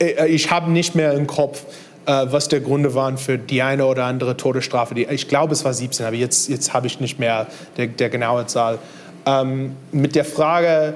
[0.00, 1.64] äh, ich habe nicht mehr im Kopf,
[2.06, 4.98] äh, was der Gründe waren für die eine oder andere Todesstrafe.
[4.98, 7.46] Ich glaube, es war 17, aber jetzt, jetzt habe ich nicht mehr
[7.76, 8.78] der genaue Zahl.
[9.24, 10.94] Ähm, mit der Frage,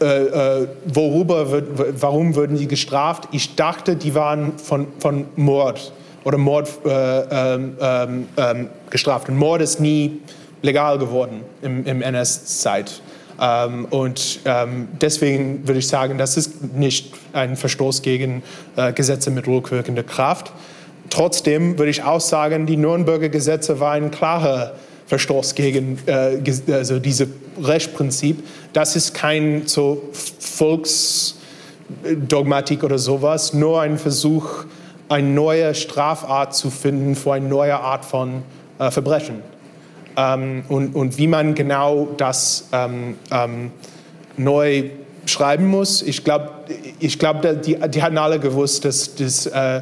[0.00, 3.28] äh, äh, worüber, wird, warum würden die gestraft?
[3.32, 5.92] Ich dachte, die waren von, von Mord
[6.24, 9.28] oder Mord äh, ähm, ähm, ähm gestraft.
[9.28, 10.20] Und Mord ist nie
[10.62, 13.00] legal geworden im, im NS-Zeit.
[13.40, 18.42] Ähm, und ähm, deswegen würde ich sagen, das ist nicht ein Verstoß gegen
[18.76, 20.52] äh, Gesetze mit rückwirkender Kraft.
[21.10, 24.74] Trotzdem würde ich auch sagen, die Nürnberger Gesetze waren klare
[25.08, 26.38] Verstoß gegen äh,
[26.70, 27.28] also diese
[27.60, 28.44] Rechtsprinzip.
[28.74, 34.66] Das ist kein so Volksdogmatik oder sowas, nur ein Versuch,
[35.08, 38.42] eine neue Strafart zu finden für eine neue Art von
[38.78, 39.42] äh, Verbrechen.
[40.16, 43.70] Ähm, und, und wie man genau das ähm, ähm,
[44.36, 44.90] neu
[45.24, 46.50] schreiben muss, ich glaube,
[47.00, 49.80] ich glaub, die, die hatten alle gewusst, dass, dass äh,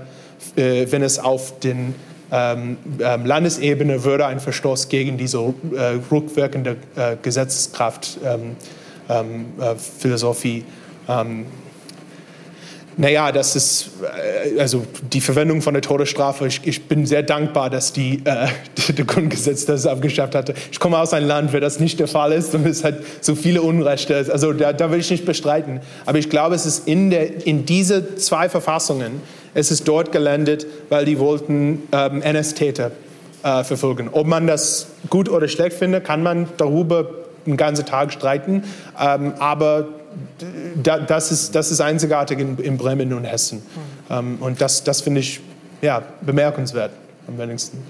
[0.56, 1.96] äh wenn es auf den
[2.32, 7.16] ähm, ähm, Landesebene würde ein Verstoß gegen diese äh, rückwirkende äh,
[9.08, 9.74] ähm, äh,
[12.98, 16.46] naja, das ist äh, also die Verwendung von der Todesstrafe.
[16.46, 18.48] Ich, ich bin sehr dankbar, dass die, äh,
[18.92, 20.54] der Grundgesetz das abgeschafft hatte.
[20.72, 23.34] Ich komme aus einem Land, wo das nicht der Fall ist und es hat so
[23.34, 24.16] viele Unrechte.
[24.32, 25.80] Also da, da will ich nicht bestreiten.
[26.06, 29.20] Aber ich glaube, es ist in, der, in diese zwei Verfassungen,
[29.56, 32.90] es ist dort gelandet, weil die wollten ähm, NS-Täter
[33.42, 34.10] äh, verfolgen.
[34.12, 37.08] Ob man das gut oder schlecht findet, kann man darüber
[37.46, 38.64] einen ganzen Tag streiten.
[39.00, 39.88] Ähm, aber
[40.82, 43.62] das, ist, das ist einzigartig in, in Bremen und Hessen.
[44.08, 44.38] Mhm.
[44.40, 45.40] und das, das finde ich
[45.80, 46.90] ja, bemerkenswert
[47.26, 47.82] am wenigsten.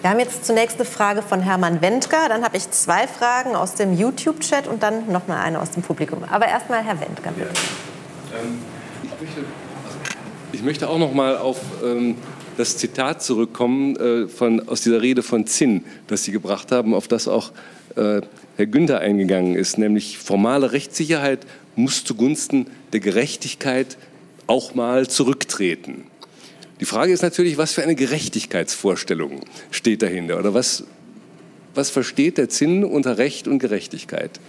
[0.00, 3.74] Wir haben jetzt zunächst eine Frage von Hermann Wendker, dann habe ich zwei Fragen aus
[3.74, 6.24] dem YouTube-Chat und dann noch mal eine aus dem Publikum.
[6.30, 7.32] Aber erstmal Herr Wendker.
[7.32, 7.48] Bitte.
[8.32, 8.38] Ja.
[8.38, 8.58] Ähm,
[9.02, 9.44] ich, möchte,
[10.56, 12.16] ich, möchte, auch noch mal auf ähm,
[12.56, 17.08] das Zitat zurückkommen äh, von, aus dieser Rede von Zinn, das Sie gebracht haben, auf
[17.08, 17.52] das auch
[17.96, 18.22] äh,
[18.56, 23.98] Herr Günther eingegangen ist, nämlich formale Rechtssicherheit muss zugunsten der Gerechtigkeit
[24.46, 26.04] auch mal zurücktreten.
[26.80, 30.84] Die Frage ist natürlich, was für eine Gerechtigkeitsvorstellung steht dahinter oder was,
[31.74, 34.40] was versteht der Zinn unter Recht und Gerechtigkeit?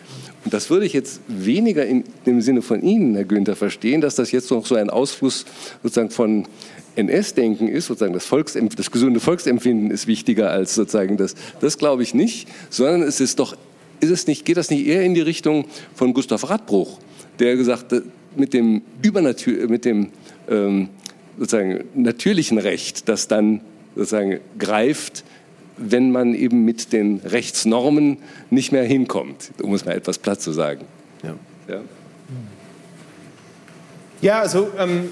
[0.43, 4.15] Und das würde ich jetzt weniger in dem Sinne von Ihnen, Herr Günther, verstehen, dass
[4.15, 5.45] das jetzt noch so ein Ausfluss
[5.83, 6.47] sozusagen von
[6.95, 12.03] NS-Denken ist, sozusagen das, Volksempf das gesunde Volksempfinden ist wichtiger als sozusagen das, das glaube
[12.03, 13.55] ich nicht, sondern es ist doch
[13.99, 15.65] ist es nicht, geht das nicht eher in die Richtung
[15.95, 16.99] von Gustav Radbruch,
[17.39, 18.03] der gesagt hat,
[18.35, 20.09] mit dem, Übernatür mit dem
[20.49, 20.89] ähm,
[21.39, 23.61] sozusagen natürlichen Recht, das dann
[23.95, 25.23] sozusagen greift,
[25.77, 28.17] wenn man eben mit den Rechtsnormen
[28.49, 30.85] nicht mehr hinkommt, um es mal etwas platt zu sagen.
[31.23, 31.35] Ja,
[31.67, 31.81] ja?
[34.21, 35.09] ja also ähm,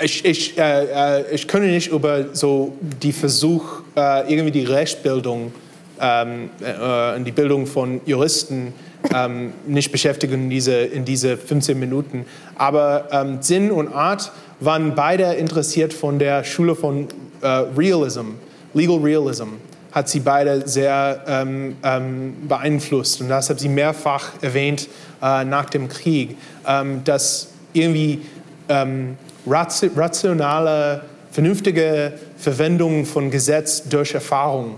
[0.00, 5.52] ich, ich, äh, äh ich könnte nicht über so die Versuch, äh, irgendwie die Rechtsbildung
[6.00, 8.72] ähm, äh, die Bildung von Juristen
[9.14, 12.24] ähm, nicht beschäftigen in diese, in diese 15 Minuten.
[12.56, 17.08] Aber ähm, Sinn und Art waren beide interessiert von der Schule von
[17.42, 17.46] äh,
[17.76, 18.32] Realism,
[18.74, 19.54] Legal Realism
[19.92, 23.20] hat sie beide sehr ähm, ähm, beeinflusst.
[23.20, 24.88] Und das hat sie mehrfach erwähnt
[25.22, 26.36] äh, nach dem Krieg,
[26.66, 28.22] ähm, dass irgendwie
[28.68, 34.76] ähm, rationale, vernünftige Verwendung von Gesetz durch Erfahrung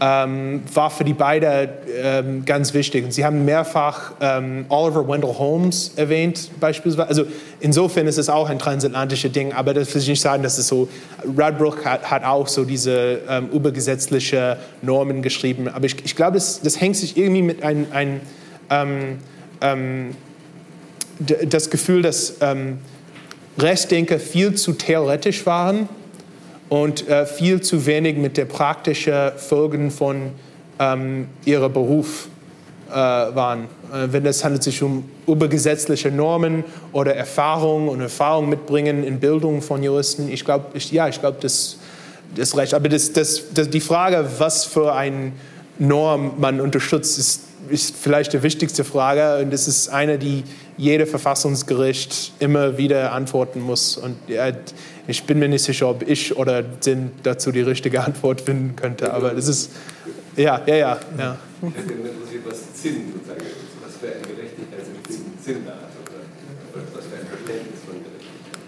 [0.00, 1.68] ähm, war für die beiden
[2.02, 3.04] ähm, ganz wichtig.
[3.12, 7.08] Sie haben mehrfach ähm, Oliver Wendell Holmes erwähnt, beispielsweise.
[7.08, 7.24] Also
[7.60, 10.68] insofern ist es auch ein transatlantisches Ding, aber das will ich nicht sagen, dass es
[10.68, 10.88] so,
[11.36, 16.62] Radbruch hat, hat auch so diese ähm, übergesetzliche Normen geschrieben, aber ich, ich glaube, das,
[16.62, 18.20] das hängt sich irgendwie mit ein, ein
[18.70, 19.18] ähm,
[19.60, 20.14] ähm,
[21.18, 22.36] das Gefühl, dass
[23.58, 25.86] Rechtsdenker viel zu theoretisch waren
[26.70, 30.30] und äh, viel zu wenig mit der praktischen Folgen von
[30.78, 32.28] ähm, ihrem Beruf
[32.88, 33.64] äh, waren.
[33.92, 39.62] Äh, wenn es handelt sich um übergesetzliche Normen oder Erfahrung und Erfahrung mitbringen in Bildung
[39.62, 41.76] von Juristen, ich glaube, ja, ich glaube, das,
[42.34, 42.72] das reicht.
[42.72, 45.32] Aber das, das, das, die Frage, was für eine
[45.78, 50.44] Norm man unterstützt, ist, ist vielleicht die wichtigste Frage und das ist eine, die
[50.80, 53.98] jeder Verfassungsgericht immer wieder antworten muss.
[53.98, 54.16] Und
[55.06, 59.12] ich bin mir nicht sicher, ob ich oder Sinn dazu die richtige Antwort finden könnte.
[59.12, 59.70] Aber das ist,
[60.36, 61.00] ja, ja, ja.
[61.18, 61.36] ja.
[61.60, 63.12] Was Sinn
[64.00, 65.90] für ein Gerechtigkeitsempfinden da hat.
[66.94, 67.96] Was für ein Verständnis von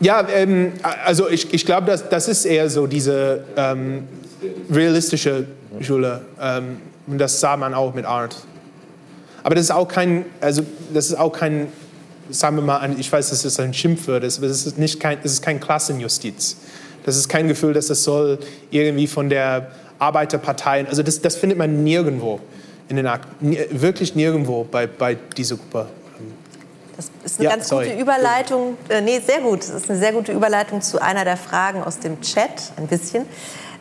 [0.00, 0.72] ja, ähm,
[1.04, 4.08] also ich, ich glaube, das, das ist eher so diese ähm,
[4.70, 5.46] realistische
[5.80, 6.22] Schule.
[6.40, 8.36] Ähm, und das sah man auch mit Art.
[9.44, 10.62] Aber das ist auch kein, also
[10.92, 11.68] das ist auch kein
[12.30, 15.18] sagen wir mal, ich weiß, dass es ein Schimpfwort ist, aber es ist, nicht kein,
[15.22, 16.56] es ist kein Klassenjustiz.
[17.04, 18.38] Das ist kein Gefühl, dass es soll
[18.70, 22.40] irgendwie von der Arbeiterpartei, also das, das findet man nirgendwo
[22.88, 25.86] in den Akten, wirklich nirgendwo bei, bei dieser Gruppe.
[26.96, 27.86] Das ist eine ja, ganz sorry.
[27.86, 29.60] gute Überleitung, äh, nee, sehr gut.
[29.60, 33.26] Das ist eine sehr gute Überleitung zu einer der Fragen aus dem Chat, ein bisschen.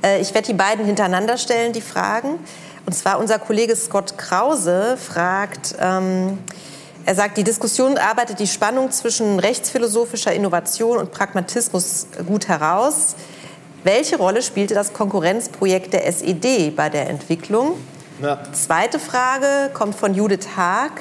[0.04, 2.40] Äh, ich werde die beiden hintereinander stellen, die Fragen.
[2.86, 6.40] Und zwar unser Kollege Scott Krause fragt, ähm,
[7.06, 13.16] er sagt, die Diskussion arbeitet die Spannung zwischen rechtsphilosophischer Innovation und Pragmatismus gut heraus.
[13.84, 17.74] Welche Rolle spielte das Konkurrenzprojekt der SED bei der Entwicklung?
[18.22, 18.40] Ja.
[18.54, 20.92] Zweite Frage kommt von Judith Haag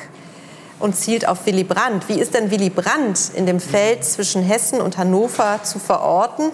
[0.78, 2.08] und zielt auf Willy Brandt.
[2.08, 6.50] Wie ist denn Willy Brandt in dem Feld zwischen Hessen und Hannover zu verorten?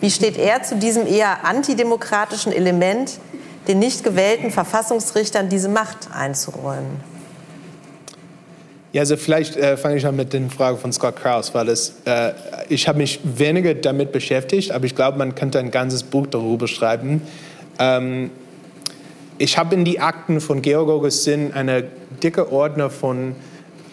[0.00, 3.20] Wie steht er zu diesem eher antidemokratischen Element,
[3.68, 7.13] den nicht gewählten Verfassungsrichtern diese Macht einzuräumen?
[8.94, 11.96] Ja, also vielleicht äh, fange ich an mit den Fragen von Scott Krauss, weil es,
[12.04, 12.30] äh,
[12.68, 16.68] ich habe mich weniger damit beschäftigt, aber ich glaube, man könnte ein ganzes Buch darüber
[16.68, 17.20] schreiben.
[17.80, 18.30] Ähm,
[19.36, 21.82] ich habe in die Akten von Georg Augustin eine
[22.22, 23.34] dicke Ordner von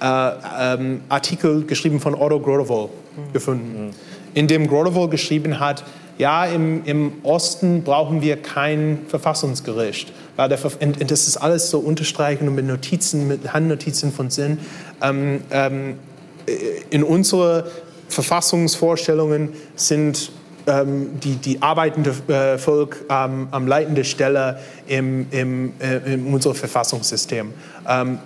[0.03, 2.89] äh, ähm, Artikel geschrieben von Otto Grotewohl
[3.33, 3.91] gefunden, mhm.
[4.35, 5.83] in dem Grotewohl geschrieben hat,
[6.19, 10.13] ja, im, im Osten brauchen wir kein Verfassungsgericht.
[10.35, 14.59] Weil der, und das ist alles so unterstreichen und mit Notizen, mit Handnotizen von Sinn.
[15.01, 15.95] Ähm, ähm,
[16.89, 17.69] in unsere
[18.09, 20.31] Verfassungsvorstellungen sind
[20.67, 26.55] ähm, die, die arbeitende äh, Volk ähm, am leitenden Stelle im, im, äh, in unserem
[26.55, 27.53] Verfassungssystem.
[27.88, 28.19] Ähm,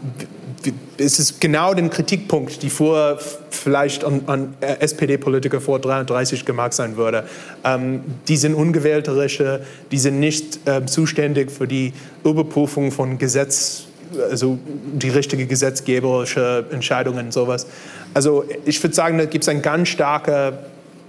[0.98, 6.98] es ist genau der Kritikpunkt, die vor vielleicht an, an SPD-Politiker vor 33 gemacht sein
[6.98, 7.26] würde.
[7.64, 11.94] Ähm, die sind ungewählte Richter, die sind nicht äh, zuständig für die
[12.24, 13.86] Überprüfung von Gesetz,
[14.30, 14.57] also
[14.94, 17.68] die richtige gesetzgeberische Entscheidungen und sowas.
[18.14, 20.53] Also ich würde sagen, da gibt es einen ganz starken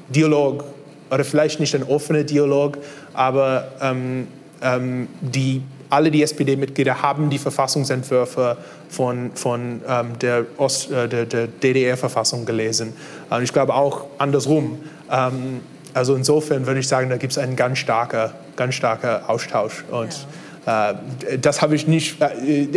[0.08, 0.64] Dialog
[1.10, 2.78] oder vielleicht nicht ein offener Dialog,
[3.14, 4.26] aber ähm,
[4.62, 8.56] ähm, die alle die SPD-Mitglieder haben die Verfassungsentwürfe
[8.88, 12.92] von, von ähm, der, äh, der, der DDR-Verfassung gelesen.
[13.30, 14.80] Und ich glaube auch andersrum.
[15.10, 15.60] Ähm,
[15.94, 19.84] also insofern würde ich sagen, da gibt es einen ganz starken, ganz starker Austausch.
[19.90, 20.26] Und
[20.66, 20.90] ja.
[20.90, 22.68] äh, das habe ich nicht, äh,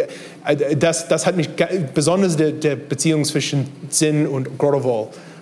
[0.45, 1.49] äh, das, das hat mich
[1.93, 4.51] besonders der, der Beziehung zwischen Zinn und äh,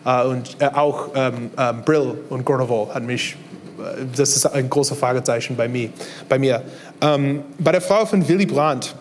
[0.07, 3.35] und äh, auch ähm, ähm, Brill und Grotewohl hat mich
[4.15, 5.89] das ist ein großes Fragezeichen bei mir.
[6.27, 6.63] Bei, mir.
[7.01, 8.95] Ähm, bei der Frau von Willy Brandt,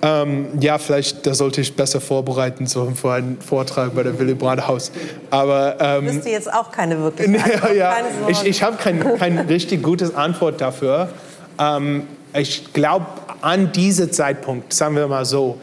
[0.00, 4.34] ähm, ja, vielleicht da sollte ich besser vorbereiten so für einen Vortrag bei der Willy
[4.34, 4.92] Brandt Haus.
[5.30, 7.74] Aber ähm, du jetzt auch keine wirkliche Antwort.
[7.74, 7.94] ja,
[8.28, 11.08] ich, ich habe kein, kein richtig gutes Antwort dafür.
[11.58, 12.04] Ähm,
[12.34, 13.06] ich glaube,
[13.40, 15.58] an diesem Zeitpunkt, sagen wir mal so,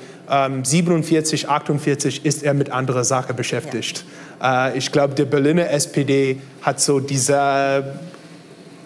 [0.63, 3.99] 47, ähm, 48 ist er mit anderer Sache beschäftigt.
[3.99, 4.24] Ja.
[4.41, 7.83] Äh, ich glaube, der Berliner SPD hat so diese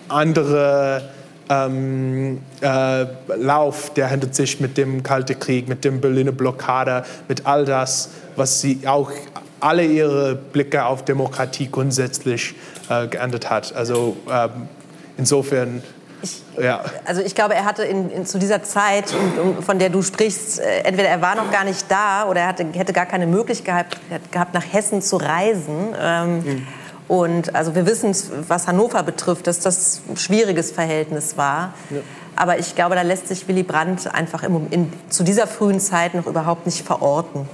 [0.08, 1.10] andere
[1.50, 3.06] ähm, äh,
[3.36, 8.10] Lauf, der handelt sich mit dem Kalten Krieg, mit dem Berliner Blockade, mit all das,
[8.36, 9.12] was sie auch
[9.60, 12.56] alle ihre Blicke auf Demokratie grundsätzlich
[12.90, 13.74] äh, geändert hat.
[13.76, 14.70] Also ähm,
[15.18, 15.82] insofern
[16.22, 16.84] Ich, ja.
[17.06, 19.14] Also ich glaube, er hatte in, in, zu dieser Zeit,
[19.62, 22.66] von der du sprichst, äh, entweder er war noch gar nicht da oder er hatte,
[22.74, 23.86] hätte gar keine Möglichkeit
[24.32, 25.96] gehabt, nach Hessen zu reisen.
[26.00, 26.68] Ähm, mhm.
[27.08, 28.16] Und also wir wissen,
[28.48, 31.74] was Hannover betrifft, dass das ein schwieriges Verhältnis war.
[31.90, 31.98] Ja.
[32.36, 36.14] Aber ich glaube, da lässt sich Willy Brandt einfach im, in, zu dieser frühen Zeit
[36.14, 37.50] noch überhaupt nicht verorten.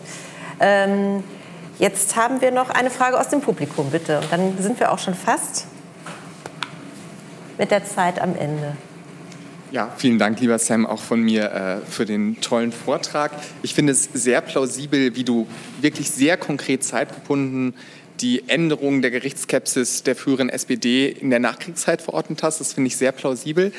[0.59, 1.23] Ähm,
[1.79, 4.19] jetzt haben wir noch eine Frage aus dem Publikum, bitte.
[4.19, 5.67] Und dann sind wir auch schon fast
[7.57, 8.75] mit der Zeit am Ende.
[9.75, 13.33] Ja, vielen Dank, lieber Sam, auch von mir äh, für den tollen Vortrag.
[13.61, 15.47] Ich finde es sehr plausibel, wie du
[15.81, 17.73] wirklich sehr konkret zeitgebunden
[18.21, 22.61] die Änderung der Gerichtsskepsis der früheren SPD in der Nachkriegszeit verordnet hast.
[22.61, 23.73] Das finde ich sehr plausibel.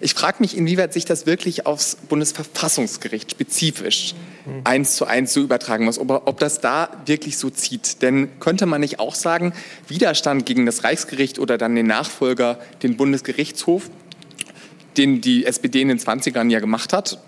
[0.00, 4.14] Ich frage mich, inwieweit sich das wirklich aufs Bundesverfassungsgericht spezifisch
[4.64, 8.00] eins zu eins so übertragen muss, ob, ob das da wirklich so zieht.
[8.00, 9.52] Denn könnte man nicht auch sagen,
[9.86, 13.90] Widerstand gegen das Reichsgericht oder dann den Nachfolger, den Bundesgerichtshof,
[14.96, 17.18] den die SPD in den 20ern ja gemacht hat,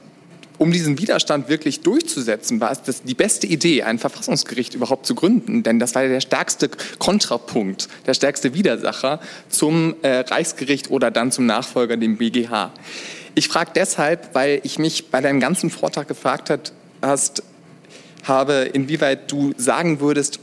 [0.58, 5.14] um diesen Widerstand wirklich durchzusetzen, war es das die beste Idee, ein Verfassungsgericht überhaupt zu
[5.14, 5.62] gründen.
[5.62, 11.32] Denn das war ja der stärkste Kontrapunkt, der stärkste Widersacher zum äh, Reichsgericht oder dann
[11.32, 12.72] zum Nachfolger, dem BGH.
[13.34, 16.72] Ich frage deshalb, weil ich mich bei deinem ganzen Vortrag gefragt hat,
[17.02, 17.42] hast,
[18.22, 20.38] habe, inwieweit du sagen würdest,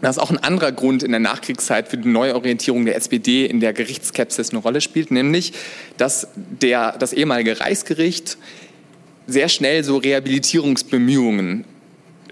[0.00, 3.72] dass auch ein anderer Grund in der Nachkriegszeit für die Neuorientierung der SPD in der
[3.72, 5.52] Gerichtsskepsis eine Rolle spielt, nämlich
[5.96, 8.38] dass der, das ehemalige Reichsgericht
[9.26, 11.64] sehr schnell so Rehabilitierungsbemühungen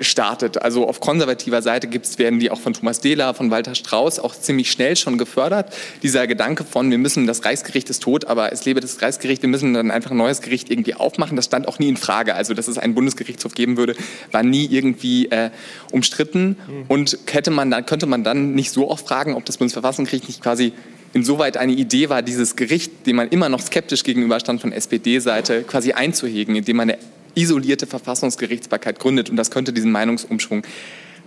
[0.00, 0.62] startet.
[0.62, 4.34] Also auf konservativer Seite gibt's, werden die auch von Thomas Dehler, von Walter Strauß auch
[4.34, 5.72] ziemlich schnell schon gefördert.
[6.02, 9.48] Dieser Gedanke von, wir müssen, das Reichsgericht ist tot, aber es lebe das Reichsgericht, wir
[9.48, 12.34] müssen dann einfach ein neues Gericht irgendwie aufmachen, das stand auch nie in Frage.
[12.34, 13.96] Also, dass es einen Bundesgerichtshof geben würde,
[14.32, 15.50] war nie irgendwie äh,
[15.92, 16.56] umstritten.
[16.88, 20.42] Und hätte man dann, könnte man dann nicht so oft fragen, ob das Bundesverfassungsgericht nicht
[20.42, 20.72] quasi
[21.12, 25.92] insoweit eine Idee war, dieses Gericht, dem man immer noch skeptisch gegenüberstand von SPD-Seite, quasi
[25.92, 26.98] einzuhegen, indem man eine
[27.36, 29.30] isolierte Verfassungsgerichtsbarkeit gründet.
[29.30, 30.62] Und das könnte diesen Meinungsumschwung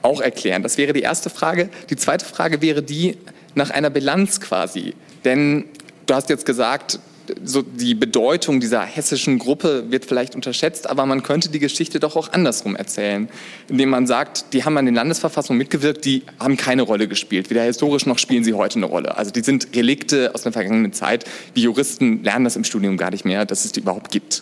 [0.01, 0.63] auch erklären.
[0.63, 1.69] Das wäre die erste Frage.
[1.89, 3.17] Die zweite Frage wäre die
[3.55, 4.93] nach einer Bilanz quasi.
[5.23, 5.65] Denn
[6.05, 6.99] du hast jetzt gesagt,
[7.43, 12.15] so die Bedeutung dieser hessischen Gruppe wird vielleicht unterschätzt, aber man könnte die Geschichte doch
[12.15, 13.29] auch andersrum erzählen,
[13.67, 17.51] indem man sagt, die haben an den Landesverfassungen mitgewirkt, die haben keine Rolle gespielt.
[17.51, 19.17] Weder historisch noch spielen sie heute eine Rolle.
[19.17, 21.25] Also die sind Relikte aus der vergangenen Zeit.
[21.53, 24.41] Wir Juristen lernen das im Studium gar nicht mehr, dass es die überhaupt gibt.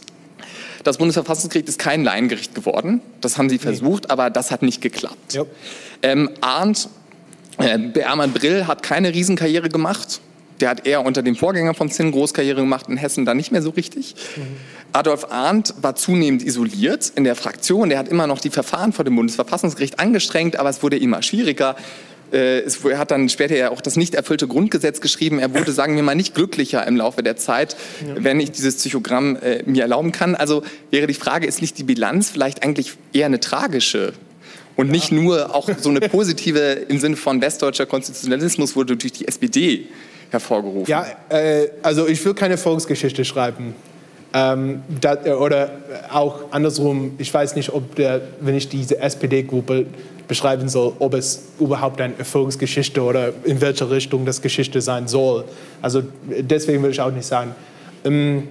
[0.87, 3.01] Das Bundesverfassungsgericht ist kein Laiengericht geworden.
[3.19, 4.09] Das haben sie versucht, nee.
[4.09, 5.33] aber das hat nicht geklappt.
[5.33, 5.43] Ja.
[6.01, 6.87] Ähm, Arndt,
[7.59, 10.21] äh, Ermann Brill hat keine Riesenkarriere gemacht.
[10.61, 13.61] Der hat eher unter dem Vorgänger von Zinn Großkarriere gemacht, in Hessen dann nicht mehr
[13.61, 14.15] so richtig.
[14.37, 14.41] Mhm.
[14.93, 17.89] Adolf Arndt war zunehmend isoliert in der Fraktion.
[17.89, 21.75] Der hat immer noch die Verfahren vor dem Bundesverfassungsgericht angestrengt, aber es wurde immer schwieriger.
[22.31, 25.39] Äh, er hat dann später ja auch das nicht erfüllte Grundgesetz geschrieben.
[25.39, 27.75] Er wurde, sagen wir mal, nicht glücklicher im Laufe der Zeit,
[28.05, 28.15] ja.
[28.23, 30.35] wenn ich dieses Psychogramm äh, mir erlauben kann.
[30.35, 34.13] Also wäre die Frage, ist nicht die Bilanz vielleicht eigentlich eher eine tragische
[34.75, 34.91] und ja.
[34.91, 39.87] nicht nur auch so eine positive im Sinne von westdeutscher Konstitutionalismus wurde durch die SPD
[40.29, 40.89] hervorgerufen?
[40.89, 43.73] Ja, äh, also ich will keine Volksgeschichte schreiben.
[44.33, 45.71] Ähm, dat, äh, oder
[46.11, 49.85] auch andersrum, ich weiß nicht, ob der, wenn ich diese SPD-Gruppe
[50.27, 55.45] beschreiben soll, ob es überhaupt eine Erfolgsgeschichte oder in welche Richtung das Geschichte sein soll.
[55.81, 57.55] Also deswegen will ich auch nicht sagen.
[58.03, 58.47] Ähm,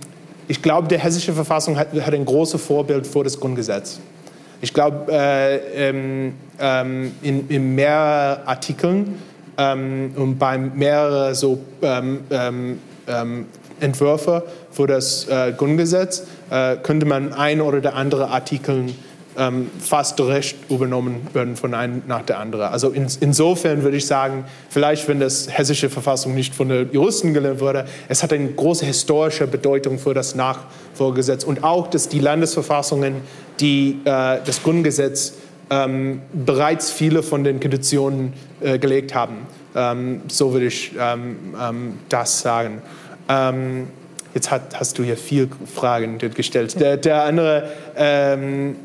[0.49, 3.99] ich glaube, die hessische Verfassung hat, hat, ein großes Vorbild vor das Grundgesetz.
[4.61, 9.19] Ich glaube, äh, ähm, ähm, in, in mehreren Artikeln
[9.59, 13.47] ähm, und bei mehreren so, ähm, ähm,
[13.81, 18.87] Entwürfe für das äh, Grundgesetz äh, könnte man ein oder andere Artikel
[19.39, 22.73] ähm, fast recht übernommen werden von einem nach der anderen.
[22.73, 27.35] Also in, insofern würde ich sagen, vielleicht wenn das hessische Verfassung nicht von den Juristen
[27.35, 32.21] gelernt wurde, es hat eine große historische Bedeutung für das Nachfolgegesetz und auch, dass die
[32.21, 33.17] Landesverfassungen,
[33.61, 35.35] die äh, das Grundgesetz
[35.71, 39.47] ähm, bereits viele von den Konditionen äh, gelegt haben.
[39.75, 42.81] Ähm, so würde ich ähm, ähm, das sagen.
[43.29, 43.89] Ähm,
[44.35, 46.79] jetzt hat, hast du hier viele Fragen gestellt.
[46.81, 48.77] Der, der andere ähm,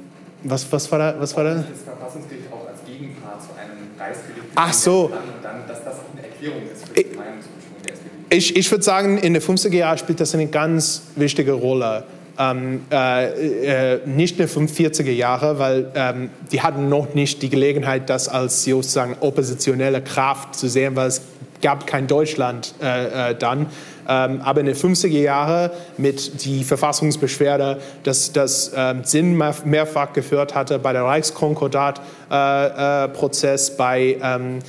[0.44, 1.16] was, was war da?
[1.20, 1.56] Was war da?
[1.56, 4.48] Das Verfassungsgericht auch als Gegenpart zu einem Reichsgericht.
[4.56, 5.12] Ach so.
[5.44, 8.10] Dann, dass das auch eine Erklärung ist für die Meinungsumschwung der SPD.
[8.30, 12.06] Ich, ich würde sagen, in den 50er Jahren spielt das eine ganz wichtige Rolle.
[12.40, 17.50] Ähm, äh, äh, nicht in den 45er Jahren, weil ähm, die hatten noch nicht die
[17.50, 21.22] Gelegenheit, das als sozusagen oppositionelle Kraft zu sehen, weil es
[21.62, 23.68] gab kein Deutschland äh, äh, dann.
[24.08, 30.54] Ähm, aber in den 50er Jahren mit die Verfassungsbeschwerde, dass das ähm, Sinn mehrfach geführt
[30.56, 34.60] hatte bei der Reichskonkordat-Prozess, äh, äh, bei, ähm,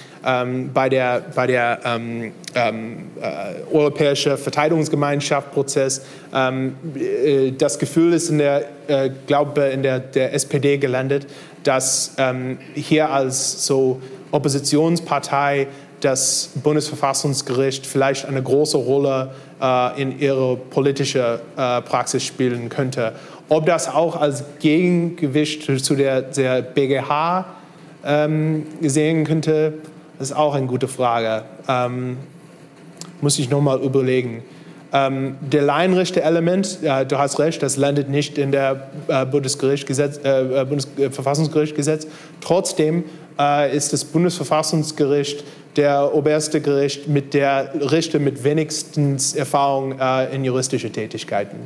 [0.72, 2.32] bei der, bei der äh,
[3.72, 6.02] Europäische Verteidigungsgemeinschaft-Prozess.
[6.30, 8.64] Das Gefühl ist in der,
[9.26, 11.26] glaube in der, der SPD gelandet,
[11.62, 12.16] dass
[12.74, 14.00] hier als so
[14.32, 15.68] Oppositionspartei
[16.04, 19.30] das Bundesverfassungsgericht vielleicht eine große Rolle
[19.60, 23.12] äh, in ihre politische äh, Praxis spielen könnte.
[23.48, 27.46] Ob das auch als Gegengewicht zu der, der BGH
[28.04, 29.74] ähm, gesehen könnte,
[30.18, 31.44] ist auch eine gute Frage.
[31.68, 32.16] Ähm,
[33.20, 34.42] muss ich nochmal überlegen.
[34.94, 40.64] Ähm, der Laienrichter-Element, äh, du hast recht, das landet nicht in der äh, äh, äh
[40.64, 42.06] Bundesverfassungsgerichtsgesetz.
[42.42, 43.04] Trotzdem
[43.74, 45.44] ist das Bundesverfassungsgericht
[45.76, 51.56] der oberste Gericht mit der Richter mit wenigstens Erfahrung äh, in juristische Tätigkeiten.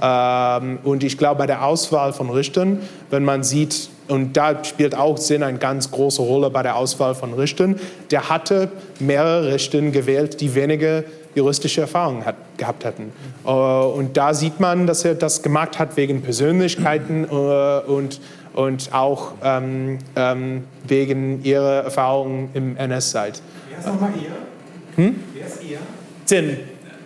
[0.00, 2.80] Ähm, und ich glaube, bei der Auswahl von Richtern,
[3.10, 7.14] wenn man sieht, und da spielt auch Sinn eine ganz große Rolle bei der Auswahl
[7.14, 7.78] von Richtern,
[8.10, 8.70] der hatte
[9.00, 11.04] mehrere Richter gewählt, die wenige
[11.34, 13.12] juristische Erfahrung hat, gehabt hatten.
[13.44, 18.20] Äh, und da sieht man, dass er das gemacht hat wegen Persönlichkeiten äh, und
[18.58, 23.40] und auch ähm, ähm, wegen ihrer Erfahrungen im NS-Zeit.
[23.70, 25.04] Wer ist nochmal ihr?
[25.04, 25.14] Hm?
[25.32, 25.78] Wer ist ihr?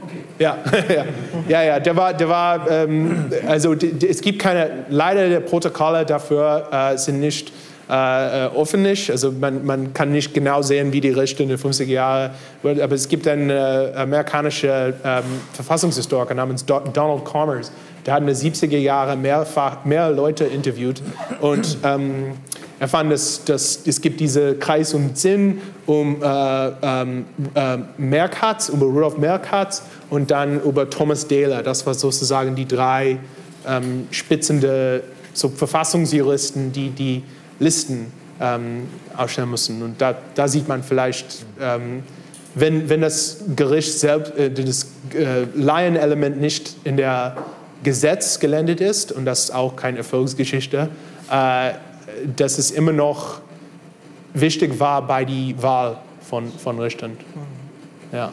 [0.02, 0.16] Okay.
[0.38, 0.56] Ja,
[0.88, 1.04] ja,
[1.48, 6.68] ja, ja, der war, der war ähm, also es gibt keine, leider die Protokolle dafür
[6.72, 7.52] äh, sind nicht
[7.86, 11.84] äh, öffentlich, also man, man kann nicht genau sehen, wie die Richter in den 50er
[11.84, 12.30] Jahren,
[12.62, 14.70] aber es gibt einen äh, amerikanischen
[15.04, 15.22] ähm,
[15.52, 17.70] Verfassungshistoriker namens Donald Commerce,
[18.06, 21.02] der hat in den 70er Jahren mehrfach mehr Leute interviewt
[21.40, 22.34] und ähm,
[22.82, 26.26] er fand, dass, dass es gibt diese Kreis und Sinn um äh,
[26.82, 31.62] ähm, äh, Merkatz, über Rudolf Merkatz und dann über Thomas Dehler.
[31.62, 33.20] Das war sozusagen die drei
[33.68, 37.22] ähm, spitzende so Verfassungsjuristen, die die
[37.60, 39.80] Listen ähm, ausstellen müssen.
[39.80, 42.02] Und da, da sieht man vielleicht, ähm,
[42.56, 47.36] wenn, wenn das Gericht selbst, äh, das äh, Laienelement nicht in der
[47.82, 50.88] Gesetz gelandet ist, und das ist auch keine Erfolgsgeschichte,
[51.30, 51.72] äh,
[52.36, 53.40] dass es immer noch
[54.34, 55.98] wichtig war bei der Wahl
[56.28, 57.16] von, von Richtern.
[58.12, 58.32] Ja.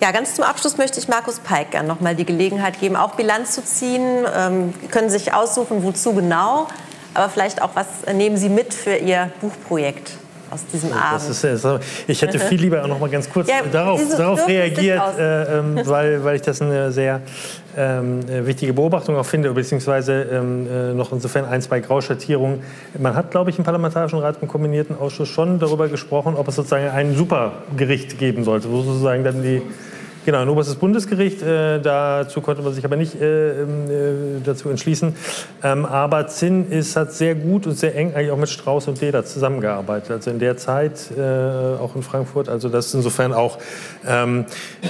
[0.00, 3.16] Ja, ganz zum Abschluss möchte ich Markus Peik gerne noch mal die Gelegenheit geben, auch
[3.16, 4.24] Bilanz zu ziehen.
[4.34, 6.68] Ähm, können sich aussuchen, wozu genau,
[7.12, 10.12] aber vielleicht auch, was nehmen Sie mit für Ihr Buchprojekt?
[10.50, 11.28] aus diesem Abend.
[11.28, 11.46] Ist,
[12.08, 15.80] ich hätte viel lieber auch noch mal ganz kurz ja, darauf, darauf reagiert, äh, ähm,
[15.84, 17.20] weil, weil ich das eine sehr
[17.80, 22.60] ähm, äh, wichtige Beobachtung auch finde, beziehungsweise ähm, äh, noch insofern ein, zwei Grauschattierungen.
[22.98, 26.56] Man hat, glaube ich, im Parlamentarischen Rat im Kombinierten Ausschuss schon darüber gesprochen, ob es
[26.56, 29.62] sozusagen ein Supergericht geben sollte, wo sozusagen dann die
[30.26, 31.40] Genau, ein oberstes Bundesgericht.
[31.40, 35.14] Äh, dazu konnte man sich aber nicht äh, ähm, äh, dazu entschließen.
[35.62, 39.00] Ähm, aber Zinn ist, hat sehr gut und sehr eng eigentlich auch mit Strauß und
[39.00, 40.10] Leder zusammengearbeitet.
[40.10, 42.50] Also in der Zeit, äh, auch in Frankfurt.
[42.50, 43.56] Also das ist insofern auch
[44.06, 44.44] ähm,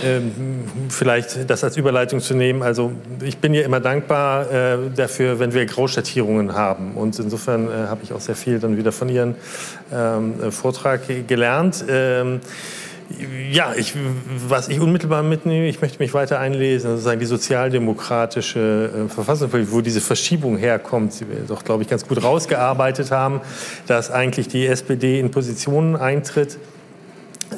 [0.05, 2.63] ähm, vielleicht das als Überleitung zu nehmen.
[2.63, 2.91] Also
[3.23, 6.95] ich bin ja immer dankbar äh, dafür, wenn wir Grauschattierungen haben.
[6.97, 9.37] Und insofern äh, habe ich auch sehr viel dann wieder von Ihrem
[9.93, 11.85] ähm, Vortrag gelernt.
[13.51, 13.95] Ja, ich,
[14.49, 19.81] was ich unmittelbar mitnehme, ich möchte mich weiter einlesen, sozusagen die sozialdemokratische äh, Verfassungspolitik, wo
[19.81, 23.41] diese Verschiebung herkommt, die wir doch, glaube ich, ganz gut rausgearbeitet haben,
[23.87, 26.59] dass eigentlich die SPD in Positionen eintritt,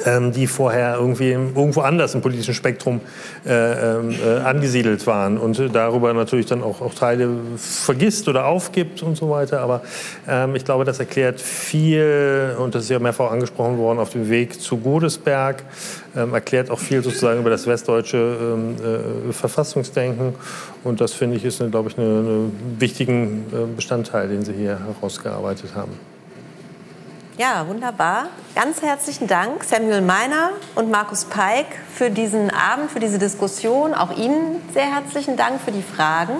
[0.06, 3.00] ähm, die vorher irgendwie irgendwo anders im politischen Spektrum
[3.46, 9.02] äh, ähm, äh, angesiedelt waren und darüber natürlich dann auch, auch, Teile vergisst oder aufgibt
[9.02, 9.60] und so weiter.
[9.60, 9.82] Aber
[10.28, 14.28] ähm, ich glaube, das erklärt viel, und das ist ja mehrfach angesprochen worden, auf dem
[14.28, 15.64] Weg zu Godesberg,
[16.16, 18.76] ähm, erklärt auch viel sozusagen über das westdeutsche ähm,
[19.30, 20.34] äh, Verfassungsdenken.
[20.84, 25.70] Und das finde ich ist, glaube ich, einen wichtigen äh, Bestandteil, den Sie hier herausgearbeitet
[25.74, 26.11] haben.
[27.38, 28.26] Ja, wunderbar.
[28.54, 31.64] Ganz herzlichen Dank, Samuel Meiner und Markus Peik,
[31.94, 33.94] für diesen Abend, für diese Diskussion.
[33.94, 36.34] Auch Ihnen sehr herzlichen Dank für die Fragen.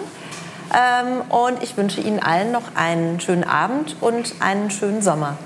[0.75, 5.39] Ähm, und ich wünsche Ihnen allen noch einen schönen Abend und einen schönen Sommer.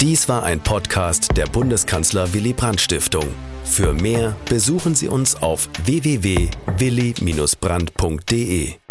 [0.00, 3.26] Dies war ein Podcast der Bundeskanzler Willy Brandt Stiftung.
[3.64, 8.81] Für mehr besuchen Sie uns auf www.willy-brandt.de.